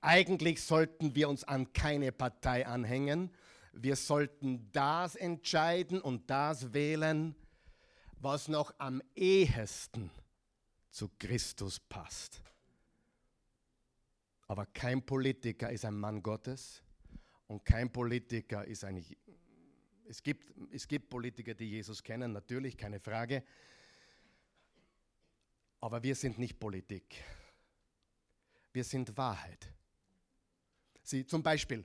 Eigentlich 0.00 0.62
sollten 0.62 1.14
wir 1.14 1.28
uns 1.28 1.44
an 1.44 1.72
keine 1.72 2.10
Partei 2.10 2.66
anhängen, 2.66 3.30
wir 3.72 3.96
sollten 3.96 4.70
das 4.72 5.16
entscheiden 5.16 6.00
und 6.00 6.28
das 6.28 6.72
wählen, 6.72 7.34
was 8.20 8.48
noch 8.48 8.74
am 8.78 9.02
ehesten 9.14 10.10
zu 10.90 11.10
Christus 11.18 11.80
passt. 11.80 12.42
Aber 14.46 14.66
kein 14.66 15.04
Politiker 15.04 15.70
ist 15.70 15.84
ein 15.84 15.98
Mann 15.98 16.22
Gottes 16.22 16.82
und 17.46 17.64
kein 17.64 17.90
Politiker 17.90 18.64
ist 18.64 18.84
ein... 18.84 19.04
Es 20.04 20.22
gibt, 20.22 20.52
es 20.70 20.86
gibt 20.86 21.08
Politiker, 21.08 21.54
die 21.54 21.70
Jesus 21.70 22.02
kennen, 22.02 22.32
natürlich, 22.32 22.76
keine 22.76 23.00
Frage. 23.00 23.42
Aber 25.80 26.02
wir 26.02 26.14
sind 26.14 26.38
nicht 26.38 26.60
Politik. 26.60 27.24
Wir 28.72 28.84
sind 28.84 29.16
Wahrheit. 29.16 29.72
Sie, 31.02 31.24
zum 31.26 31.42
Beispiel, 31.42 31.84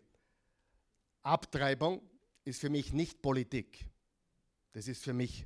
Abtreibung 1.27 2.01
ist 2.43 2.61
für 2.61 2.69
mich 2.69 2.93
nicht 2.93 3.21
Politik. 3.21 3.85
Das 4.71 4.87
ist 4.87 5.03
für 5.03 5.13
mich 5.13 5.45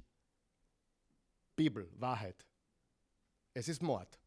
Bibel, 1.55 1.89
Wahrheit. 1.99 2.45
Es 3.53 3.67
ist 3.67 3.81
Mord. 3.81 4.19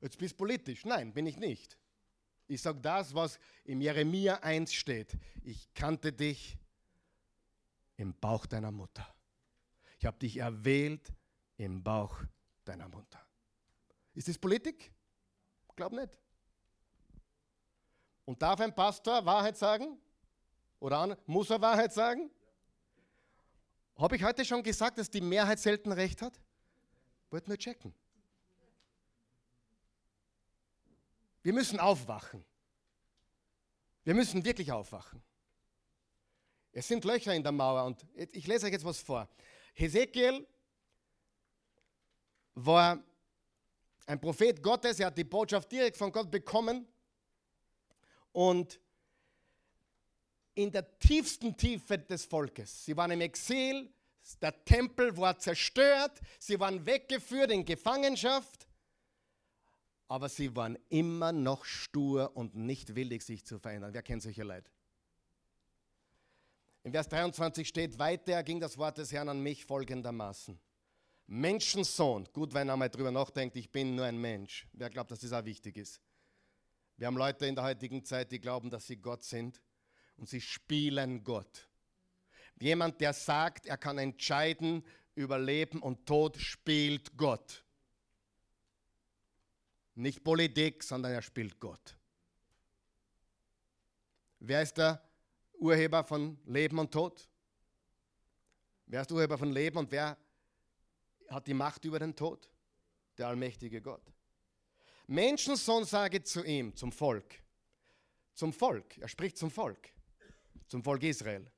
Jetzt 0.00 0.18
bist 0.18 0.34
du 0.34 0.38
politisch. 0.38 0.84
Nein, 0.84 1.12
bin 1.12 1.26
ich 1.26 1.38
nicht. 1.38 1.78
Ich 2.48 2.62
sage 2.62 2.80
das, 2.80 3.14
was 3.14 3.38
im 3.64 3.80
Jeremia 3.80 4.36
1 4.36 4.72
steht. 4.72 5.16
Ich 5.42 5.72
kannte 5.74 6.12
dich 6.12 6.56
im 7.96 8.14
Bauch 8.14 8.46
deiner 8.46 8.70
Mutter. 8.70 9.12
Ich 9.98 10.06
habe 10.06 10.18
dich 10.18 10.36
erwählt 10.36 11.12
im 11.56 11.82
Bauch 11.82 12.22
deiner 12.64 12.88
Mutter. 12.88 13.26
Ist 14.14 14.28
das 14.28 14.38
Politik? 14.38 14.92
Glaub 15.74 15.92
nicht. 15.92 16.18
Und 18.26 18.42
darf 18.42 18.60
ein 18.60 18.74
Pastor 18.74 19.24
Wahrheit 19.24 19.56
sagen? 19.56 19.98
Oder 20.80 21.16
muss 21.26 21.48
er 21.48 21.60
Wahrheit 21.62 21.92
sagen? 21.92 22.28
Habe 23.96 24.16
ich 24.16 24.24
heute 24.24 24.44
schon 24.44 24.62
gesagt, 24.62 24.98
dass 24.98 25.08
die 25.08 25.22
Mehrheit 25.22 25.58
selten 25.58 25.92
recht 25.92 26.20
hat? 26.20 26.38
Wollt 27.30 27.48
nur 27.48 27.56
checken. 27.56 27.94
Wir 31.42 31.52
müssen 31.52 31.78
aufwachen. 31.78 32.44
Wir 34.04 34.14
müssen 34.14 34.44
wirklich 34.44 34.70
aufwachen. 34.70 35.22
Es 36.72 36.88
sind 36.88 37.04
Löcher 37.04 37.32
in 37.32 37.42
der 37.42 37.52
Mauer 37.52 37.84
und 37.84 38.04
ich 38.14 38.46
lese 38.46 38.66
euch 38.66 38.72
jetzt 38.72 38.84
was 38.84 39.00
vor. 39.00 39.28
Hesekiel 39.72 40.46
war 42.54 43.02
ein 44.04 44.20
Prophet 44.20 44.62
Gottes, 44.62 44.98
er 44.98 45.06
hat 45.06 45.16
die 45.16 45.24
Botschaft 45.24 45.70
direkt 45.70 45.96
von 45.96 46.10
Gott 46.10 46.30
bekommen 46.30 46.86
und 48.36 48.78
in 50.54 50.70
der 50.70 50.98
tiefsten 50.98 51.56
Tiefe 51.56 51.98
des 51.98 52.26
Volkes. 52.26 52.84
Sie 52.84 52.94
waren 52.94 53.10
im 53.10 53.22
Exil, 53.22 53.90
der 54.42 54.62
Tempel 54.66 55.16
war 55.16 55.38
zerstört, 55.38 56.20
sie 56.38 56.60
waren 56.60 56.84
weggeführt 56.84 57.50
in 57.50 57.64
Gefangenschaft, 57.64 58.68
aber 60.06 60.28
sie 60.28 60.54
waren 60.54 60.78
immer 60.90 61.32
noch 61.32 61.64
stur 61.64 62.36
und 62.36 62.54
nicht 62.54 62.94
willig, 62.94 63.22
sich 63.22 63.42
zu 63.42 63.58
verändern. 63.58 63.94
Wer 63.94 64.02
kennt 64.02 64.22
solche 64.22 64.42
Leute? 64.42 64.70
In 66.82 66.92
Vers 66.92 67.08
23 67.08 67.66
steht, 67.66 67.98
weiter 67.98 68.42
ging 68.42 68.60
das 68.60 68.76
Wort 68.76 68.98
des 68.98 69.12
Herrn 69.12 69.30
an 69.30 69.42
mich 69.42 69.64
folgendermaßen. 69.64 70.60
Menschensohn, 71.26 72.28
gut, 72.34 72.52
wenn 72.52 72.68
er 72.68 72.76
mal 72.76 72.90
drüber 72.90 73.10
nachdenkt, 73.10 73.56
ich 73.56 73.72
bin 73.72 73.94
nur 73.94 74.04
ein 74.04 74.20
Mensch. 74.20 74.68
Wer 74.74 74.90
glaubt, 74.90 75.10
dass 75.10 75.20
das 75.20 75.32
auch 75.32 75.46
wichtig 75.46 75.78
ist? 75.78 76.02
Wir 76.96 77.06
haben 77.06 77.16
Leute 77.16 77.46
in 77.46 77.54
der 77.54 77.64
heutigen 77.64 78.04
Zeit, 78.04 78.32
die 78.32 78.40
glauben, 78.40 78.70
dass 78.70 78.86
sie 78.86 78.96
Gott 78.96 79.22
sind 79.22 79.60
und 80.16 80.28
sie 80.28 80.40
spielen 80.40 81.22
Gott. 81.24 81.68
Jemand, 82.58 83.00
der 83.00 83.12
sagt, 83.12 83.66
er 83.66 83.76
kann 83.76 83.98
entscheiden 83.98 84.82
über 85.14 85.38
Leben 85.38 85.82
und 85.82 86.06
Tod, 86.06 86.38
spielt 86.38 87.16
Gott. 87.16 87.64
Nicht 89.94 90.24
Politik, 90.24 90.82
sondern 90.82 91.12
er 91.12 91.22
spielt 91.22 91.60
Gott. 91.60 91.96
Wer 94.38 94.62
ist 94.62 94.74
der 94.74 95.02
Urheber 95.58 96.04
von 96.04 96.38
Leben 96.44 96.78
und 96.78 96.92
Tod? 96.92 97.28
Wer 98.86 99.02
ist 99.02 99.12
Urheber 99.12 99.36
von 99.36 99.50
Leben 99.50 99.78
und 99.78 99.90
wer 99.90 100.16
hat 101.28 101.46
die 101.46 101.54
Macht 101.54 101.84
über 101.84 101.98
den 101.98 102.14
Tod? 102.14 102.48
Der 103.18 103.28
allmächtige 103.28 103.80
Gott. 103.82 104.15
Menschensohn 105.06 105.84
sage 105.84 106.22
zu 106.22 106.44
ihm, 106.44 106.74
zum 106.74 106.90
Volk, 106.90 107.36
zum 108.34 108.52
Volk, 108.52 108.98
er 108.98 109.08
spricht 109.08 109.38
zum 109.38 109.50
Volk, 109.50 109.90
zum 110.66 110.82
Volk 110.82 111.02
Israel. 111.04 111.50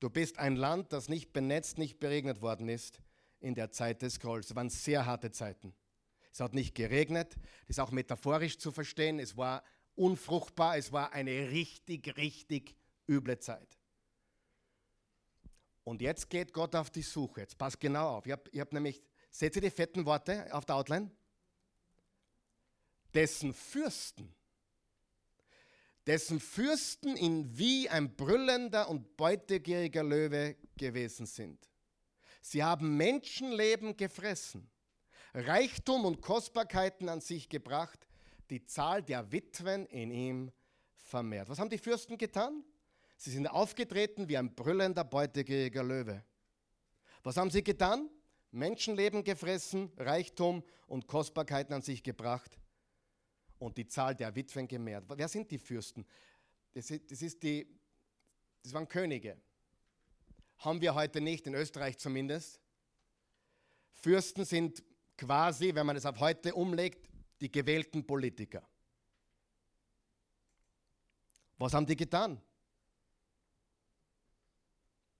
Du 0.00 0.10
bist 0.10 0.38
ein 0.38 0.56
Land, 0.56 0.92
das 0.92 1.08
nicht 1.08 1.32
benetzt, 1.32 1.78
nicht 1.78 2.00
beregnet 2.00 2.42
worden 2.42 2.68
ist 2.68 3.00
in 3.40 3.54
der 3.54 3.70
Zeit 3.70 4.02
des 4.02 4.18
Grolls. 4.18 4.50
Es 4.50 4.56
waren 4.56 4.68
sehr 4.68 5.06
harte 5.06 5.30
Zeiten. 5.30 5.74
Es 6.32 6.40
hat 6.40 6.54
nicht 6.54 6.74
geregnet, 6.74 7.36
das 7.36 7.76
ist 7.76 7.80
auch 7.80 7.92
metaphorisch 7.92 8.58
zu 8.58 8.72
verstehen. 8.72 9.20
Es 9.20 9.36
war 9.36 9.62
unfruchtbar, 9.94 10.76
es 10.76 10.90
war 10.90 11.12
eine 11.12 11.50
richtig, 11.50 12.16
richtig 12.16 12.76
üble 13.08 13.38
Zeit. 13.38 13.78
Und 15.84 16.02
jetzt 16.02 16.28
geht 16.30 16.52
Gott 16.52 16.74
auf 16.74 16.90
die 16.90 17.02
Suche. 17.02 17.42
Jetzt 17.42 17.56
passt 17.56 17.78
genau 17.78 18.16
auf. 18.16 18.26
Ich 18.26 18.32
habe 18.32 18.50
hab 18.58 18.72
nämlich, 18.72 19.00
seht 19.30 19.54
ihr 19.54 19.62
die 19.62 19.70
fetten 19.70 20.04
Worte 20.04 20.52
auf 20.52 20.64
der 20.64 20.76
Outline? 20.76 21.10
Dessen 23.14 23.54
Fürsten, 23.54 24.34
dessen 26.04 26.40
Fürsten 26.40 27.16
in 27.16 27.56
wie 27.56 27.88
ein 27.88 28.16
brüllender 28.16 28.88
und 28.88 29.16
beutegieriger 29.16 30.02
Löwe 30.02 30.56
gewesen 30.76 31.26
sind. 31.26 31.70
Sie 32.42 32.64
haben 32.64 32.96
Menschenleben 32.96 33.96
gefressen, 33.96 34.68
Reichtum 35.32 36.04
und 36.04 36.20
Kostbarkeiten 36.20 37.08
an 37.08 37.20
sich 37.20 37.48
gebracht, 37.48 38.06
die 38.50 38.64
Zahl 38.66 39.02
der 39.02 39.30
Witwen 39.30 39.86
in 39.86 40.10
ihm 40.10 40.52
vermehrt. 40.96 41.48
Was 41.48 41.58
haben 41.58 41.70
die 41.70 41.78
Fürsten 41.78 42.18
getan? 42.18 42.64
Sie 43.16 43.30
sind 43.30 43.46
aufgetreten 43.46 44.28
wie 44.28 44.36
ein 44.36 44.54
brüllender, 44.54 45.04
beutegieriger 45.04 45.84
Löwe. 45.84 46.24
Was 47.22 47.36
haben 47.36 47.50
sie 47.50 47.62
getan? 47.62 48.10
Menschenleben 48.50 49.24
gefressen, 49.24 49.92
Reichtum 49.96 50.62
und 50.86 51.06
Kostbarkeiten 51.06 51.72
an 51.72 51.82
sich 51.82 52.02
gebracht 52.02 52.58
und 53.64 53.78
die 53.78 53.86
Zahl 53.86 54.14
der 54.14 54.34
Witwen 54.34 54.68
gemehrt. 54.68 55.04
Wer 55.08 55.28
sind 55.28 55.50
die 55.50 55.58
Fürsten? 55.58 56.04
Das, 56.72 56.90
ist, 56.90 57.10
das, 57.10 57.22
ist 57.22 57.42
die, 57.42 57.66
das 58.62 58.74
waren 58.74 58.86
Könige. 58.86 59.40
Haben 60.58 60.80
wir 60.80 60.94
heute 60.94 61.20
nicht, 61.20 61.46
in 61.46 61.54
Österreich 61.54 61.96
zumindest. 61.98 62.60
Fürsten 63.92 64.44
sind 64.44 64.82
quasi, 65.16 65.74
wenn 65.74 65.86
man 65.86 65.96
es 65.96 66.04
auf 66.04 66.20
heute 66.20 66.54
umlegt, 66.54 67.08
die 67.40 67.50
gewählten 67.50 68.06
Politiker. 68.06 68.68
Was 71.56 71.72
haben 71.72 71.86
die 71.86 71.96
getan? 71.96 72.40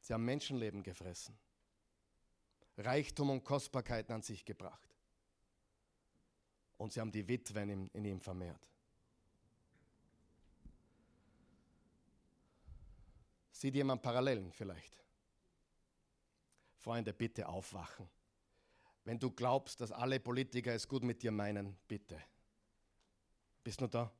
Sie 0.01 0.13
haben 0.13 0.25
Menschenleben 0.25 0.83
gefressen, 0.83 1.35
Reichtum 2.77 3.31
und 3.31 3.43
Kostbarkeiten 3.43 4.13
an 4.13 4.21
sich 4.21 4.45
gebracht. 4.45 4.94
Und 6.85 6.93
sie 6.93 7.01
haben 7.01 7.11
die 7.11 7.27
Witwen 7.27 7.89
in, 7.95 8.05
ihm 8.05 8.21
vermehrt. 8.21 8.61
Sieht 13.51 13.75
jemand 13.75 14.03
Parallelen 14.03 14.53
vielleicht? 14.53 15.03
Freunde, 16.77 17.15
bitte 17.15 17.49
aufwachen. 17.49 18.07
Wenn 19.03 19.19
du 19.19 19.31
glaubst, 19.31 19.81
dass 19.81 19.93
alle 19.93 20.21
Politiker 20.21 20.75
es 20.75 20.87
gut 20.87 21.03
mit 21.05 21.23
dir 21.23 21.33
meinen, 21.33 21.75
bitte. 21.89 22.23
Bist 23.63 23.81
du 23.81 23.87
da? 23.87 24.13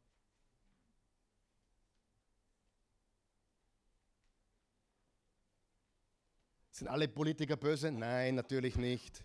Sind 6.71 6.89
alle 6.89 7.09
Politiker 7.09 7.59
böse? 7.59 7.93
Nein, 7.93 8.37
natürlich 8.37 8.77
nicht. 8.77 9.23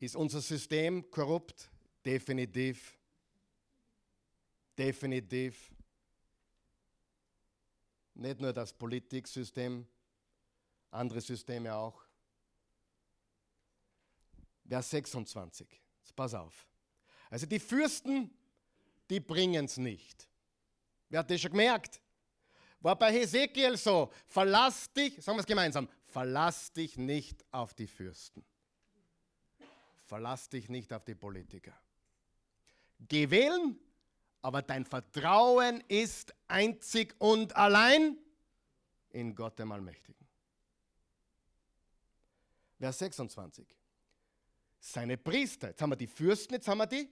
Ist 0.00 0.16
unser 0.16 0.40
System 0.40 1.08
korrupt? 1.08 1.71
Definitiv. 2.04 2.98
Definitiv. 4.76 5.70
Nicht 8.14 8.40
nur 8.40 8.52
das 8.52 8.72
Politiksystem, 8.72 9.86
andere 10.90 11.20
Systeme 11.20 11.74
auch. 11.74 12.04
Vers 14.68 14.90
26. 14.90 15.68
Jetzt 16.00 16.16
pass 16.16 16.34
auf. 16.34 16.66
Also 17.28 17.46
die 17.46 17.58
Fürsten, 17.58 18.30
die 19.10 19.20
bringen 19.20 19.66
es 19.66 19.76
nicht. 19.76 20.28
Wer 21.08 21.20
hat 21.20 21.30
das 21.30 21.40
schon 21.40 21.50
gemerkt? 21.50 22.00
War 22.80 22.98
bei 22.98 23.12
Hesekiel 23.12 23.76
so, 23.76 24.10
verlass 24.26 24.92
dich, 24.92 25.22
sagen 25.22 25.36
wir 25.36 25.40
es 25.40 25.46
gemeinsam, 25.46 25.88
Verlass 26.12 26.70
dich 26.74 26.98
nicht 26.98 27.42
auf 27.52 27.72
die 27.72 27.86
Fürsten. 27.86 28.44
Verlass 30.04 30.50
dich 30.50 30.68
nicht 30.68 30.92
auf 30.92 31.06
die 31.06 31.14
Politiker. 31.14 31.72
Geh 33.08 33.30
wählen, 33.30 33.78
aber 34.40 34.62
dein 34.62 34.84
Vertrauen 34.84 35.82
ist 35.88 36.34
einzig 36.48 37.14
und 37.18 37.54
allein 37.56 38.16
in 39.10 39.34
Gott 39.34 39.58
dem 39.58 39.72
Allmächtigen. 39.72 40.26
Vers 42.78 42.98
26. 42.98 43.66
Seine 44.80 45.16
Priester, 45.16 45.68
jetzt 45.68 45.80
haben 45.80 45.90
wir 45.90 45.96
die 45.96 46.06
Fürsten, 46.06 46.54
jetzt 46.54 46.66
haben 46.66 46.78
wir 46.78 46.86
die 46.86 47.08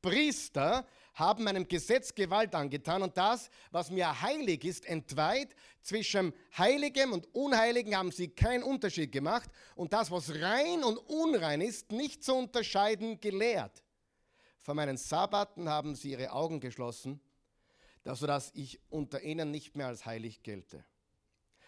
Priester 0.00 0.86
haben 1.14 1.42
meinem 1.42 1.66
Gesetz 1.66 2.14
Gewalt 2.14 2.54
angetan 2.54 3.02
und 3.02 3.16
das, 3.16 3.50
was 3.72 3.90
mir 3.90 4.20
heilig 4.22 4.64
ist, 4.64 4.86
entweiht. 4.86 5.54
Zwischen 5.82 6.32
Heiligem 6.56 7.12
und 7.12 7.26
Unheiligen 7.34 7.96
haben 7.96 8.12
sie 8.12 8.28
keinen 8.28 8.62
Unterschied 8.62 9.10
gemacht 9.10 9.50
und 9.74 9.92
das, 9.92 10.10
was 10.10 10.32
rein 10.34 10.84
und 10.84 10.98
unrein 10.98 11.60
ist, 11.60 11.90
nicht 11.90 12.22
zu 12.22 12.34
unterscheiden 12.34 13.20
gelehrt. 13.20 13.82
Vor 14.60 14.74
meinen 14.74 14.96
Sabbaten 14.96 15.68
haben 15.68 15.94
sie 15.94 16.12
ihre 16.12 16.32
Augen 16.32 16.60
geschlossen, 16.60 17.20
sodass 18.04 18.50
ich 18.54 18.80
unter 18.90 19.22
ihnen 19.22 19.50
nicht 19.50 19.76
mehr 19.76 19.86
als 19.86 20.06
heilig 20.06 20.42
gelte. 20.42 20.84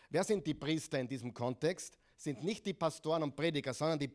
Wer 0.09 0.25
sind 0.25 0.47
die 0.47 0.55
Priester 0.55 0.99
in 0.99 1.07
diesem 1.07 1.33
Kontext? 1.33 1.99
Sind 2.17 2.43
nicht 2.43 2.67
die 2.67 2.75
Pastoren 2.75 3.23
und 3.23 3.37
Prediger, 3.37 3.73
sondern 3.73 3.99
die, 3.99 4.11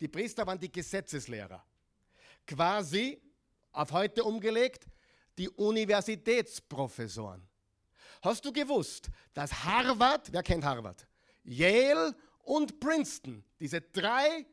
die 0.00 0.08
Priester 0.08 0.46
waren 0.46 0.60
die 0.60 0.70
Gesetzeslehrer. 0.70 1.64
Quasi 2.46 3.20
auf 3.72 3.90
heute 3.92 4.22
umgelegt, 4.24 4.86
die 5.38 5.48
Universitätsprofessoren. 5.48 7.42
Hast 8.20 8.44
du 8.44 8.52
gewusst, 8.52 9.10
dass 9.34 9.64
Harvard, 9.64 10.32
wer 10.32 10.42
kennt 10.42 10.64
Harvard? 10.64 11.06
Yale 11.42 12.14
und 12.44 12.78
Princeton, 12.78 13.42
diese 13.58 13.80
drei 13.80 14.46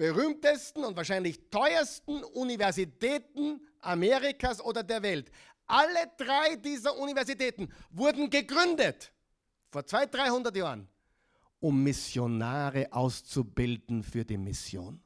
berühmtesten 0.00 0.82
und 0.82 0.96
wahrscheinlich 0.96 1.50
teuersten 1.50 2.24
Universitäten 2.24 3.60
Amerikas 3.80 4.58
oder 4.58 4.82
der 4.82 5.02
Welt, 5.02 5.30
alle 5.66 6.10
drei 6.16 6.56
dieser 6.56 6.96
Universitäten 6.96 7.70
wurden 7.90 8.30
gegründet 8.30 9.12
vor 9.68 9.84
200, 9.84 10.14
300 10.14 10.56
Jahren, 10.56 10.88
um 11.60 11.82
Missionare 11.82 12.90
auszubilden 12.90 14.02
für 14.02 14.24
die 14.24 14.38
Mission. 14.38 15.02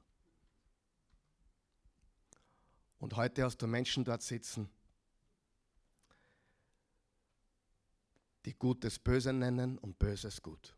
Und 2.99 3.17
heute 3.17 3.43
hast 3.43 3.59
du 3.59 3.67
Menschen 3.67 4.05
dort 4.05 4.23
sitzen, 4.23 4.71
die 8.45 8.55
Gutes 8.55 9.01
böse 9.01 9.33
nennen 9.33 9.77
und 9.77 9.99
Böses 9.99 10.41
gut. 10.41 10.77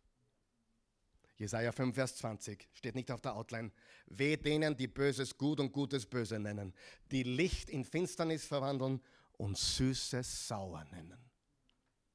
Jesaja 1.36 1.70
5, 1.70 1.94
Vers 1.94 2.16
20 2.16 2.68
steht 2.72 2.94
nicht 2.94 3.10
auf 3.10 3.20
der 3.20 3.36
Outline. 3.36 3.70
Weh 4.06 4.36
denen, 4.36 4.76
die 4.76 4.86
Böses 4.86 5.36
gut 5.36 5.60
und 5.60 5.72
Gutes 5.72 6.06
böse 6.06 6.38
nennen, 6.38 6.72
die 7.10 7.22
Licht 7.22 7.68
in 7.68 7.84
Finsternis 7.84 8.46
verwandeln 8.46 9.02
und 9.36 9.58
Süßes 9.58 10.48
sauer 10.48 10.84
nennen. 10.92 11.18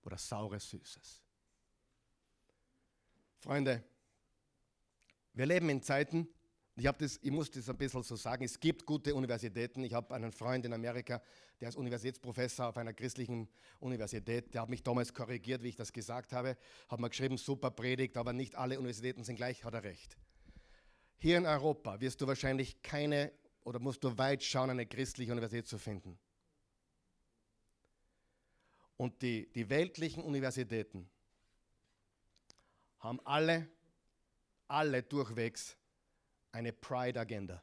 Oder 0.03 0.17
saures 0.17 0.69
Süßes. 0.69 1.21
Freunde, 3.39 3.83
wir 5.33 5.45
leben 5.45 5.69
in 5.69 5.81
Zeiten, 5.81 6.27
ich, 6.81 6.91
das, 6.97 7.19
ich 7.21 7.31
muss 7.31 7.51
das 7.51 7.69
ein 7.69 7.77
bisschen 7.77 8.01
so 8.01 8.15
sagen, 8.15 8.43
es 8.43 8.59
gibt 8.59 8.85
gute 8.85 9.13
Universitäten. 9.13 9.83
Ich 9.83 9.93
habe 9.93 10.15
einen 10.15 10.31
Freund 10.31 10.65
in 10.65 10.73
Amerika, 10.73 11.21
der 11.59 11.69
ist 11.69 11.75
Universitätsprofessor 11.75 12.67
auf 12.67 12.77
einer 12.77 12.93
christlichen 12.93 13.47
Universität. 13.79 14.53
Der 14.53 14.61
hat 14.61 14.69
mich 14.69 14.81
damals 14.81 15.13
korrigiert, 15.13 15.61
wie 15.61 15.69
ich 15.69 15.75
das 15.75 15.93
gesagt 15.93 16.33
habe. 16.33 16.57
Hat 16.89 16.99
mir 16.99 17.09
geschrieben, 17.09 17.37
super 17.37 17.69
Predigt, 17.69 18.17
aber 18.17 18.33
nicht 18.33 18.55
alle 18.55 18.79
Universitäten 18.79 19.23
sind 19.23 19.35
gleich, 19.35 19.63
hat 19.63 19.75
er 19.75 19.83
recht. 19.83 20.17
Hier 21.17 21.37
in 21.37 21.45
Europa 21.45 22.01
wirst 22.01 22.19
du 22.21 22.27
wahrscheinlich 22.27 22.81
keine 22.81 23.31
oder 23.63 23.79
musst 23.79 24.03
du 24.03 24.17
weit 24.17 24.43
schauen, 24.43 24.71
eine 24.71 24.87
christliche 24.87 25.31
Universität 25.31 25.67
zu 25.67 25.77
finden. 25.77 26.17
Und 28.97 29.21
die, 29.21 29.51
die 29.53 29.69
weltlichen 29.69 30.23
Universitäten 30.23 31.07
haben 32.97 33.19
alle, 33.23 33.67
alle 34.67 35.03
durchwegs 35.03 35.77
eine 36.51 36.73
Pride-Agenda. 36.73 37.61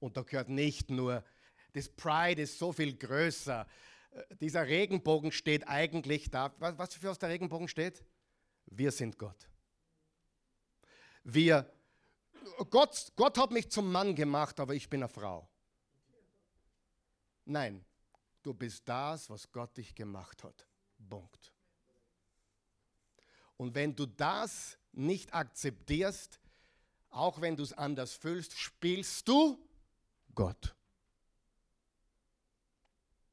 Und 0.00 0.16
da 0.16 0.22
gehört 0.22 0.48
nicht 0.48 0.90
nur, 0.90 1.24
das 1.72 1.88
Pride 1.88 2.42
ist 2.42 2.58
so 2.58 2.72
viel 2.72 2.96
größer. 2.96 3.66
Äh, 4.10 4.36
dieser 4.36 4.66
Regenbogen 4.66 5.32
steht 5.32 5.66
eigentlich 5.68 6.30
da. 6.30 6.54
Was, 6.58 6.78
was 6.78 6.94
für 6.94 7.10
aus 7.10 7.18
der 7.18 7.28
Regenbogen 7.28 7.68
steht? 7.68 8.04
Wir 8.66 8.92
sind 8.92 9.18
Gott. 9.18 9.48
Wir, 11.24 11.70
Gott, 12.70 13.12
Gott 13.16 13.38
hat 13.38 13.50
mich 13.50 13.70
zum 13.70 13.90
Mann 13.90 14.14
gemacht, 14.14 14.60
aber 14.60 14.74
ich 14.74 14.88
bin 14.88 15.02
eine 15.02 15.08
Frau. 15.08 15.48
Nein, 17.44 17.84
du 18.42 18.54
bist 18.54 18.88
das, 18.88 19.28
was 19.30 19.50
Gott 19.50 19.76
dich 19.76 19.94
gemacht 19.94 20.44
hat. 20.44 20.66
Punkt. 21.08 21.52
Und 23.56 23.74
wenn 23.74 23.94
du 23.94 24.06
das 24.06 24.78
nicht 24.92 25.34
akzeptierst, 25.34 26.40
auch 27.10 27.40
wenn 27.40 27.56
du 27.56 27.62
es 27.62 27.72
anders 27.72 28.14
fühlst, 28.14 28.56
spielst 28.58 29.26
du 29.28 29.58
Gott. 30.34 30.74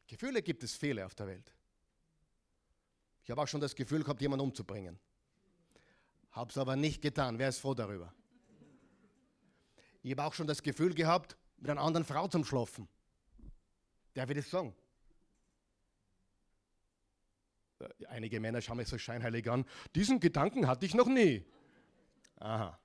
Gefühle 0.07 0.41
gibt 0.41 0.63
es 0.63 0.75
viele 0.75 1.05
auf 1.05 1.15
der 1.15 1.27
Welt. 1.27 1.53
Ich 3.23 3.31
habe 3.31 3.41
auch 3.41 3.47
schon 3.47 3.61
das 3.61 3.75
Gefühl 3.75 4.03
gehabt, 4.03 4.21
jemanden 4.21 4.45
umzubringen. 4.45 4.99
Habe 6.31 6.51
es 6.51 6.57
aber 6.57 6.75
nicht 6.75 7.01
getan. 7.01 7.39
Wer 7.39 7.49
ist 7.49 7.59
froh 7.59 7.73
darüber? 7.73 8.13
Ich 10.03 10.11
habe 10.11 10.23
auch 10.23 10.33
schon 10.33 10.45
das 10.45 10.61
Gefühl 10.61 10.93
gehabt, 10.93 11.35
mit 11.57 11.69
einer 11.71 11.81
anderen 11.81 12.05
Frau 12.05 12.27
zum 12.27 12.45
Schlafen. 12.45 12.87
Der 14.15 14.27
wird 14.27 14.39
es 14.39 14.49
sagen. 14.49 14.75
Äh, 17.79 18.05
einige 18.07 18.39
Männer 18.39 18.61
schauen 18.61 18.77
mich 18.77 18.87
so 18.87 18.97
scheinheilig 18.97 19.49
an. 19.49 19.65
Diesen 19.95 20.19
Gedanken 20.19 20.67
hatte 20.67 20.85
ich 20.85 20.93
noch 20.93 21.07
nie. 21.07 21.45
Aha. 22.37 22.77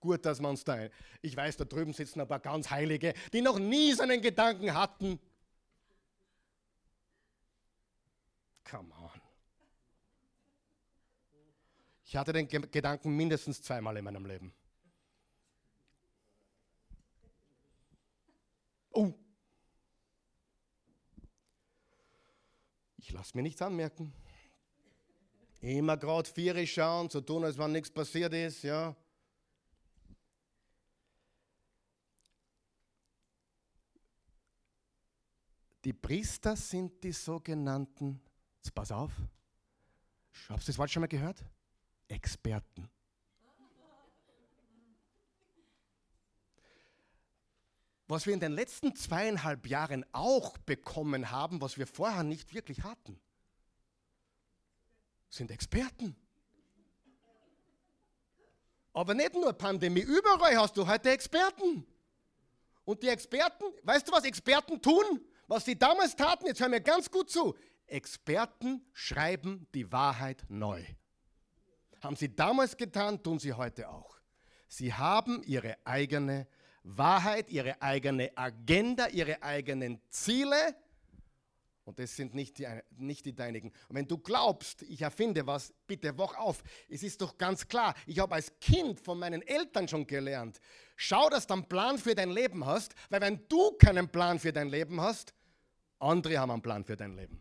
Gut, 0.00 0.24
dass 0.24 0.40
man 0.40 0.52
uns 0.52 0.64
da. 0.64 0.88
Ich 1.20 1.36
weiß, 1.36 1.58
da 1.58 1.64
drüben 1.64 1.92
sitzen 1.92 2.20
ein 2.20 2.28
paar 2.28 2.40
ganz 2.40 2.70
Heilige, 2.70 3.12
die 3.32 3.42
noch 3.42 3.58
nie 3.58 3.92
so 3.92 4.02
einen 4.02 4.22
Gedanken 4.22 4.72
hatten. 4.74 5.20
Come 8.64 8.92
on. 8.94 9.20
Ich 12.04 12.16
hatte 12.16 12.32
den 12.32 12.48
Gedanken 12.48 13.14
mindestens 13.14 13.62
zweimal 13.62 13.96
in 13.96 14.04
meinem 14.04 14.24
Leben. 14.24 14.52
Oh. 18.92 19.12
Ich 22.96 23.12
lasse 23.12 23.36
mir 23.36 23.42
nichts 23.42 23.62
anmerken. 23.62 24.12
Immer 25.60 25.96
gerade 25.98 26.28
vier 26.28 26.66
schauen, 26.66 27.10
so 27.10 27.20
tun, 27.20 27.44
als 27.44 27.58
wenn 27.58 27.72
nichts 27.72 27.90
passiert 27.90 28.32
ist, 28.32 28.62
ja. 28.62 28.96
Die 35.84 35.92
Priester 35.94 36.56
sind 36.56 37.02
die 37.02 37.12
sogenannten, 37.12 38.20
jetzt 38.56 38.74
pass 38.74 38.92
auf, 38.92 39.12
habt 40.48 40.62
ihr 40.62 40.66
das 40.66 40.78
Wort 40.78 40.90
schon 40.90 41.00
mal 41.00 41.06
gehört? 41.06 41.42
Experten. 42.08 42.90
Was 48.08 48.26
wir 48.26 48.34
in 48.34 48.40
den 48.40 48.52
letzten 48.52 48.94
zweieinhalb 48.94 49.66
Jahren 49.68 50.04
auch 50.12 50.58
bekommen 50.58 51.30
haben, 51.30 51.60
was 51.60 51.78
wir 51.78 51.86
vorher 51.86 52.24
nicht 52.24 52.52
wirklich 52.52 52.82
hatten, 52.82 53.18
sind 55.30 55.50
Experten. 55.50 56.16
Aber 58.92 59.14
nicht 59.14 59.34
nur 59.34 59.52
Pandemie, 59.52 60.00
überall 60.00 60.56
hast 60.56 60.76
du 60.76 60.86
heute 60.86 61.10
Experten. 61.10 61.86
Und 62.84 63.02
die 63.02 63.08
Experten, 63.08 63.64
weißt 63.84 64.08
du, 64.08 64.12
was 64.12 64.24
Experten 64.24 64.82
tun? 64.82 65.24
Was 65.50 65.64
sie 65.64 65.76
damals 65.76 66.14
taten, 66.14 66.46
jetzt 66.46 66.60
hör 66.60 66.68
mir 66.68 66.80
ganz 66.80 67.10
gut 67.10 67.28
zu. 67.28 67.56
Experten 67.88 68.86
schreiben 68.92 69.66
die 69.74 69.90
Wahrheit 69.90 70.44
neu. 70.48 70.80
Haben 72.00 72.14
sie 72.14 72.32
damals 72.32 72.76
getan, 72.76 73.20
tun 73.20 73.40
sie 73.40 73.52
heute 73.52 73.88
auch. 73.88 74.16
Sie 74.68 74.94
haben 74.94 75.42
ihre 75.42 75.76
eigene 75.84 76.46
Wahrheit, 76.84 77.50
ihre 77.50 77.82
eigene 77.82 78.30
Agenda, 78.36 79.08
ihre 79.08 79.42
eigenen 79.42 80.00
Ziele. 80.08 80.76
Und 81.82 81.98
das 81.98 82.14
sind 82.14 82.32
nicht 82.32 82.58
die, 82.58 82.68
nicht 82.96 83.26
die 83.26 83.34
deinigen. 83.34 83.72
Und 83.88 83.96
wenn 83.96 84.06
du 84.06 84.18
glaubst, 84.18 84.82
ich 84.82 85.02
erfinde 85.02 85.44
was, 85.48 85.74
bitte 85.88 86.16
wach 86.16 86.36
auf. 86.36 86.62
Es 86.88 87.02
ist 87.02 87.20
doch 87.20 87.36
ganz 87.36 87.66
klar, 87.66 87.96
ich 88.06 88.20
habe 88.20 88.36
als 88.36 88.56
Kind 88.60 89.00
von 89.00 89.18
meinen 89.18 89.42
Eltern 89.42 89.88
schon 89.88 90.06
gelernt, 90.06 90.60
schau, 90.94 91.28
dass 91.28 91.48
du 91.48 91.54
einen 91.54 91.68
Plan 91.68 91.98
für 91.98 92.14
dein 92.14 92.30
Leben 92.30 92.64
hast, 92.64 92.94
weil 93.08 93.20
wenn 93.20 93.48
du 93.48 93.72
keinen 93.72 94.08
Plan 94.08 94.38
für 94.38 94.52
dein 94.52 94.68
Leben 94.68 95.00
hast, 95.00 95.34
andere 96.00 96.38
haben 96.38 96.50
einen 96.50 96.62
Plan 96.62 96.84
für 96.84 96.96
dein 96.96 97.14
Leben. 97.14 97.40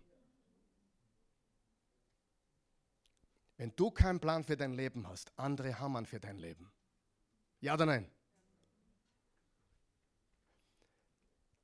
Wenn 3.57 3.75
du 3.75 3.91
keinen 3.91 4.19
Plan 4.19 4.43
für 4.43 4.55
dein 4.55 4.73
Leben 4.73 5.07
hast, 5.07 5.31
andere 5.37 5.77
haben 5.79 5.95
einen 5.97 6.05
für 6.05 6.19
dein 6.19 6.37
Leben. 6.37 6.71
Ja 7.59 7.73
oder 7.73 7.85
nein? 7.85 8.09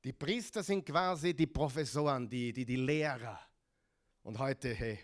Die 0.04 0.12
Priester 0.12 0.62
sind 0.62 0.84
quasi 0.84 1.34
die 1.34 1.46
Professoren, 1.46 2.28
die, 2.28 2.52
die, 2.52 2.64
die 2.64 2.76
Lehrer. 2.76 3.40
Und 4.22 4.38
heute, 4.38 4.74
hey, 4.74 5.00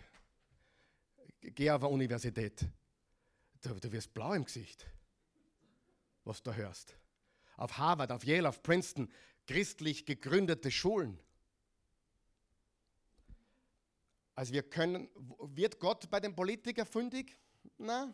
geh 1.41 1.71
auf 1.71 1.83
eine 1.83 1.91
Universität. 1.91 2.65
Du, 3.61 3.73
du 3.73 3.91
wirst 3.91 4.13
blau 4.13 4.33
im 4.33 4.45
Gesicht, 4.45 4.85
was 6.23 6.43
du 6.43 6.53
hörst. 6.53 6.95
Auf 7.57 7.77
Harvard, 7.77 8.11
auf 8.11 8.23
Yale, 8.23 8.47
auf 8.47 8.61
Princeton, 8.61 9.11
christlich 9.47 10.05
gegründete 10.05 10.71
Schulen. 10.71 11.19
Also 14.35 14.53
wir 14.53 14.63
können, 14.63 15.09
wird 15.39 15.79
Gott 15.79 16.09
bei 16.09 16.19
den 16.19 16.35
Politikern 16.35 16.85
fündig? 16.85 17.37
Na. 17.77 18.13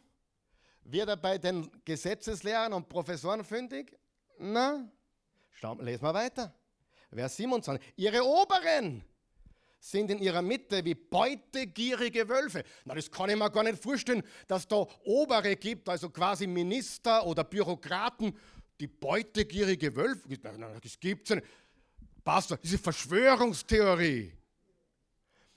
Wird 0.84 1.10
er 1.10 1.18
bei 1.18 1.38
den 1.38 1.70
Gesetzeslehrern 1.86 2.74
und 2.74 2.90
Professoren 2.90 3.44
fündig? 3.44 3.98
Na. 4.38 4.90
Lesen 5.80 6.04
wir 6.04 6.14
weiter. 6.14 6.54
Vers 7.12 7.38
27. 7.38 7.94
Ihre 7.96 8.24
Oberen 8.24 9.04
sind 9.80 10.12
in 10.12 10.20
ihrer 10.20 10.42
Mitte 10.42 10.84
wie 10.84 10.94
beutegierige 10.94 12.28
Wölfe. 12.28 12.64
Na, 12.86 12.96
das 12.96 13.10
kann 13.10 13.30
ich 13.30 13.36
mir 13.36 13.50
gar 13.50 13.64
nicht 13.64 13.82
vorstellen, 13.82 14.24
dass 14.48 14.68
da 14.68 14.86
Obere 15.04 15.56
gibt, 15.56 15.88
also 15.88 16.10
quasi 16.10 16.48
Minister 16.48 17.26
oder 17.26 17.44
Bürokraten, 17.44 18.38
die 18.80 18.88
beutegierige 18.88 19.96
Wölfe. 19.96 20.38
Das 20.82 21.00
gibt 21.00 21.30
es 21.30 21.36
nicht. 21.36 21.48
Pastor, 22.24 22.58
diese 22.58 22.78
Verschwörungstheorie. 22.78 24.34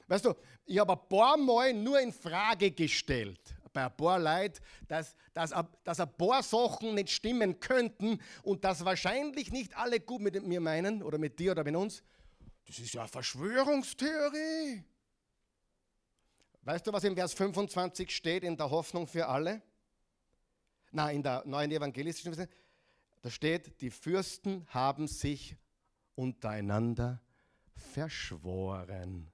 Weißt 0.07 0.25
du, 0.25 0.35
ich 0.65 0.79
habe 0.79 0.93
ein 0.93 1.09
paar 1.09 1.37
Mal 1.37 1.73
nur 1.73 2.01
in 2.01 2.13
Frage 2.13 2.71
gestellt, 2.71 3.41
bei 3.73 3.85
ein 3.85 3.97
paar 3.97 4.19
Leuten, 4.19 4.63
dass, 4.87 5.17
dass, 5.33 5.53
dass 5.85 6.01
ein 6.01 6.13
paar 6.17 6.43
Sachen 6.43 6.95
nicht 6.95 7.11
stimmen 7.11 7.59
könnten 7.59 8.21
und 8.43 8.65
dass 8.65 8.85
wahrscheinlich 8.85 9.51
nicht 9.51 9.77
alle 9.77 10.01
gut 10.01 10.21
mit 10.21 10.43
mir 10.47 10.61
meinen 10.61 11.03
oder 11.03 11.19
mit 11.19 11.39
dir 11.39 11.53
oder 11.53 11.65
mit 11.65 11.75
uns. 11.75 12.03
Das 12.67 12.79
ist 12.79 12.93
ja 12.95 13.03
eine 13.03 13.09
Verschwörungstheorie. 13.09 14.85
Weißt 16.63 16.87
du, 16.87 16.93
was 16.93 17.03
im 17.05 17.17
Vers 17.17 17.33
25 17.35 18.15
steht 18.15 18.45
in 18.45 18.57
der 18.57 18.71
Hoffnung 18.71 19.07
für 19.07 19.27
alle? 19.27 19.63
Na, 20.93 21.11
in 21.11 21.23
der 21.23 21.43
neuen 21.45 21.73
evangelistischen 21.73 22.35
Version. 22.35 22.55
Da 23.23 23.31
steht, 23.31 23.81
die 23.81 23.91
Fürsten 23.91 24.67
haben 24.69 25.09
sich 25.09 25.57
untereinander 26.15 27.21
verschworen. 27.75 29.32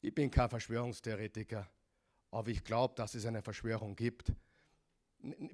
Ich 0.00 0.14
bin 0.14 0.30
kein 0.30 0.48
Verschwörungstheoretiker, 0.48 1.68
aber 2.30 2.48
ich 2.48 2.62
glaube, 2.62 2.94
dass 2.94 3.14
es 3.14 3.26
eine 3.26 3.42
Verschwörung 3.42 3.96
gibt. 3.96 4.32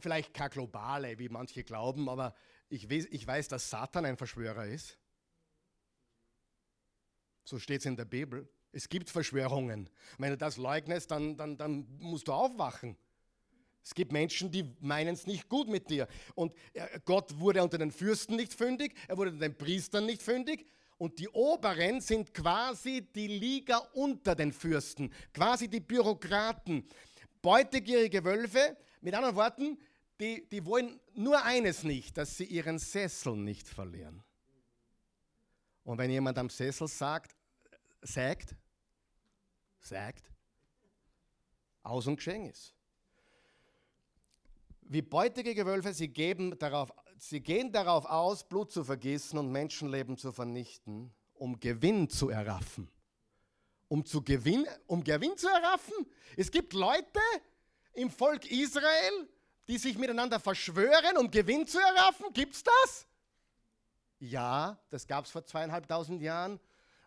Vielleicht 0.00 0.34
keine 0.34 0.50
globale, 0.50 1.18
wie 1.18 1.28
manche 1.28 1.64
glauben, 1.64 2.08
aber 2.08 2.34
ich 2.68 2.90
weiß, 2.90 3.06
ich 3.10 3.26
weiß 3.26 3.48
dass 3.48 3.70
Satan 3.70 4.04
ein 4.04 4.16
Verschwörer 4.16 4.66
ist. 4.66 4.98
So 7.44 7.58
steht 7.58 7.80
es 7.80 7.86
in 7.86 7.96
der 7.96 8.04
Bibel. 8.04 8.48
Es 8.72 8.88
gibt 8.88 9.10
Verschwörungen. 9.10 9.90
wenn 10.18 10.30
du 10.30 10.36
das 10.36 10.56
leugnest, 10.56 11.10
dann, 11.10 11.36
dann, 11.36 11.56
dann 11.56 11.86
musst 11.98 12.28
du 12.28 12.32
aufwachen. 12.32 12.96
Es 13.84 13.94
gibt 13.94 14.12
Menschen, 14.12 14.50
die 14.50 14.64
meinen 14.80 15.14
es 15.14 15.26
nicht 15.26 15.48
gut 15.48 15.68
mit 15.68 15.90
dir. 15.90 16.06
Und 16.34 16.54
äh, 16.72 17.00
Gott 17.04 17.38
wurde 17.38 17.62
unter 17.62 17.78
den 17.78 17.90
Fürsten 17.90 18.36
nicht 18.36 18.54
fündig, 18.54 18.94
er 19.08 19.16
wurde 19.16 19.32
unter 19.32 19.48
den 19.48 19.58
Priestern 19.58 20.06
nicht 20.06 20.22
fündig, 20.22 20.66
und 21.02 21.18
die 21.18 21.28
Oberen 21.30 22.00
sind 22.00 22.32
quasi 22.32 23.08
die 23.12 23.26
Liga 23.26 23.78
unter 23.94 24.36
den 24.36 24.52
Fürsten, 24.52 25.12
quasi 25.34 25.66
die 25.66 25.80
Bürokraten. 25.80 26.86
Beutegierige 27.42 28.22
Wölfe, 28.22 28.76
mit 29.00 29.12
anderen 29.12 29.34
Worten, 29.34 29.78
die, 30.20 30.48
die 30.48 30.64
wollen 30.64 31.00
nur 31.14 31.42
eines 31.42 31.82
nicht, 31.82 32.16
dass 32.16 32.36
sie 32.36 32.44
ihren 32.44 32.78
Sessel 32.78 33.34
nicht 33.34 33.68
verlieren. 33.68 34.22
Und 35.82 35.98
wenn 35.98 36.08
jemand 36.08 36.38
am 36.38 36.48
Sessel 36.48 36.86
sagt, 36.86 37.34
sagt, 38.02 38.54
sagt, 39.80 40.30
aus 41.82 42.06
und 42.06 42.14
geschehen 42.14 42.48
ist. 42.48 42.76
Wie 44.82 45.02
beutige 45.02 45.66
Wölfe, 45.66 45.92
sie 45.92 46.06
geben 46.06 46.56
darauf 46.60 46.92
Sie 47.24 47.40
gehen 47.40 47.70
darauf 47.70 48.04
aus, 48.06 48.42
Blut 48.42 48.72
zu 48.72 48.82
vergießen 48.82 49.38
und 49.38 49.52
Menschenleben 49.52 50.16
zu 50.16 50.32
vernichten, 50.32 51.14
um 51.34 51.60
Gewinn 51.60 52.08
zu 52.08 52.30
erraffen. 52.30 52.90
Um, 53.86 54.04
zu 54.04 54.24
Gewinn, 54.24 54.66
um 54.88 55.04
Gewinn 55.04 55.36
zu 55.36 55.46
erraffen? 55.46 55.94
Es 56.36 56.50
gibt 56.50 56.72
Leute 56.72 57.20
im 57.92 58.10
Volk 58.10 58.50
Israel, 58.50 59.28
die 59.68 59.78
sich 59.78 59.96
miteinander 59.96 60.40
verschwören, 60.40 61.16
um 61.16 61.30
Gewinn 61.30 61.64
zu 61.64 61.78
erraffen. 61.78 62.26
Gibt 62.32 62.56
es 62.56 62.64
das? 62.64 63.06
Ja, 64.18 64.76
das 64.90 65.06
gab 65.06 65.24
es 65.24 65.30
vor 65.30 65.44
zweieinhalbtausend 65.44 66.20
Jahren 66.22 66.58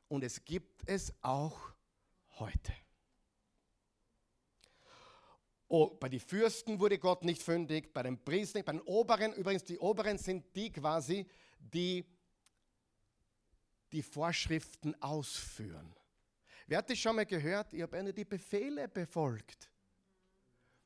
und 0.08 0.24
es 0.24 0.46
gibt 0.46 0.88
es 0.88 1.14
auch 1.22 1.60
heute. 2.40 2.72
Oh, 5.68 5.90
bei 5.96 6.10
den 6.10 6.20
Fürsten 6.20 6.80
wurde 6.80 7.00
Gott 7.00 7.24
nicht 7.24 7.42
fündig, 7.42 7.92
bei 7.94 8.04
den 8.04 8.24
Priestern, 8.24 8.64
bei 8.64 8.74
den 8.74 8.82
Oberen, 8.82 9.34
übrigens 9.34 9.64
die 9.64 9.80
Oberen 9.80 10.18
sind 10.18 10.56
die 10.56 10.72
quasi, 10.72 11.26
die 11.60 12.06
die 13.92 14.04
Vorschriften 14.04 14.94
ausführen. 15.02 15.96
Wer 16.68 16.80
hat 16.80 16.90
das 16.90 16.98
schon 16.98 17.16
mal 17.16 17.26
gehört? 17.26 17.74
Ich 17.74 17.82
habe 17.82 18.02
nur 18.04 18.14
die 18.14 18.26
Befehle 18.26 18.88
befolgt. 18.88 19.72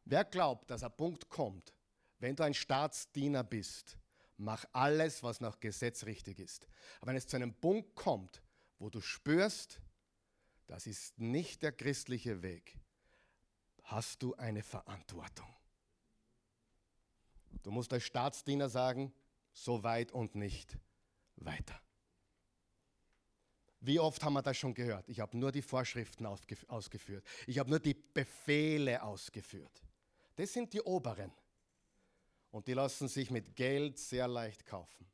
Wer 0.06 0.24
glaubt, 0.26 0.70
dass 0.70 0.84
ein 0.84 0.96
Punkt 0.96 1.30
kommt, 1.30 1.74
wenn 2.20 2.36
du 2.36 2.44
ein 2.44 2.54
Staatsdiener 2.54 3.44
bist, 3.44 3.98
mach 4.38 4.66
alles, 4.72 5.24
was 5.24 5.42
nach 5.42 5.60
Gesetz 5.60 6.06
richtig 6.06 6.40
ist. 6.40 6.68
Aber 7.00 7.10
wenn 7.10 7.18
es 7.18 7.28
zu 7.28 7.36
einem 7.36 7.54
Punkt 7.54 7.96
kommt, 7.96 8.42
wo 8.78 8.90
du 8.90 9.02
spürst, 9.02 9.82
das 10.68 10.88
ist 10.88 11.20
nicht 11.20 11.64
der 11.64 11.72
christliche 11.72 12.42
Weg, 12.42 12.79
hast 13.92 14.22
du 14.22 14.36
eine 14.36 14.64
Verantwortung. 14.64 15.48
Du 17.64 17.72
musst 17.72 17.92
als 17.92 18.04
Staatsdiener 18.04 18.70
sagen, 18.70 19.14
so 19.52 19.84
weit 19.84 20.12
und 20.12 20.36
nicht 20.36 20.78
weiter. 21.36 21.80
Wie 23.82 24.00
oft 24.00 24.22
haben 24.24 24.34
wir 24.34 24.42
das 24.42 24.58
schon 24.58 24.74
gehört? 24.74 25.08
Ich 25.08 25.20
habe 25.20 25.38
nur 25.38 25.52
die 25.52 25.62
Vorschriften 25.62 26.26
ausgeführt. 26.26 27.26
Ich 27.48 27.60
habe 27.60 27.70
nur 27.70 27.80
die 27.80 27.94
Befehle 27.94 29.02
ausgeführt. 29.02 29.82
Das 30.36 30.54
sind 30.54 30.74
die 30.74 30.82
Oberen. 30.82 31.32
Und 32.52 32.68
die 32.68 32.74
lassen 32.74 33.08
sich 33.08 33.32
mit 33.32 33.56
Geld 33.56 33.98
sehr 33.98 34.28
leicht 34.28 34.66
kaufen. 34.66 35.06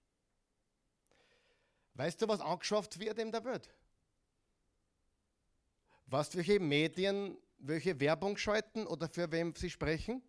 Weißt 1.93 2.21
du, 2.21 2.27
was 2.27 2.41
angeschafft 2.41 2.99
wird 2.99 3.19
in 3.19 3.31
der 3.31 3.43
Welt? 3.43 3.69
Weißt 6.07 6.33
du, 6.33 6.37
welche 6.37 6.59
Medien, 6.59 7.37
welche 7.57 7.99
Werbung 7.99 8.37
schalten 8.37 8.85
oder 8.87 9.09
für 9.09 9.31
wem 9.31 9.55
sie 9.55 9.69
sprechen? 9.69 10.21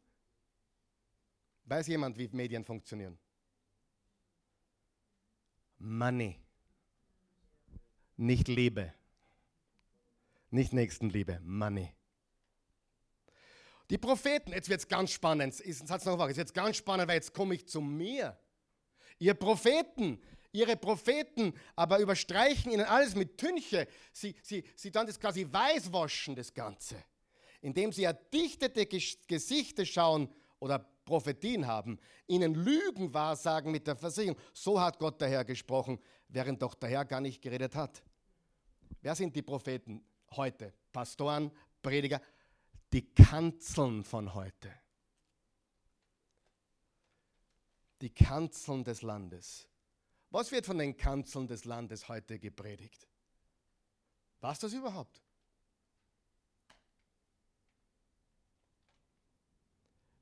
Weiß 1.64 1.86
jemand, 1.88 2.16
wie 2.16 2.28
Medien 2.28 2.64
funktionieren? 2.64 3.18
Money. 5.78 6.40
Nicht 8.16 8.48
Liebe. 8.48 8.92
Nicht 10.50 10.72
Nächstenliebe. 10.72 11.40
Money. 11.42 11.92
Die 13.90 13.98
Propheten, 13.98 14.52
jetzt 14.52 14.68
wird 14.68 14.80
es 14.80 14.88
ganz 14.88 15.12
spannend. 15.12 15.60
Ist 15.60 15.86
Satz 15.86 16.04
noch 16.04 16.26
jetzt 16.28 16.38
wird 16.38 16.54
ganz 16.54 16.76
spannend, 16.76 17.08
weil 17.08 17.16
jetzt 17.16 17.34
komme 17.34 17.54
ich 17.54 17.66
zu 17.66 17.80
mir. 17.80 18.38
Ihr 19.18 19.34
Propheten, 19.34 20.20
ihre 20.52 20.76
Propheten, 20.76 21.52
aber 21.74 21.98
überstreichen 21.98 22.72
ihnen 22.72 22.84
alles 22.84 23.14
mit 23.14 23.38
Tünche. 23.38 23.86
Sie, 24.12 24.34
sie, 24.42 24.64
sie 24.74 24.90
dann 24.90 25.06
das 25.06 25.20
quasi 25.20 25.46
weißwaschen, 25.50 26.34
das 26.34 26.52
Ganze. 26.52 26.96
Indem 27.60 27.92
sie 27.92 28.04
erdichtete 28.04 28.86
Gesichter 28.86 29.84
schauen 29.84 30.28
oder 30.58 30.78
Prophetien 31.04 31.66
haben, 31.66 31.98
ihnen 32.26 32.54
Lügen 32.54 33.14
wahrsagen 33.14 33.70
mit 33.70 33.86
der 33.86 33.96
Versicherung. 33.96 34.38
So 34.52 34.80
hat 34.80 34.98
Gott 34.98 35.20
der 35.20 35.28
Herr 35.28 35.44
gesprochen, 35.44 35.98
während 36.28 36.60
doch 36.60 36.74
der 36.74 36.90
Herr 36.90 37.04
gar 37.04 37.20
nicht 37.20 37.40
geredet 37.40 37.74
hat. 37.74 38.02
Wer 39.00 39.14
sind 39.14 39.34
die 39.34 39.42
Propheten 39.42 40.04
heute? 40.32 40.72
Pastoren, 40.92 41.52
Prediger, 41.80 42.20
die 42.92 43.12
Kanzeln 43.12 44.02
von 44.02 44.34
heute. 44.34 44.72
Die 48.00 48.10
Kanzeln 48.10 48.84
des 48.84 49.02
Landes. 49.02 49.68
Was 50.30 50.50
wird 50.50 50.66
von 50.66 50.78
den 50.78 50.96
Kanzeln 50.96 51.46
des 51.46 51.64
Landes 51.64 52.08
heute 52.08 52.38
gepredigt? 52.38 53.06
Was 54.40 54.58
das 54.58 54.72
überhaupt? 54.72 55.22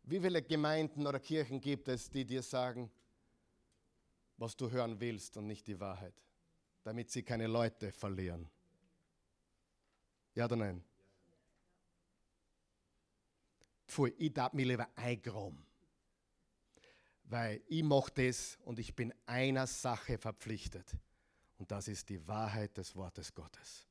Wie 0.06 0.20
viele 0.20 0.42
Gemeinden 0.42 1.06
oder 1.06 1.18
Kirchen 1.18 1.60
gibt 1.60 1.88
es, 1.88 2.10
die 2.10 2.26
dir 2.26 2.42
sagen, 2.42 2.90
was 4.36 4.54
du 4.54 4.70
hören 4.70 5.00
willst 5.00 5.36
und 5.38 5.46
nicht 5.46 5.66
die 5.66 5.80
Wahrheit, 5.80 6.14
damit 6.82 7.10
sie 7.10 7.22
keine 7.22 7.46
Leute 7.46 7.90
verlieren? 7.90 8.48
Ja 10.34 10.44
oder 10.44 10.56
nein? 10.56 10.84
Pfui, 13.86 14.12
ich 14.18 14.32
darf 14.34 14.52
mich 14.52 14.66
lieber 14.66 14.88
eingraben. 14.96 15.64
Weil 17.24 17.62
ich 17.68 17.82
mache 17.82 18.12
das 18.12 18.58
und 18.64 18.78
ich 18.78 18.94
bin 18.94 19.14
einer 19.24 19.66
Sache 19.66 20.18
verpflichtet. 20.18 20.96
Und 21.56 21.70
das 21.70 21.88
ist 21.88 22.10
die 22.10 22.26
Wahrheit 22.28 22.76
des 22.76 22.94
Wortes 22.94 23.32
Gottes. 23.32 23.86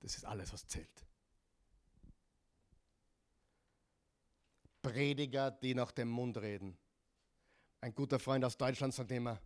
Das 0.00 0.16
ist 0.16 0.24
alles, 0.24 0.52
was 0.52 0.66
zählt. 0.66 1.06
Prediger, 4.84 5.50
die 5.50 5.74
nach 5.74 5.92
dem 5.92 6.08
Mund 6.08 6.36
reden. 6.36 6.76
Ein 7.80 7.94
guter 7.94 8.18
Freund 8.18 8.44
aus 8.44 8.56
Deutschland 8.56 8.92
sagt 8.92 9.10
immer, 9.12 9.40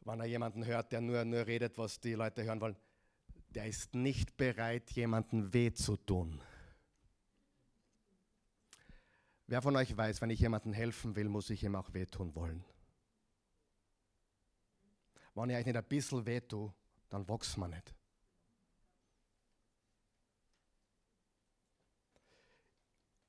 wenn 0.00 0.20
er 0.20 0.26
jemanden 0.26 0.64
hört, 0.64 0.90
der 0.90 1.02
nur, 1.02 1.22
nur 1.24 1.46
redet, 1.46 1.76
was 1.76 2.00
die 2.00 2.14
Leute 2.14 2.42
hören 2.44 2.60
wollen, 2.60 2.76
der 3.50 3.66
ist 3.66 3.94
nicht 3.94 4.36
bereit, 4.38 4.90
jemanden 4.92 5.52
weh 5.52 5.72
zu 5.72 5.96
tun. 5.96 6.40
Wer 9.46 9.60
von 9.60 9.76
euch 9.76 9.94
weiß, 9.94 10.22
wenn 10.22 10.30
ich 10.30 10.40
jemandem 10.40 10.72
helfen 10.72 11.14
will, 11.14 11.28
muss 11.28 11.50
ich 11.50 11.62
ihm 11.62 11.76
auch 11.76 11.92
wehtun 11.92 12.34
wollen. 12.34 12.64
Wenn 15.34 15.50
ich 15.50 15.56
euch 15.56 15.66
nicht 15.66 15.76
ein 15.76 15.84
bisschen 15.84 16.24
weh 16.24 16.40
tue, 16.40 16.72
dann 17.10 17.28
wächst 17.28 17.58
man 17.58 17.70
nicht. 17.70 17.94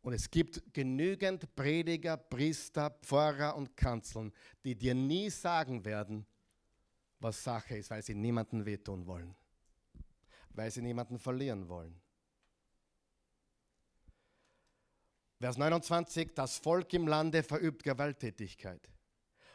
Und 0.06 0.14
es 0.14 0.30
gibt 0.30 0.62
genügend 0.72 1.56
Prediger, 1.56 2.16
Priester, 2.16 2.92
Pfarrer 3.02 3.56
und 3.56 3.76
Kanzeln, 3.76 4.32
die 4.64 4.76
dir 4.76 4.94
nie 4.94 5.30
sagen 5.30 5.84
werden, 5.84 6.26
was 7.20 7.44
Sache 7.44 7.78
ist, 7.78 7.90
weil 7.90 8.04
sie 8.04 8.14
niemanden 8.14 8.66
wehtun 8.66 9.08
wollen 9.08 9.36
weil 10.58 10.72
sie 10.72 10.82
niemanden 10.82 11.20
verlieren 11.20 11.68
wollen. 11.68 12.00
Vers 15.40 15.58
29, 15.58 16.34
das 16.34 16.58
Volk 16.58 16.94
im 16.94 17.08
Lande 17.08 17.44
verübt 17.44 17.84
Gewalttätigkeit 17.84 18.90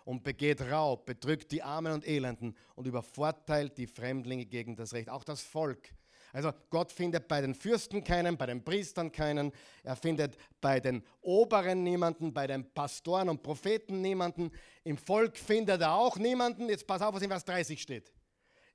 und 0.04 0.22
begeht 0.22 0.60
Raub, 0.60 1.06
bedrückt 1.06 1.50
die 1.52 1.62
Armen 1.62 1.92
und 1.92 2.06
Elenden 2.06 2.56
und 2.74 2.86
übervorteilt 2.86 3.76
die 3.78 3.86
Fremdlinge 3.86 4.46
gegen 4.46 4.76
das 4.76 4.92
Recht. 4.92 5.08
Auch 5.08 5.24
das 5.24 5.42
Volk. 5.42 5.94
Also 6.32 6.52
Gott 6.70 6.92
findet 6.92 7.26
bei 7.26 7.40
den 7.40 7.54
Fürsten 7.54 8.04
keinen, 8.04 8.36
bei 8.36 8.46
den 8.46 8.62
Priestern 8.62 9.10
keinen, 9.10 9.52
er 9.82 9.96
findet 9.96 10.36
bei 10.60 10.78
den 10.78 11.02
Oberen 11.20 11.82
niemanden, 11.82 12.32
bei 12.32 12.46
den 12.46 12.72
Pastoren 12.72 13.28
und 13.28 13.42
Propheten 13.42 14.00
niemanden, 14.00 14.50
im 14.84 14.96
Volk 14.96 15.36
findet 15.36 15.80
er 15.80 15.94
auch 15.94 16.16
niemanden. 16.16 16.68
Jetzt 16.68 16.86
pass 16.86 17.02
auf, 17.02 17.14
was 17.14 17.22
in 17.22 17.30
Vers 17.30 17.44
30 17.44 17.80
steht. 17.80 18.12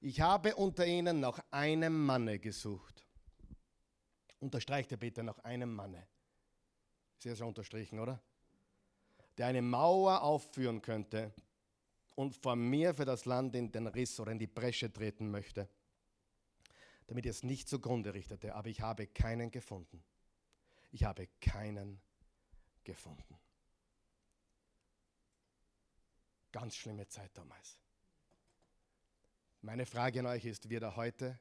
Ich 0.01 0.20
habe 0.22 0.56
unter 0.56 0.86
ihnen 0.86 1.20
nach 1.20 1.39
einem 1.51 2.06
Manne 2.06 2.39
gesucht. 2.39 3.06
Unterstreicht 4.39 4.91
er 4.91 4.97
bitte 4.97 5.24
nach 5.24 5.39
einem 5.39 5.74
Manne. 5.74 6.08
Sehr, 7.18 7.36
sehr 7.36 7.47
unterstrichen, 7.47 7.99
oder? 7.99 8.22
Der 9.38 9.47
eine 9.47 9.62
Mauer 9.62 10.22
aufführen 10.22 10.82
könnte 10.82 11.34
und 12.16 12.36
vor 12.36 12.56
mir 12.56 12.93
für 12.93 13.06
das 13.06 13.26
Land 13.26 13.56
in 13.56 13.72
den 13.72 13.88
Riss 13.88 14.20
oder 14.20 14.32
in 14.32 14.39
die 14.39 14.47
Bresche 14.47 14.91
treten 14.91 15.32
möchte, 15.32 15.68
damit 17.08 17.26
er 17.26 17.32
es 17.32 17.43
nicht 17.43 17.70
zugrunde 17.70 18.14
richtete. 18.14 18.56
Aber 18.56 18.70
ich 18.70 18.82
habe 18.82 19.08
keinen 19.08 19.51
gefunden. 19.51 20.03
Ich 20.91 21.03
habe 21.03 21.28
keinen 21.41 22.01
gefunden. 22.84 23.39
Ganz 26.51 26.76
schlimme 26.76 27.08
Zeit 27.08 27.32
damals. 27.38 27.78
Meine 29.62 29.86
Frage 29.86 30.20
an 30.20 30.28
euch 30.28 30.45
ist, 30.45 30.70
wird 30.70 30.84
er 30.84 30.95
heute 30.95 31.39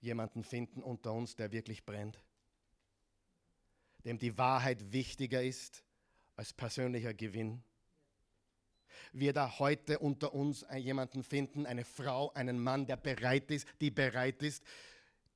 jemanden 0.00 0.44
finden 0.44 0.82
unter 0.82 1.12
uns, 1.12 1.36
der 1.36 1.52
wirklich 1.52 1.84
brennt? 1.84 2.22
Dem 4.04 4.18
die 4.18 4.36
Wahrheit 4.36 4.92
wichtiger 4.92 5.42
ist 5.42 5.84
als 6.36 6.52
persönlicher 6.52 7.14
Gewinn? 7.14 7.62
Wird 9.12 9.36
er 9.36 9.58
heute 9.58 9.98
unter 9.98 10.34
uns 10.34 10.64
jemanden 10.76 11.22
finden, 11.22 11.66
eine 11.66 11.84
Frau, 11.84 12.32
einen 12.32 12.58
Mann, 12.58 12.86
der 12.86 12.96
bereit 12.96 13.50
ist, 13.50 13.66
die 13.80 13.90
bereit 13.90 14.42
ist, 14.42 14.62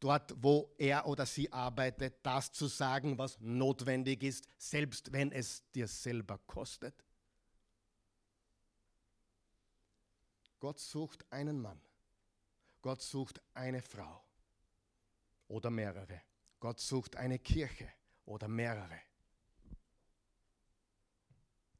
dort, 0.01 0.35
wo 0.37 0.75
er 0.77 1.07
oder 1.07 1.27
sie 1.27 1.51
arbeitet, 1.53 2.19
das 2.23 2.53
zu 2.53 2.67
sagen, 2.67 3.17
was 3.19 3.41
notwendig 3.41 4.23
ist, 4.23 4.47
selbst 4.59 5.13
wenn 5.13 5.33
es 5.33 5.63
dir 5.73 5.89
selber 5.89 6.39
kostet? 6.47 6.95
Gott 10.61 10.79
sucht 10.79 11.25
einen 11.31 11.61
Mann. 11.61 11.81
Gott 12.81 13.01
sucht 13.01 13.41
eine 13.55 13.81
Frau 13.81 14.25
oder 15.49 15.71
mehrere. 15.71 16.21
Gott 16.61 16.81
sucht 16.81 17.17
eine 17.17 17.39
Kirche 17.39 17.91
oder 18.25 18.49
mehrere, 18.49 19.01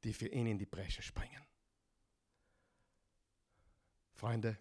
die 0.03 0.13
für 0.13 0.27
ihn 0.27 0.47
in 0.47 0.57
die 0.57 0.65
Bresche 0.65 1.01
springen. 1.01 1.43
Freunde, 4.15 4.57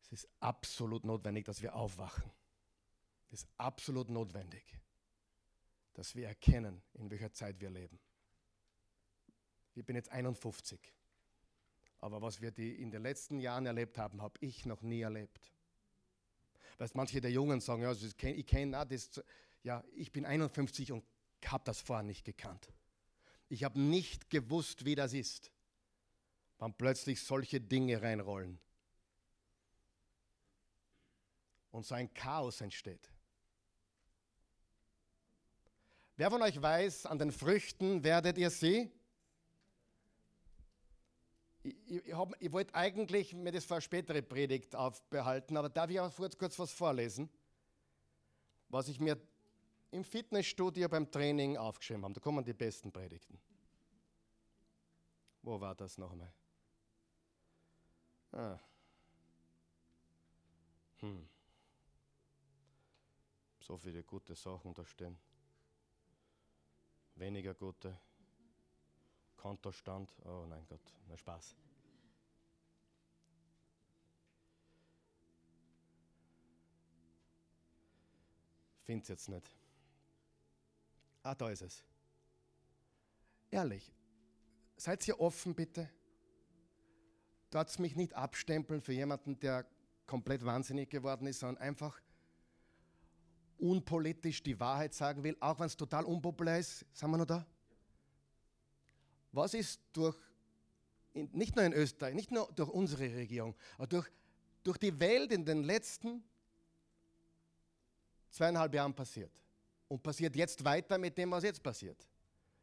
es 0.00 0.12
ist 0.12 0.28
absolut 0.40 1.04
notwendig, 1.04 1.44
dass 1.44 1.60
wir 1.60 1.74
aufwachen. 1.74 2.30
Es 3.30 3.42
ist 3.42 3.48
absolut 3.58 4.08
notwendig, 4.08 4.64
dass 5.94 6.14
wir 6.14 6.28
erkennen, 6.28 6.80
in 6.94 7.10
welcher 7.10 7.32
Zeit 7.32 7.60
wir 7.60 7.70
leben. 7.70 7.98
Ich 9.74 9.84
bin 9.84 9.96
jetzt 9.96 10.10
51. 10.10 10.80
Aber 12.00 12.22
was 12.22 12.40
wir 12.40 12.52
die 12.52 12.80
in 12.80 12.90
den 12.90 13.02
letzten 13.02 13.40
Jahren 13.40 13.66
erlebt 13.66 13.98
haben, 13.98 14.22
habe 14.22 14.38
ich 14.40 14.64
noch 14.64 14.82
nie 14.82 15.00
erlebt. 15.00 15.52
Weißt 16.78 16.94
manche 16.94 17.20
der 17.20 17.32
Jungen 17.32 17.60
sagen, 17.60 17.82
ja, 17.82 17.92
ich 17.92 18.16
kenne 18.16 18.44
kenn, 18.44 18.72
das, 18.72 19.22
ja, 19.64 19.84
ich 19.94 20.12
bin 20.12 20.24
51 20.24 20.92
und 20.92 21.04
habe 21.44 21.64
das 21.64 21.80
vorher 21.80 22.04
nicht 22.04 22.24
gekannt. 22.24 22.72
Ich 23.48 23.64
habe 23.64 23.80
nicht 23.80 24.30
gewusst, 24.30 24.84
wie 24.84 24.94
das 24.94 25.12
ist, 25.12 25.50
wann 26.58 26.74
plötzlich 26.74 27.22
solche 27.22 27.60
Dinge 27.60 28.00
reinrollen 28.02 28.58
und 31.70 31.86
so 31.86 31.94
ein 31.94 32.12
Chaos 32.12 32.60
entsteht. 32.60 33.10
Wer 36.16 36.30
von 36.30 36.42
euch 36.42 36.60
weiß, 36.60 37.06
an 37.06 37.18
den 37.18 37.30
Früchten 37.30 38.02
werdet 38.02 38.38
ihr 38.38 38.50
sie? 38.50 38.90
Ich, 41.62 41.76
ich, 41.86 42.14
ich 42.40 42.52
wollte 42.52 42.74
eigentlich 42.74 43.34
mir 43.34 43.52
das 43.52 43.64
für 43.64 43.74
eine 43.74 43.82
spätere 43.82 44.22
Predigt 44.22 44.74
aufbehalten, 44.74 45.56
aber 45.56 45.68
darf 45.68 45.90
ich 45.90 46.00
auch 46.00 46.12
kurz, 46.14 46.36
kurz 46.36 46.58
was 46.58 46.72
vorlesen, 46.72 47.28
was 48.68 48.88
ich 48.88 48.98
mir 48.98 49.16
im 49.90 50.02
Fitnessstudio 50.02 50.88
beim 50.88 51.10
Training 51.10 51.56
aufgeschrieben 51.56 52.02
habe. 52.02 52.14
Da 52.14 52.20
kommen 52.20 52.44
die 52.44 52.52
besten 52.52 52.90
Predigten. 52.90 53.38
Wo 55.42 55.60
war 55.60 55.74
das 55.74 55.98
nochmal? 55.98 56.32
Ah. 58.32 58.58
Hm. 61.00 61.28
So 63.60 63.76
viele 63.76 64.02
gute 64.02 64.34
Sachen 64.34 64.74
da 64.74 64.84
stehen 64.84 65.18
weniger 67.18 67.54
gute. 67.54 67.98
Kontostand, 69.36 70.12
oh 70.24 70.46
nein 70.46 70.64
Gott, 70.68 70.80
na 71.08 71.16
Spaß. 71.16 71.54
Finde 78.84 79.02
es 79.02 79.08
jetzt 79.08 79.28
nicht. 79.28 79.54
Ah, 81.22 81.34
da 81.34 81.50
ist 81.50 81.62
es. 81.62 81.84
Ehrlich, 83.50 83.92
seid 84.76 85.06
ihr 85.06 85.20
offen 85.20 85.54
bitte? 85.54 85.88
Dort 87.50 87.78
mich 87.78 87.96
nicht 87.96 88.14
abstempeln 88.14 88.80
für 88.80 88.92
jemanden, 88.92 89.38
der 89.40 89.66
komplett 90.06 90.44
wahnsinnig 90.44 90.90
geworden 90.90 91.26
ist, 91.26 91.40
sondern 91.40 91.62
einfach 91.62 92.00
unpolitisch 93.58 94.42
die 94.42 94.58
Wahrheit 94.60 94.94
sagen 94.94 95.22
will, 95.24 95.36
auch 95.40 95.58
wenn 95.58 95.66
es 95.66 95.76
total 95.76 96.04
unpopulär 96.04 96.58
ist. 96.58 96.84
Sind 96.92 97.10
wir 97.10 97.18
noch 97.18 97.26
da? 97.26 97.46
Was 99.32 99.54
ist 99.54 99.80
durch, 99.92 100.16
nicht 101.12 101.56
nur 101.56 101.64
in 101.64 101.72
Österreich, 101.72 102.14
nicht 102.14 102.30
nur 102.30 102.50
durch 102.54 102.70
unsere 102.70 103.14
Regierung, 103.14 103.54
aber 103.76 103.86
durch, 103.86 104.08
durch 104.62 104.78
die 104.78 104.98
Welt 104.98 105.32
in 105.32 105.44
den 105.44 105.62
letzten 105.62 106.22
zweieinhalb 108.30 108.74
Jahren 108.74 108.94
passiert? 108.94 109.32
Und 109.88 110.02
passiert 110.02 110.36
jetzt 110.36 110.62
weiter 110.64 110.98
mit 110.98 111.16
dem, 111.16 111.30
was 111.30 111.42
jetzt 111.44 111.62
passiert. 111.62 112.06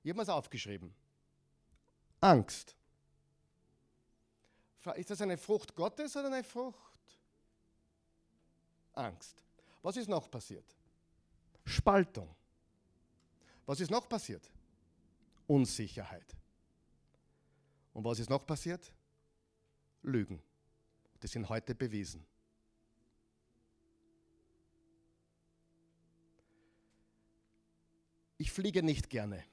Ich 0.04 0.12
habe 0.12 0.22
es 0.22 0.30
aufgeschrieben. 0.30 0.94
Angst. 2.22 2.76
Ist 4.94 5.10
das 5.10 5.22
eine 5.22 5.38
Frucht 5.38 5.76
Gottes 5.76 6.16
oder 6.16 6.28
eine 6.28 6.44
Frucht? 6.44 7.20
Angst. 8.94 9.44
Was 9.82 9.98
ist 9.98 10.08
noch 10.08 10.30
passiert? 10.30 10.66
Spaltung. 11.66 12.34
Was 13.66 13.80
ist 13.80 13.90
noch 13.90 14.08
passiert? 14.08 14.50
Unsicherheit. 15.48 16.36
Und 17.94 18.04
was 18.04 18.20
ist 18.20 18.30
noch 18.30 18.46
passiert? 18.46 18.92
Lügen. 20.04 20.42
Die 21.22 21.28
sind 21.28 21.50
heute 21.50 21.74
bewiesen. 21.74 22.26
Ich 28.38 28.52
fliege 28.52 28.84
nicht 28.84 29.10
gerne. 29.10 29.44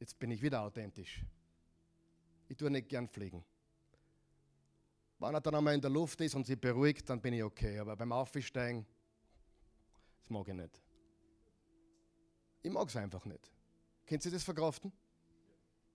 Jetzt 0.00 0.18
bin 0.18 0.30
ich 0.30 0.42
wieder 0.42 0.62
authentisch. 0.62 1.22
Ich 2.48 2.56
tue 2.56 2.70
nicht 2.70 2.88
gern 2.88 3.08
fliegen. 3.08 3.44
Wenn 5.22 5.34
er 5.34 5.40
dann 5.40 5.54
einmal 5.54 5.74
in 5.74 5.80
der 5.80 5.90
Luft 5.90 6.20
ist 6.20 6.34
und 6.34 6.44
sie 6.44 6.56
beruhigt, 6.56 7.08
dann 7.08 7.20
bin 7.20 7.32
ich 7.34 7.44
okay. 7.44 7.78
Aber 7.78 7.94
beim 7.94 8.10
Aufsteigen, 8.10 8.84
das 10.20 10.30
mag 10.30 10.48
ich 10.48 10.54
nicht. 10.54 10.82
Ich 12.60 12.72
mag 12.72 12.88
es 12.88 12.96
einfach 12.96 13.24
nicht. 13.24 13.52
Kennt 14.04 14.24
ihr 14.24 14.32
das 14.32 14.42
verkraften? 14.42 14.92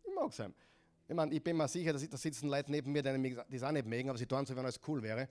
Ich 0.06 0.16
mag 0.16 0.32
es 0.32 0.40
einfach. 0.40 0.66
Ich 1.10 1.14
meine, 1.14 1.34
ich 1.34 1.44
bin 1.44 1.58
mir 1.58 1.68
sicher, 1.68 1.92
dass 1.92 2.08
da 2.08 2.16
sitzen 2.16 2.48
Leute 2.48 2.72
neben 2.72 2.90
mir, 2.94 3.04
die 3.04 3.36
das 3.52 3.64
auch 3.64 3.72
nicht 3.74 3.86
mögen, 3.86 4.10
aber 4.10 4.18
sie 4.18 4.26
tun 4.26 4.46
so, 4.46 4.56
wenn 4.56 4.64
alles 4.64 4.80
cool 4.88 5.04
wäre. 5.04 5.28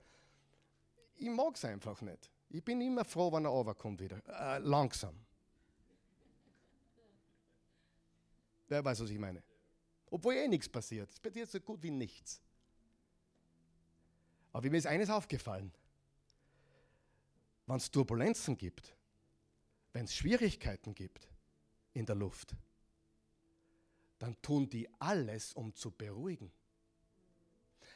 Ich 1.15 1.29
mag 1.29 1.55
es 1.55 1.65
einfach 1.65 1.99
nicht. 2.01 2.29
Ich 2.49 2.63
bin 2.63 2.79
immer 2.81 3.03
froh, 3.03 3.33
wenn 3.33 3.45
er 3.45 3.49
runterkommt 3.49 3.99
wieder. 3.99 4.21
Äh, 4.27 4.59
langsam. 4.59 5.15
Wer 8.67 8.85
weiß, 8.85 9.01
was 9.01 9.09
ich 9.09 9.17
meine? 9.17 9.41
Obwohl 10.11 10.35
eh 10.35 10.47
nichts 10.47 10.69
passiert. 10.69 11.09
Es 11.09 11.19
passiert 11.19 11.49
so 11.49 11.59
gut 11.59 11.81
wie 11.81 11.89
nichts. 11.91 12.43
Aber 14.57 14.71
mir 14.71 14.77
ist 14.77 14.87
eines 14.87 15.11
aufgefallen. 15.11 15.71
Wenn 17.67 17.75
es 17.75 17.91
Turbulenzen 17.91 18.57
gibt, 18.57 18.95
wenn 19.93 20.05
es 20.05 20.15
Schwierigkeiten 20.15 20.95
gibt 20.95 21.29
in 21.93 22.07
der 22.07 22.15
Luft, 22.15 22.55
dann 24.17 24.35
tun 24.41 24.67
die 24.67 24.89
alles, 24.99 25.53
um 25.53 25.75
zu 25.75 25.91
beruhigen. 25.91 26.51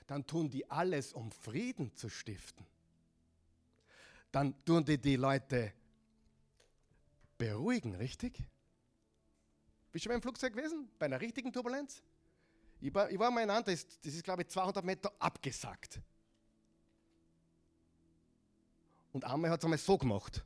Dann 0.05 0.28
tun 0.28 0.51
die 0.51 0.70
alles, 0.70 1.14
um 1.14 1.32
Frieden 1.32 1.95
zu 1.95 2.09
stiften. 2.09 2.68
Dann 4.32 4.64
tun 4.64 4.86
die 4.86 4.99
die 4.99 5.16
Leute 5.16 5.74
beruhigen, 7.39 7.95
richtig? 7.95 8.38
Bist 9.91 9.93
du 9.93 9.99
schon 9.99 10.12
mal 10.12 10.18
im 10.18 10.22
Flugzeug 10.22 10.53
gewesen? 10.53 10.91
Bei 10.99 11.07
einer 11.07 11.20
richtigen 11.20 11.51
Turbulenz? 11.51 12.03
Ich 12.80 12.93
war, 12.93 13.09
ich 13.09 13.18
war 13.18 13.32
mal 13.32 13.41
in 13.41 13.49
einem, 13.49 13.66
das, 13.66 13.88
das 13.88 14.14
ist, 14.14 14.24
glaube 14.24 14.43
ich, 14.43 14.49
200 14.49 14.86
Meter 14.86 15.12
abgesackt. 15.18 15.99
Und 19.14 19.26
einmal 19.26 19.51
hat 19.51 19.59
es 19.59 19.66
einmal 19.66 19.80
so 19.80 19.97
gemacht. 19.97 20.43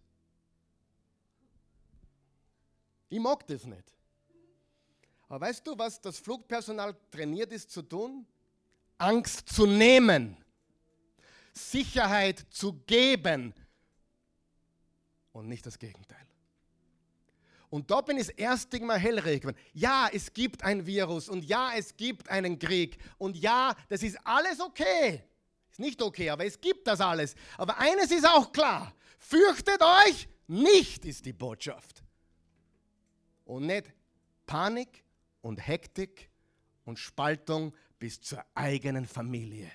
Ich 3.09 3.19
mag 3.19 3.45
das 3.47 3.65
nicht. 3.65 3.93
Aber 5.27 5.45
weißt 5.45 5.65
du, 5.65 5.77
was 5.77 5.99
das 6.01 6.19
Flugpersonal 6.19 6.95
trainiert 7.11 7.51
ist 7.51 7.71
zu 7.71 7.81
tun? 7.81 8.25
Angst 8.97 9.49
zu 9.49 9.65
nehmen, 9.65 10.37
Sicherheit 11.51 12.45
zu 12.49 12.73
geben 12.85 13.53
und 15.33 15.47
nicht 15.47 15.65
das 15.65 15.77
Gegenteil. 15.77 16.25
Und 17.69 17.91
da 17.91 17.99
bin 18.01 18.17
ich 18.17 18.27
das 18.27 18.35
erste 18.35 18.79
Mal 18.79 18.97
hellhörig 18.97 19.41
geworden. 19.41 19.57
Ja, 19.73 20.07
es 20.11 20.31
gibt 20.31 20.63
ein 20.63 20.85
Virus 20.85 21.27
und 21.27 21.43
ja, 21.43 21.71
es 21.75 21.97
gibt 21.97 22.29
einen 22.29 22.57
Krieg 22.57 22.97
und 23.17 23.35
ja, 23.35 23.75
das 23.89 24.03
ist 24.03 24.17
alles 24.23 24.61
okay. 24.61 25.23
Ist 25.75 25.79
nicht 25.79 26.01
okay, 26.01 26.29
aber 26.29 26.45
es 26.45 26.61
gibt 26.61 26.87
das 26.87 27.01
alles. 27.01 27.35
Aber 27.57 27.77
eines 27.77 28.09
ist 28.09 28.25
auch 28.25 28.53
klar: 28.53 28.95
Fürchtet 29.19 29.81
euch 29.81 30.29
nicht, 30.47 31.03
ist 31.03 31.25
die 31.25 31.33
Botschaft 31.33 32.01
und 33.43 33.65
nicht 33.65 33.91
Panik 34.45 35.03
und 35.41 35.57
Hektik 35.57 36.29
und 36.85 36.97
Spaltung 36.97 37.75
bis 37.99 38.21
zur 38.21 38.41
eigenen 38.53 39.05
Familie. 39.05 39.69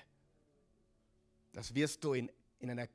Das 1.51 1.75
wirst 1.75 2.03
du 2.03 2.13
in, 2.13 2.31
in 2.57 2.71
einer, 2.71 2.87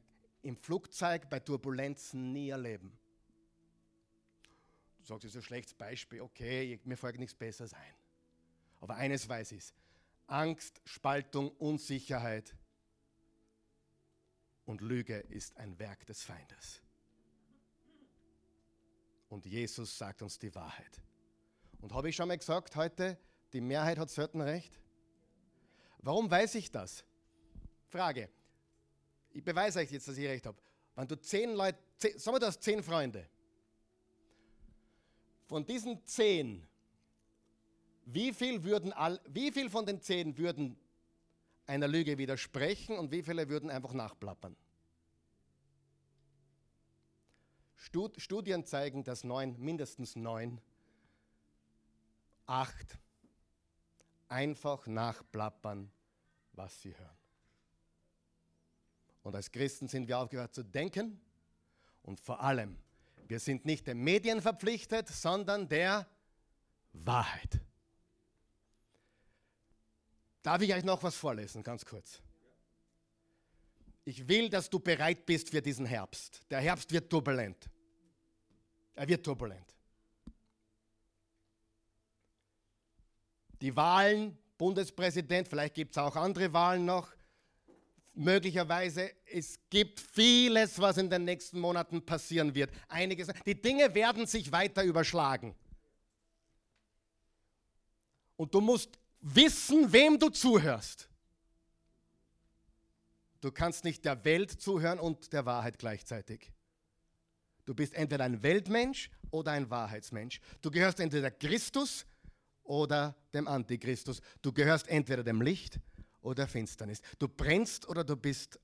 im 0.42 0.56
Flugzeug 0.56 1.30
bei 1.30 1.38
Turbulenzen 1.38 2.32
nie 2.32 2.48
erleben. 2.48 2.90
Du 4.98 5.04
sagst, 5.04 5.22
das 5.22 5.30
ist 5.30 5.36
ein 5.36 5.42
schlechtes 5.42 5.74
Beispiel, 5.74 6.22
okay, 6.22 6.80
mir 6.82 6.96
folgt 6.96 7.20
nichts 7.20 7.36
Besseres 7.36 7.72
ein. 7.72 7.94
Aber 8.80 8.96
eines 8.96 9.28
weiß 9.28 9.52
ich, 9.52 9.72
Angst, 10.26 10.80
Spaltung, 10.84 11.50
Unsicherheit 11.52 12.56
und 14.66 14.80
Lüge 14.80 15.18
ist 15.30 15.56
ein 15.56 15.78
Werk 15.78 16.04
des 16.06 16.22
Feindes. 16.22 16.82
Und 19.28 19.46
Jesus 19.46 19.96
sagt 19.96 20.22
uns 20.22 20.38
die 20.38 20.54
Wahrheit. 20.54 21.00
Und 21.80 21.92
habe 21.92 22.08
ich 22.08 22.16
schon 22.16 22.28
mal 22.28 22.36
gesagt 22.36 22.76
heute, 22.76 23.18
die 23.52 23.60
Mehrheit 23.60 23.98
hat 23.98 24.10
selten 24.10 24.40
recht? 24.40 24.78
Warum 25.98 26.30
weiß 26.30 26.56
ich 26.56 26.70
das? 26.70 27.04
Frage. 27.88 28.28
Ich 29.30 29.42
beweise 29.42 29.80
euch 29.80 29.90
jetzt, 29.90 30.08
dass 30.08 30.16
ich 30.16 30.26
recht 30.26 30.46
habe. 30.46 30.58
Wenn 30.94 31.08
du 31.08 31.20
zehn 31.20 31.54
Leute, 31.54 31.78
zehn, 31.98 32.18
sagen 32.18 32.36
wir, 32.36 32.40
du 32.40 32.46
hast 32.46 32.62
zehn 32.62 32.82
Freunde. 32.82 33.28
Von 35.46 35.64
diesen 35.64 36.04
zehn, 36.06 36.66
wie 38.04 38.32
viel, 38.32 38.64
würden 38.64 38.92
all, 38.92 39.20
wie 39.28 39.52
viel 39.52 39.70
von 39.70 39.86
den 39.86 40.00
zehn 40.00 40.36
würden 40.36 40.76
einer 41.66 41.88
Lüge 41.88 42.18
widersprechen 42.18 42.98
und 42.98 43.10
wie 43.10 43.22
viele 43.22 43.48
würden 43.48 43.70
einfach 43.70 43.92
nachplappern? 43.92 44.56
Studien 47.76 48.64
zeigen, 48.64 49.04
dass 49.04 49.22
neun, 49.22 49.58
mindestens 49.58 50.16
neun, 50.16 50.60
acht 52.46 52.98
einfach 54.28 54.86
nachplappern, 54.86 55.90
was 56.52 56.80
sie 56.82 56.96
hören. 56.96 57.16
Und 59.22 59.34
als 59.34 59.50
Christen 59.50 59.88
sind 59.88 60.08
wir 60.08 60.18
aufgehört 60.18 60.54
zu 60.54 60.62
denken 60.62 61.20
und 62.02 62.20
vor 62.20 62.40
allem, 62.40 62.78
wir 63.28 63.40
sind 63.40 63.64
nicht 63.64 63.86
den 63.86 63.98
Medien 63.98 64.40
verpflichtet, 64.40 65.08
sondern 65.08 65.68
der 65.68 66.08
Wahrheit. 66.92 67.60
Darf 70.46 70.62
ich 70.62 70.72
euch 70.72 70.84
noch 70.84 71.02
was 71.02 71.16
vorlesen, 71.16 71.64
ganz 71.64 71.84
kurz? 71.84 72.20
Ich 74.04 74.28
will, 74.28 74.48
dass 74.48 74.70
du 74.70 74.78
bereit 74.78 75.26
bist 75.26 75.50
für 75.50 75.60
diesen 75.60 75.84
Herbst. 75.84 76.40
Der 76.48 76.60
Herbst 76.60 76.92
wird 76.92 77.10
turbulent. 77.10 77.68
Er 78.94 79.08
wird 79.08 79.26
turbulent. 79.26 79.74
Die 83.60 83.74
Wahlen, 83.74 84.38
Bundespräsident, 84.56 85.48
vielleicht 85.48 85.74
gibt 85.74 85.96
es 85.96 85.98
auch 85.98 86.14
andere 86.14 86.52
Wahlen 86.52 86.84
noch, 86.84 87.12
möglicherweise, 88.14 89.10
es 89.24 89.58
gibt 89.68 89.98
vieles, 89.98 90.80
was 90.80 90.96
in 90.98 91.10
den 91.10 91.24
nächsten 91.24 91.58
Monaten 91.58 92.06
passieren 92.06 92.54
wird. 92.54 92.70
Einiges, 92.86 93.26
die 93.44 93.60
Dinge 93.60 93.92
werden 93.96 94.28
sich 94.28 94.52
weiter 94.52 94.84
überschlagen. 94.84 95.56
Und 98.36 98.54
du 98.54 98.60
musst 98.60 98.96
wissen, 99.34 99.92
wem 99.92 100.18
du 100.18 100.28
zuhörst. 100.28 101.08
Du 103.40 103.50
kannst 103.50 103.84
nicht 103.84 104.04
der 104.04 104.24
Welt 104.24 104.50
zuhören 104.50 104.98
und 104.98 105.32
der 105.32 105.44
Wahrheit 105.46 105.78
gleichzeitig. 105.78 106.52
Du 107.64 107.74
bist 107.74 107.94
entweder 107.94 108.24
ein 108.24 108.42
Weltmensch 108.42 109.10
oder 109.30 109.52
ein 109.52 109.68
Wahrheitsmensch. 109.68 110.40
Du 110.62 110.70
gehörst 110.70 111.00
entweder 111.00 111.30
Christus 111.30 112.06
oder 112.62 113.16
dem 113.34 113.48
Antichristus. 113.48 114.20
Du 114.42 114.52
gehörst 114.52 114.88
entweder 114.88 115.24
dem 115.24 115.42
Licht 115.42 115.80
oder 116.20 116.46
Finsternis. 116.46 117.00
Du 117.18 117.28
brennst 117.28 117.88
oder 117.88 118.04
du 118.04 118.16
bist 118.16 118.58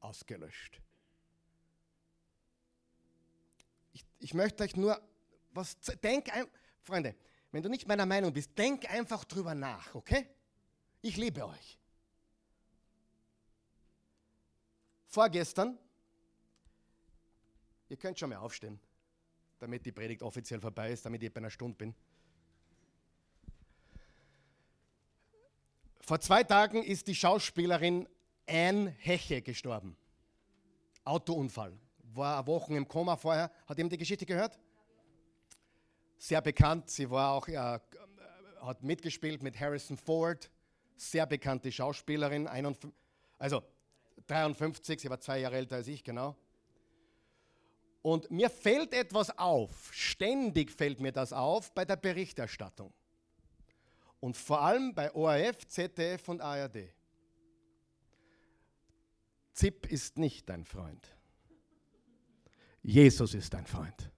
ausgelöscht. 0.00 0.80
Ich, 3.92 4.04
ich 4.18 4.34
möchte 4.34 4.64
euch 4.64 4.76
nur 4.76 5.00
was 5.52 5.76
denk 6.02 6.32
ein, 6.32 6.46
Freunde, 6.82 7.14
wenn 7.52 7.62
du 7.62 7.68
nicht 7.68 7.86
meiner 7.86 8.06
Meinung 8.06 8.32
bist, 8.32 8.56
denk 8.56 8.88
einfach 8.90 9.24
drüber 9.24 9.54
nach, 9.54 9.94
okay? 9.94 10.26
Ich 11.02 11.16
liebe 11.16 11.46
euch. 11.46 11.78
Vorgestern, 15.06 15.76
ihr 17.88 17.96
könnt 17.96 18.18
schon 18.18 18.30
mal 18.30 18.36
aufstehen, 18.36 18.78
damit 19.58 19.84
die 19.84 19.92
Predigt 19.92 20.22
offiziell 20.22 20.60
vorbei 20.60 20.92
ist, 20.92 21.04
damit 21.04 21.22
ich 21.22 21.32
bei 21.32 21.38
einer 21.38 21.50
Stunde 21.50 21.76
bin. 21.76 21.94
Vor 26.00 26.20
zwei 26.20 26.44
Tagen 26.44 26.82
ist 26.82 27.08
die 27.08 27.14
Schauspielerin 27.14 28.08
Anne 28.48 28.90
Heche 28.98 29.42
gestorben. 29.42 29.96
Autounfall. 31.04 31.76
War 32.14 32.46
Wochen 32.46 32.74
im 32.74 32.86
Koma 32.86 33.16
vorher. 33.16 33.50
Hat 33.66 33.78
jemand 33.78 33.92
die 33.92 33.98
Geschichte 33.98 34.26
gehört? 34.26 34.58
Sehr 36.20 36.42
bekannt. 36.42 36.90
Sie 36.90 37.08
war 37.08 37.32
auch, 37.32 37.48
äh, 37.48 37.78
hat 38.60 38.82
mitgespielt 38.82 39.42
mit 39.42 39.58
Harrison 39.58 39.96
Ford. 39.96 40.50
Sehr 40.94 41.24
bekannte 41.24 41.72
Schauspielerin. 41.72 42.46
51, 42.46 42.92
also 43.38 43.62
53, 44.26 45.00
sie 45.00 45.08
war 45.08 45.18
zwei 45.18 45.38
Jahre 45.38 45.56
älter 45.56 45.76
als 45.76 45.88
ich, 45.88 46.04
genau. 46.04 46.36
Und 48.02 48.30
mir 48.30 48.50
fällt 48.50 48.92
etwas 48.92 49.30
auf, 49.38 49.90
ständig 49.94 50.70
fällt 50.70 51.00
mir 51.00 51.10
das 51.10 51.32
auf 51.32 51.72
bei 51.72 51.86
der 51.86 51.96
Berichterstattung. 51.96 52.92
Und 54.20 54.36
vor 54.36 54.60
allem 54.60 54.94
bei 54.94 55.14
ORF, 55.14 55.66
ZDF 55.68 56.28
und 56.28 56.42
ARD. 56.42 56.92
ZIP 59.54 59.86
ist 59.90 60.18
nicht 60.18 60.50
dein 60.50 60.66
Freund. 60.66 61.16
Jesus 62.82 63.32
ist 63.32 63.54
dein 63.54 63.66
Freund. 63.66 64.09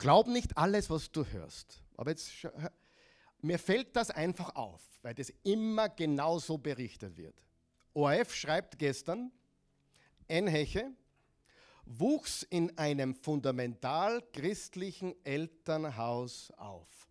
Glaub 0.00 0.28
nicht 0.28 0.56
alles, 0.56 0.88
was 0.88 1.12
du 1.12 1.26
hörst. 1.26 1.82
Aber 1.98 2.10
jetzt, 2.10 2.32
mir 3.42 3.58
fällt 3.58 3.94
das 3.94 4.10
einfach 4.10 4.56
auf, 4.56 4.80
weil 5.02 5.14
das 5.14 5.30
immer 5.42 5.90
genauso 5.90 6.56
berichtet 6.56 7.18
wird. 7.18 7.34
ORF 7.92 8.34
schreibt 8.34 8.78
gestern, 8.78 9.30
Enheche 10.26 10.90
wuchs 11.84 12.44
in 12.44 12.78
einem 12.78 13.14
fundamental 13.14 14.22
christlichen 14.32 15.14
Elternhaus 15.22 16.50
auf. 16.52 17.10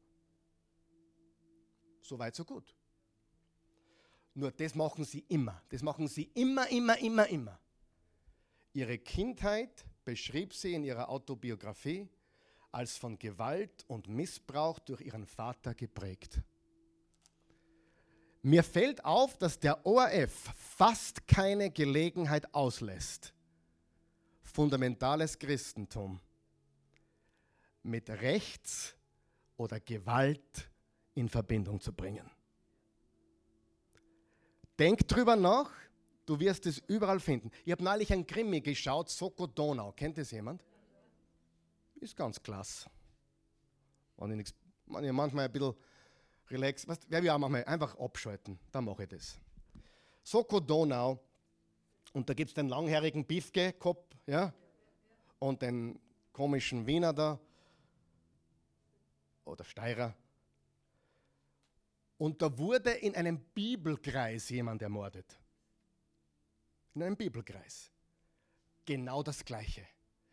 So 2.02 2.18
weit, 2.18 2.36
so 2.36 2.44
gut. 2.44 2.74
Nur 4.34 4.52
das 4.52 4.74
machen 4.74 5.06
sie 5.06 5.26
immer. 5.28 5.62
Das 5.70 5.84
machen 5.84 6.08
sie 6.08 6.32
immer, 6.34 6.68
immer, 6.70 6.98
immer, 6.98 7.28
immer. 7.28 7.60
Ihre 8.74 8.98
Kindheit 8.98 9.86
beschrieb 10.04 10.56
sie 10.56 10.74
in 10.74 10.84
ihrer 10.84 11.08
Autobiografie 11.08 12.10
als 12.72 12.97
von 12.97 13.17
Gewalt 13.17 13.84
und 13.88 14.07
Missbrauch 14.07 14.80
durch 14.80 15.01
ihren 15.01 15.26
Vater 15.26 15.74
geprägt. 15.74 16.41
Mir 18.41 18.63
fällt 18.63 19.03
auf, 19.03 19.38
dass 19.38 19.59
der 19.59 19.86
ORF 19.86 20.53
fast 20.55 21.28
keine 21.28 21.72
Gelegenheit 21.72 22.53
auslässt, 22.53 23.34
fundamentales 24.41 25.38
Christentum 25.38 26.20
mit 27.84 28.09
Rechts 28.09 28.95
oder 29.57 29.80
Gewalt 29.80 30.69
in 31.15 31.27
Verbindung 31.27 31.81
zu 31.81 31.91
bringen. 31.91 32.30
Denk 34.77 35.06
drüber 35.07 35.35
nach, 35.35 35.69
du 36.26 36.39
wirst 36.39 36.65
es 36.65 36.77
überall 36.88 37.19
finden. 37.19 37.52
Ich 37.65 37.72
habe 37.73 37.84
neulich 37.84 38.14
ein 38.14 38.26
Krimi 38.26 38.61
geschaut, 38.61 39.10
Soko 39.10 39.48
Donau. 39.48 39.91
Kennt 39.91 40.18
das 40.18 40.31
jemand? 40.31 40.64
Ist 41.99 42.15
ganz 42.15 42.41
klasse. 42.41 42.89
Wenn 44.17 44.39
ich, 44.39 44.53
wenn 44.85 45.03
ich 45.03 45.11
manchmal 45.11 45.45
ein 45.45 45.51
bisschen 45.51 45.76
relax, 46.49 46.88
was, 46.88 46.99
ja, 47.09 47.21
wir 47.21 47.34
auch 47.34 47.39
manchmal 47.39 47.65
einfach 47.65 47.97
abschalten, 47.97 48.59
dann 48.71 48.85
mache 48.85 49.03
ich 49.03 49.09
das. 49.09 49.39
Soko 50.23 50.59
Donau, 50.59 51.19
und 52.13 52.30
da 52.30 52.34
gibt 52.34 52.49
es 52.49 52.53
den 52.53 52.69
langjährigen 52.69 53.26
Bifke-Kopf, 53.26 54.15
ja, 54.26 54.53
und 55.39 55.61
den 55.61 55.99
komischen 56.34 56.85
Wiener 56.85 57.13
da, 57.13 57.39
oder 59.45 59.63
Steirer, 59.63 60.15
und 62.19 62.41
da 62.41 62.57
wurde 62.57 62.91
in 62.91 63.15
einem 63.15 63.39
Bibelkreis 63.39 64.49
jemand 64.49 64.81
ermordet. 64.81 65.39
In 66.93 67.03
einem 67.03 67.15
Bibelkreis. 67.15 67.91
Genau 68.85 69.23
das 69.23 69.45
Gleiche. 69.45 69.88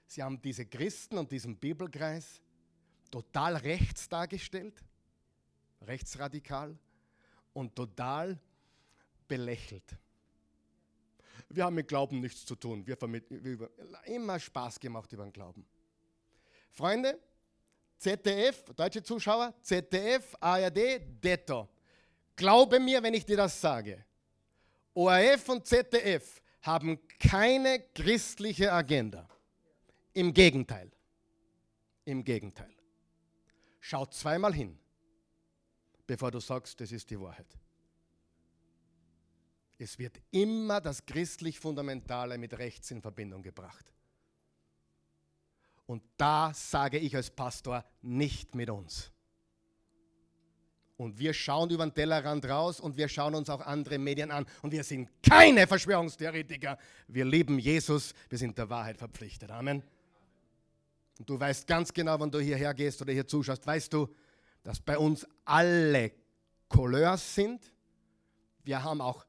Sie 0.07 0.23
haben 0.23 0.41
diese 0.41 0.65
Christen 0.66 1.19
und 1.19 1.31
diesen 1.33 1.57
Bibelkreis 1.57 2.41
total 3.11 3.57
rechts 3.57 4.09
dargestellt, 4.09 4.83
rechtsradikal 5.83 6.77
und 7.53 7.74
total 7.74 8.39
belächelt. 9.27 9.97
Wir 11.49 11.65
haben 11.65 11.74
mit 11.77 11.89
Glauben 11.89 12.20
nichts 12.20 12.45
zu 12.45 12.55
tun. 12.57 12.87
Wir 12.87 12.97
haben 13.01 13.15
immer 14.05 14.39
Spaß 14.39 14.81
gemacht 14.81 15.12
über 15.12 15.24
den 15.24 15.33
Glauben. 15.33 15.65
Freunde, 16.70 17.19
ZDF, 17.99 18.65
deutsche 18.74 19.03
Zuschauer, 19.03 19.55
ZDF, 19.62 20.37
ARD, 20.41 21.01
Detto. 21.23 21.69
Glaube 22.35 22.78
mir, 22.81 23.03
wenn 23.03 23.15
ich 23.15 23.24
dir 23.24 23.37
das 23.37 23.59
sage. 23.61 24.05
ORF 24.93 25.49
und 25.49 25.66
ZDF 25.66 26.43
haben 26.62 26.99
keine 27.19 27.81
christliche 27.95 28.73
Agenda. 28.73 29.28
Im 30.16 30.32
Gegenteil. 30.32 30.90
Im 32.06 32.24
Gegenteil. 32.24 32.74
Schau 33.80 34.06
zweimal 34.06 34.55
hin, 34.55 34.78
bevor 36.06 36.30
du 36.30 36.40
sagst, 36.40 36.80
das 36.80 36.90
ist 36.90 37.10
die 37.10 37.20
Wahrheit. 37.20 37.59
Es 39.76 39.98
wird 39.98 40.18
immer 40.30 40.80
das 40.80 41.05
christlich-fundamentale 41.05 42.38
mit 42.38 42.56
rechts 42.56 42.90
in 42.93 43.02
Verbindung 43.02 43.43
gebracht. 43.43 43.93
Und 45.84 46.02
da 46.16 46.51
sage 46.55 46.98
ich 46.98 47.14
als 47.14 47.28
Pastor 47.28 47.84
nicht 48.01 48.55
mit 48.55 48.70
uns. 48.70 49.12
Und 50.97 51.18
wir 51.18 51.34
schauen 51.34 51.68
über 51.68 51.84
den 51.84 51.93
Tellerrand 51.93 52.47
raus 52.47 52.80
und 52.80 52.97
wir 52.97 53.09
schauen 53.09 53.34
uns 53.34 53.51
auch 53.51 53.60
andere 53.60 53.98
Medien 53.98 54.30
an. 54.30 54.47
Und 54.62 54.72
wir 54.72 54.82
sind 54.82 55.10
keine 55.22 55.66
Verschwörungstheoretiker. 55.66 56.78
Wir 57.06 57.26
lieben 57.26 57.59
Jesus. 57.59 58.14
Wir 58.30 58.38
sind 58.38 58.56
der 58.56 58.70
Wahrheit 58.70 58.97
verpflichtet. 58.97 59.51
Amen. 59.51 59.82
Und 61.18 61.30
du 61.30 61.38
weißt 61.38 61.66
ganz 61.66 61.93
genau, 61.93 62.20
wenn 62.20 62.30
du 62.30 62.40
hierher 62.40 62.74
gehst 62.74 63.01
oder 63.01 63.12
hier 63.12 63.26
zuschaust, 63.26 63.66
weißt 63.66 63.93
du, 63.93 64.09
dass 64.62 64.80
bei 64.80 64.98
uns 64.98 65.26
alle 65.44 66.12
Couleurs 66.68 67.34
sind. 67.34 67.72
Wir 68.64 68.82
haben 68.82 69.01
auch 69.01 69.24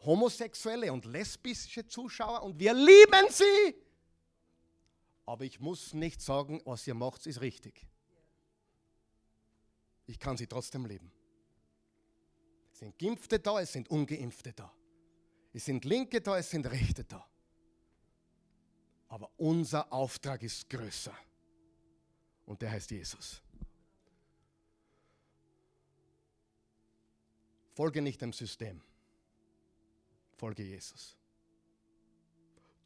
homosexuelle 0.00 0.92
und 0.92 1.04
lesbische 1.04 1.86
Zuschauer 1.86 2.42
und 2.42 2.58
wir 2.58 2.72
lieben 2.72 3.30
sie. 3.30 3.76
Aber 5.26 5.44
ich 5.44 5.60
muss 5.60 5.94
nicht 5.94 6.20
sagen, 6.20 6.60
was 6.64 6.86
ihr 6.86 6.94
macht, 6.94 7.26
ist 7.26 7.40
richtig. 7.40 7.86
Ich 10.06 10.18
kann 10.18 10.36
sie 10.36 10.46
trotzdem 10.46 10.84
lieben. 10.86 11.12
Es 12.72 12.80
sind 12.80 12.98
Geimpfte 12.98 13.38
da, 13.38 13.60
es 13.60 13.72
sind 13.72 13.88
Ungeimpfte 13.90 14.52
da. 14.52 14.72
Es 15.52 15.64
sind 15.64 15.84
Linke 15.84 16.20
da, 16.20 16.38
es 16.38 16.50
sind 16.50 16.66
Rechte 16.66 17.04
da. 17.04 17.24
Aber 19.12 19.30
unser 19.36 19.92
Auftrag 19.92 20.42
ist 20.42 20.70
größer. 20.70 21.14
Und 22.46 22.62
der 22.62 22.70
heißt 22.70 22.90
Jesus. 22.92 23.42
Folge 27.74 28.00
nicht 28.00 28.22
dem 28.22 28.32
System. 28.32 28.80
Folge 30.38 30.62
Jesus. 30.62 31.14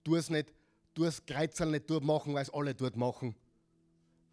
Tu 0.03 0.17
es 0.17 0.29
nicht, 0.29 0.53
tu 0.95 1.05
es 1.05 1.25
Kreuzel 1.25 1.71
nicht 1.71 1.89
durchmachen, 1.89 2.35
weil 2.35 2.43
es 2.43 2.51
alle 2.51 2.75
dort 2.75 2.97
machen. 2.97 3.37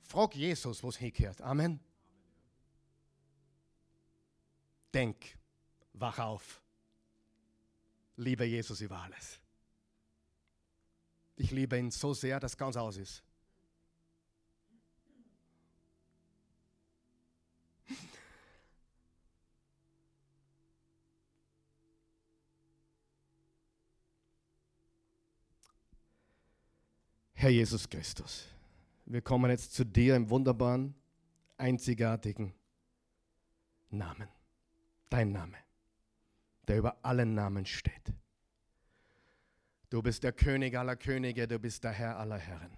Frag 0.02 0.34
Jesus, 0.34 0.84
was 0.84 0.98
hingehört. 0.98 1.42
Amen. 1.44 1.80
Denk, 4.92 5.38
wach 5.94 6.18
auf. 6.18 6.60
Liebe 8.16 8.46
Jesus 8.46 8.82
über 8.82 8.98
alles. 8.98 9.43
Ich 11.36 11.52
liebe 11.52 11.78
ihn 11.78 11.90
so 11.92 12.14
sehr, 12.14 12.40
dass 12.40 12.56
ganz 12.58 12.78
aus 12.78 12.98
ist. 12.98 13.24
Herr 27.34 27.50
Jesus 27.50 27.90
Christus, 27.90 28.48
wir 29.06 29.22
kommen 29.22 29.50
jetzt 29.50 29.74
zu 29.74 29.84
dir 29.86 30.16
im 30.16 30.30
wunderbaren, 30.30 30.94
einzigartigen 31.58 32.54
Namen. 33.90 34.28
Dein 35.10 35.32
Name, 35.32 35.58
der 36.68 36.78
über 36.78 36.98
allen 37.04 37.34
Namen 37.34 37.66
steht. 37.66 38.14
Du 39.94 40.02
bist 40.02 40.24
der 40.24 40.34
König 40.34 40.76
aller 40.76 40.96
Könige, 40.96 41.48
du 41.48 41.60
bist 41.60 41.84
der 41.84 41.92
Herr 41.92 42.18
aller 42.18 42.40
Herren. 42.40 42.76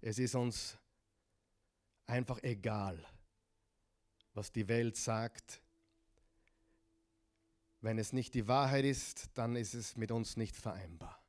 Es 0.00 0.18
ist 0.18 0.34
uns 0.34 0.78
einfach 2.06 2.42
egal, 2.42 3.06
was 4.32 4.50
die 4.50 4.66
Welt 4.66 4.96
sagt. 4.96 5.60
Wenn 7.82 7.98
es 7.98 8.14
nicht 8.14 8.32
die 8.32 8.48
Wahrheit 8.48 8.86
ist, 8.86 9.28
dann 9.34 9.56
ist 9.56 9.74
es 9.74 9.94
mit 9.94 10.10
uns 10.10 10.38
nicht 10.38 10.56
vereinbar. 10.56 11.22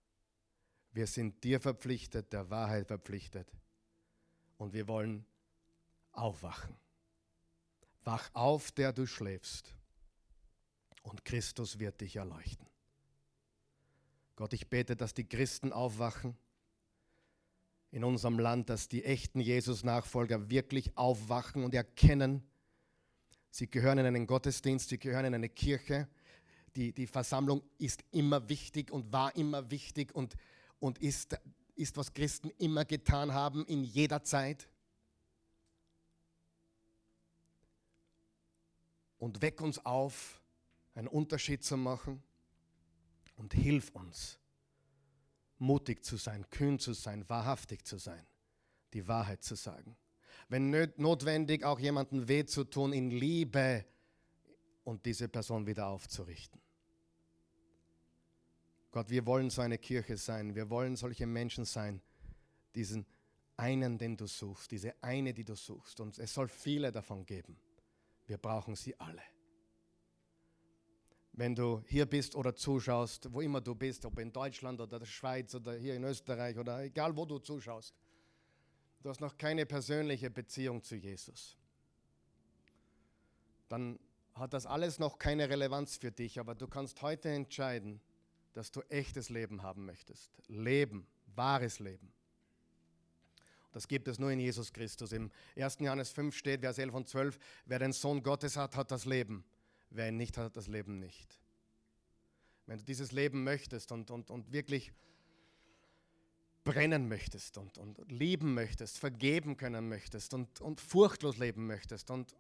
Wir 0.93 1.07
sind 1.07 1.43
dir 1.43 1.59
verpflichtet, 1.59 2.31
der 2.31 2.49
Wahrheit 2.49 2.87
verpflichtet. 2.87 3.51
Und 4.55 4.71
wir 4.71 4.87
wollen 4.87 5.25
aufwachen. 6.13 6.77
Wach 8.05 8.29
auf, 8.33 8.71
der 8.71 8.93
du 8.93 9.05
schläfst. 9.05 9.75
Und 11.01 11.25
Christus 11.25 11.77
wird 11.77 11.99
dich 11.99 12.15
erleuchten. 12.15 12.69
Gott, 14.35 14.53
ich 14.53 14.67
bete, 14.67 14.95
dass 14.95 15.13
die 15.13 15.27
Christen 15.27 15.71
aufwachen 15.71 16.35
in 17.91 18.03
unserem 18.03 18.39
Land, 18.39 18.69
dass 18.69 18.87
die 18.87 19.05
echten 19.05 19.39
Jesus-Nachfolger 19.39 20.49
wirklich 20.49 20.97
aufwachen 20.97 21.63
und 21.63 21.73
erkennen, 21.73 22.43
sie 23.49 23.69
gehören 23.69 23.99
in 23.99 24.05
einen 24.05 24.27
Gottesdienst, 24.27 24.89
sie 24.89 24.99
gehören 24.99 25.25
in 25.25 25.35
eine 25.35 25.49
Kirche. 25.49 26.09
Die, 26.75 26.91
die 26.91 27.07
Versammlung 27.07 27.61
ist 27.77 28.03
immer 28.11 28.49
wichtig 28.49 28.91
und 28.91 29.13
war 29.13 29.33
immer 29.37 29.71
wichtig 29.71 30.13
und 30.13 30.35
und 30.79 30.99
ist, 30.99 31.37
ist, 31.75 31.97
was 31.97 32.13
Christen 32.13 32.51
immer 32.57 32.85
getan 32.85 33.33
haben 33.33 33.65
in 33.65 33.83
jeder 33.83 34.23
Zeit. 34.23 34.67
Und 39.17 39.41
weck 39.41 39.61
uns 39.61 39.83
auf, 39.85 40.41
einen 40.93 41.07
Unterschied 41.07 41.63
zu 41.63 41.77
machen 41.77 42.21
und 43.35 43.53
hilf 43.53 43.89
uns, 43.91 44.39
mutig 45.57 46.03
zu 46.03 46.17
sein, 46.17 46.49
kühn 46.49 46.79
zu 46.79 46.93
sein, 46.93 47.27
wahrhaftig 47.29 47.85
zu 47.85 47.97
sein, 47.97 48.25
die 48.93 49.07
Wahrheit 49.07 49.43
zu 49.43 49.55
sagen. 49.55 49.97
Wenn 50.47 50.69
notwendig, 50.97 51.63
auch 51.63 51.79
jemanden 51.79 52.27
weh 52.27 52.45
zu 52.45 52.65
tun 52.65 52.93
in 52.93 53.09
Liebe 53.09 53.85
und 54.83 55.05
diese 55.05 55.27
Person 55.27 55.65
wieder 55.65 55.87
aufzurichten. 55.87 56.61
Gott, 58.91 59.09
wir 59.09 59.25
wollen 59.25 59.49
so 59.49 59.61
eine 59.61 59.77
Kirche 59.77 60.15
sein. 60.15 60.55
Wir 60.55 60.69
wollen 60.69 60.95
solche 60.95 61.25
Menschen 61.27 61.65
sein, 61.65 62.01
diesen 62.75 63.05
einen, 63.57 63.97
den 63.97 64.15
du 64.15 64.27
suchst, 64.27 64.71
diese 64.71 64.95
eine, 65.03 65.33
die 65.33 65.43
du 65.43 65.55
suchst. 65.55 65.99
Und 65.99 66.17
es 66.17 66.33
soll 66.33 66.47
viele 66.47 66.91
davon 66.91 67.25
geben. 67.25 67.57
Wir 68.25 68.37
brauchen 68.37 68.75
sie 68.75 68.97
alle. 68.99 69.21
Wenn 71.37 71.53
du 71.53 71.83
hier 71.87 72.05
bist 72.05 72.33
oder 72.35 72.55
zuschaust, 72.55 73.31
wo 73.33 73.41
immer 73.41 73.59
du 73.59 73.75
bist, 73.75 74.05
ob 74.05 74.19
in 74.19 74.31
Deutschland 74.31 74.79
oder 74.79 74.99
der 74.99 75.05
Schweiz 75.05 75.53
oder 75.53 75.73
hier 75.73 75.95
in 75.95 76.03
Österreich 76.05 76.57
oder 76.57 76.81
egal 76.81 77.15
wo 77.17 77.25
du 77.25 77.39
zuschaust, 77.39 77.93
du 79.01 79.09
hast 79.09 79.19
noch 79.19 79.37
keine 79.37 79.65
persönliche 79.65 80.29
Beziehung 80.29 80.81
zu 80.81 80.95
Jesus, 80.95 81.57
dann 83.67 83.99
hat 84.33 84.53
das 84.53 84.65
alles 84.65 84.97
noch 84.97 85.19
keine 85.19 85.49
Relevanz 85.49 85.97
für 85.97 86.11
dich, 86.11 86.39
aber 86.39 86.55
du 86.55 86.67
kannst 86.67 87.01
heute 87.01 87.29
entscheiden, 87.29 87.99
dass 88.53 88.71
du 88.71 88.81
echtes 88.89 89.29
Leben 89.29 89.61
haben 89.61 89.85
möchtest. 89.85 90.31
Leben, 90.47 91.05
wahres 91.35 91.79
Leben. 91.79 92.13
Das 93.73 93.89
gibt 93.89 94.07
es 94.07 94.19
nur 94.19 94.31
in 94.31 94.39
Jesus 94.39 94.71
Christus. 94.71 95.11
Im 95.11 95.29
1. 95.57 95.79
Johannes 95.79 96.11
5 96.11 96.33
steht, 96.33 96.61
Vers 96.61 96.77
11 96.77 96.93
und 96.93 97.09
12, 97.09 97.37
wer 97.65 97.79
den 97.79 97.91
Sohn 97.91 98.23
Gottes 98.23 98.55
hat, 98.55 98.77
hat 98.77 98.89
das 98.89 99.03
Leben. 99.03 99.43
Wer 99.89 100.09
ihn 100.09 100.17
nicht 100.17 100.37
hat, 100.37 100.45
hat 100.45 100.57
das 100.57 100.67
Leben 100.67 100.99
nicht. 100.99 101.39
Wenn 102.65 102.77
du 102.77 102.83
dieses 102.83 103.11
Leben 103.11 103.43
möchtest 103.43 103.91
und, 103.91 104.11
und, 104.11 104.31
und 104.31 104.51
wirklich 104.51 104.91
brennen 106.63 107.07
möchtest 107.07 107.57
und, 107.57 107.77
und 107.77 108.11
lieben 108.11 108.53
möchtest, 108.53 108.97
vergeben 108.97 109.55
können 109.55 109.87
möchtest 109.87 110.33
und, 110.33 110.61
und 110.61 110.81
furchtlos 110.81 111.37
leben 111.37 111.67
möchtest 111.67 112.09
und 112.09 112.35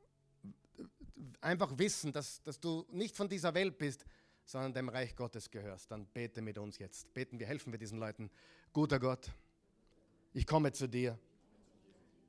einfach 1.41 1.77
wissen, 1.77 2.11
dass, 2.11 2.41
dass 2.41 2.59
du 2.59 2.85
nicht 2.91 3.15
von 3.15 3.29
dieser 3.29 3.53
Welt 3.53 3.77
bist, 3.77 4.03
sondern 4.45 4.73
dem 4.73 4.89
Reich 4.89 5.15
Gottes 5.15 5.49
gehörst, 5.49 5.91
dann 5.91 6.05
bete 6.07 6.41
mit 6.41 6.57
uns 6.57 6.77
jetzt. 6.77 7.11
Beten 7.13 7.39
wir, 7.39 7.47
helfen 7.47 7.71
wir 7.71 7.79
diesen 7.79 7.99
Leuten. 7.99 8.29
Guter 8.73 8.99
Gott, 8.99 9.31
ich 10.33 10.45
komme 10.45 10.71
zu 10.71 10.87
dir 10.87 11.17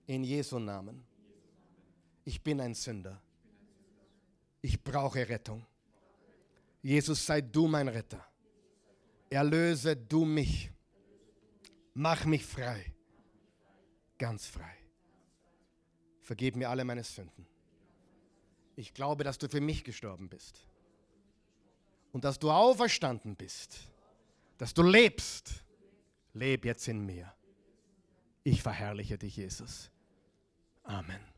in 0.06 0.22
Jesu 0.22 0.58
Namen. 0.58 1.04
Ich 2.24 2.42
bin 2.42 2.60
ein 2.60 2.74
Sünder. 2.74 3.20
Ich 4.62 4.82
brauche 4.82 5.28
Rettung. 5.28 5.66
Jesus, 6.82 7.24
sei 7.24 7.40
du 7.40 7.66
mein 7.66 7.88
Retter. 7.88 8.24
Erlöse 9.28 9.96
du 9.96 10.24
mich. 10.24 10.70
Mach 11.94 12.24
mich 12.24 12.44
frei. 12.44 12.92
Ganz 14.18 14.46
frei. 14.46 14.76
Vergib 16.22 16.56
mir 16.56 16.70
alle 16.70 16.84
meine 16.84 17.04
Sünden. 17.04 17.46
Ich 18.76 18.92
glaube, 18.92 19.24
dass 19.24 19.38
du 19.38 19.48
für 19.48 19.60
mich 19.60 19.84
gestorben 19.84 20.28
bist 20.28 20.66
und 22.12 22.24
dass 22.24 22.38
du 22.38 22.50
auferstanden 22.50 23.36
bist, 23.36 23.78
dass 24.58 24.74
du 24.74 24.82
lebst. 24.82 25.64
Leb 26.34 26.66
jetzt 26.66 26.86
in 26.86 27.04
mir. 27.04 27.32
Ich 28.44 28.62
verherrliche 28.62 29.16
dich, 29.16 29.36
Jesus. 29.36 29.90
Amen. 30.82 31.35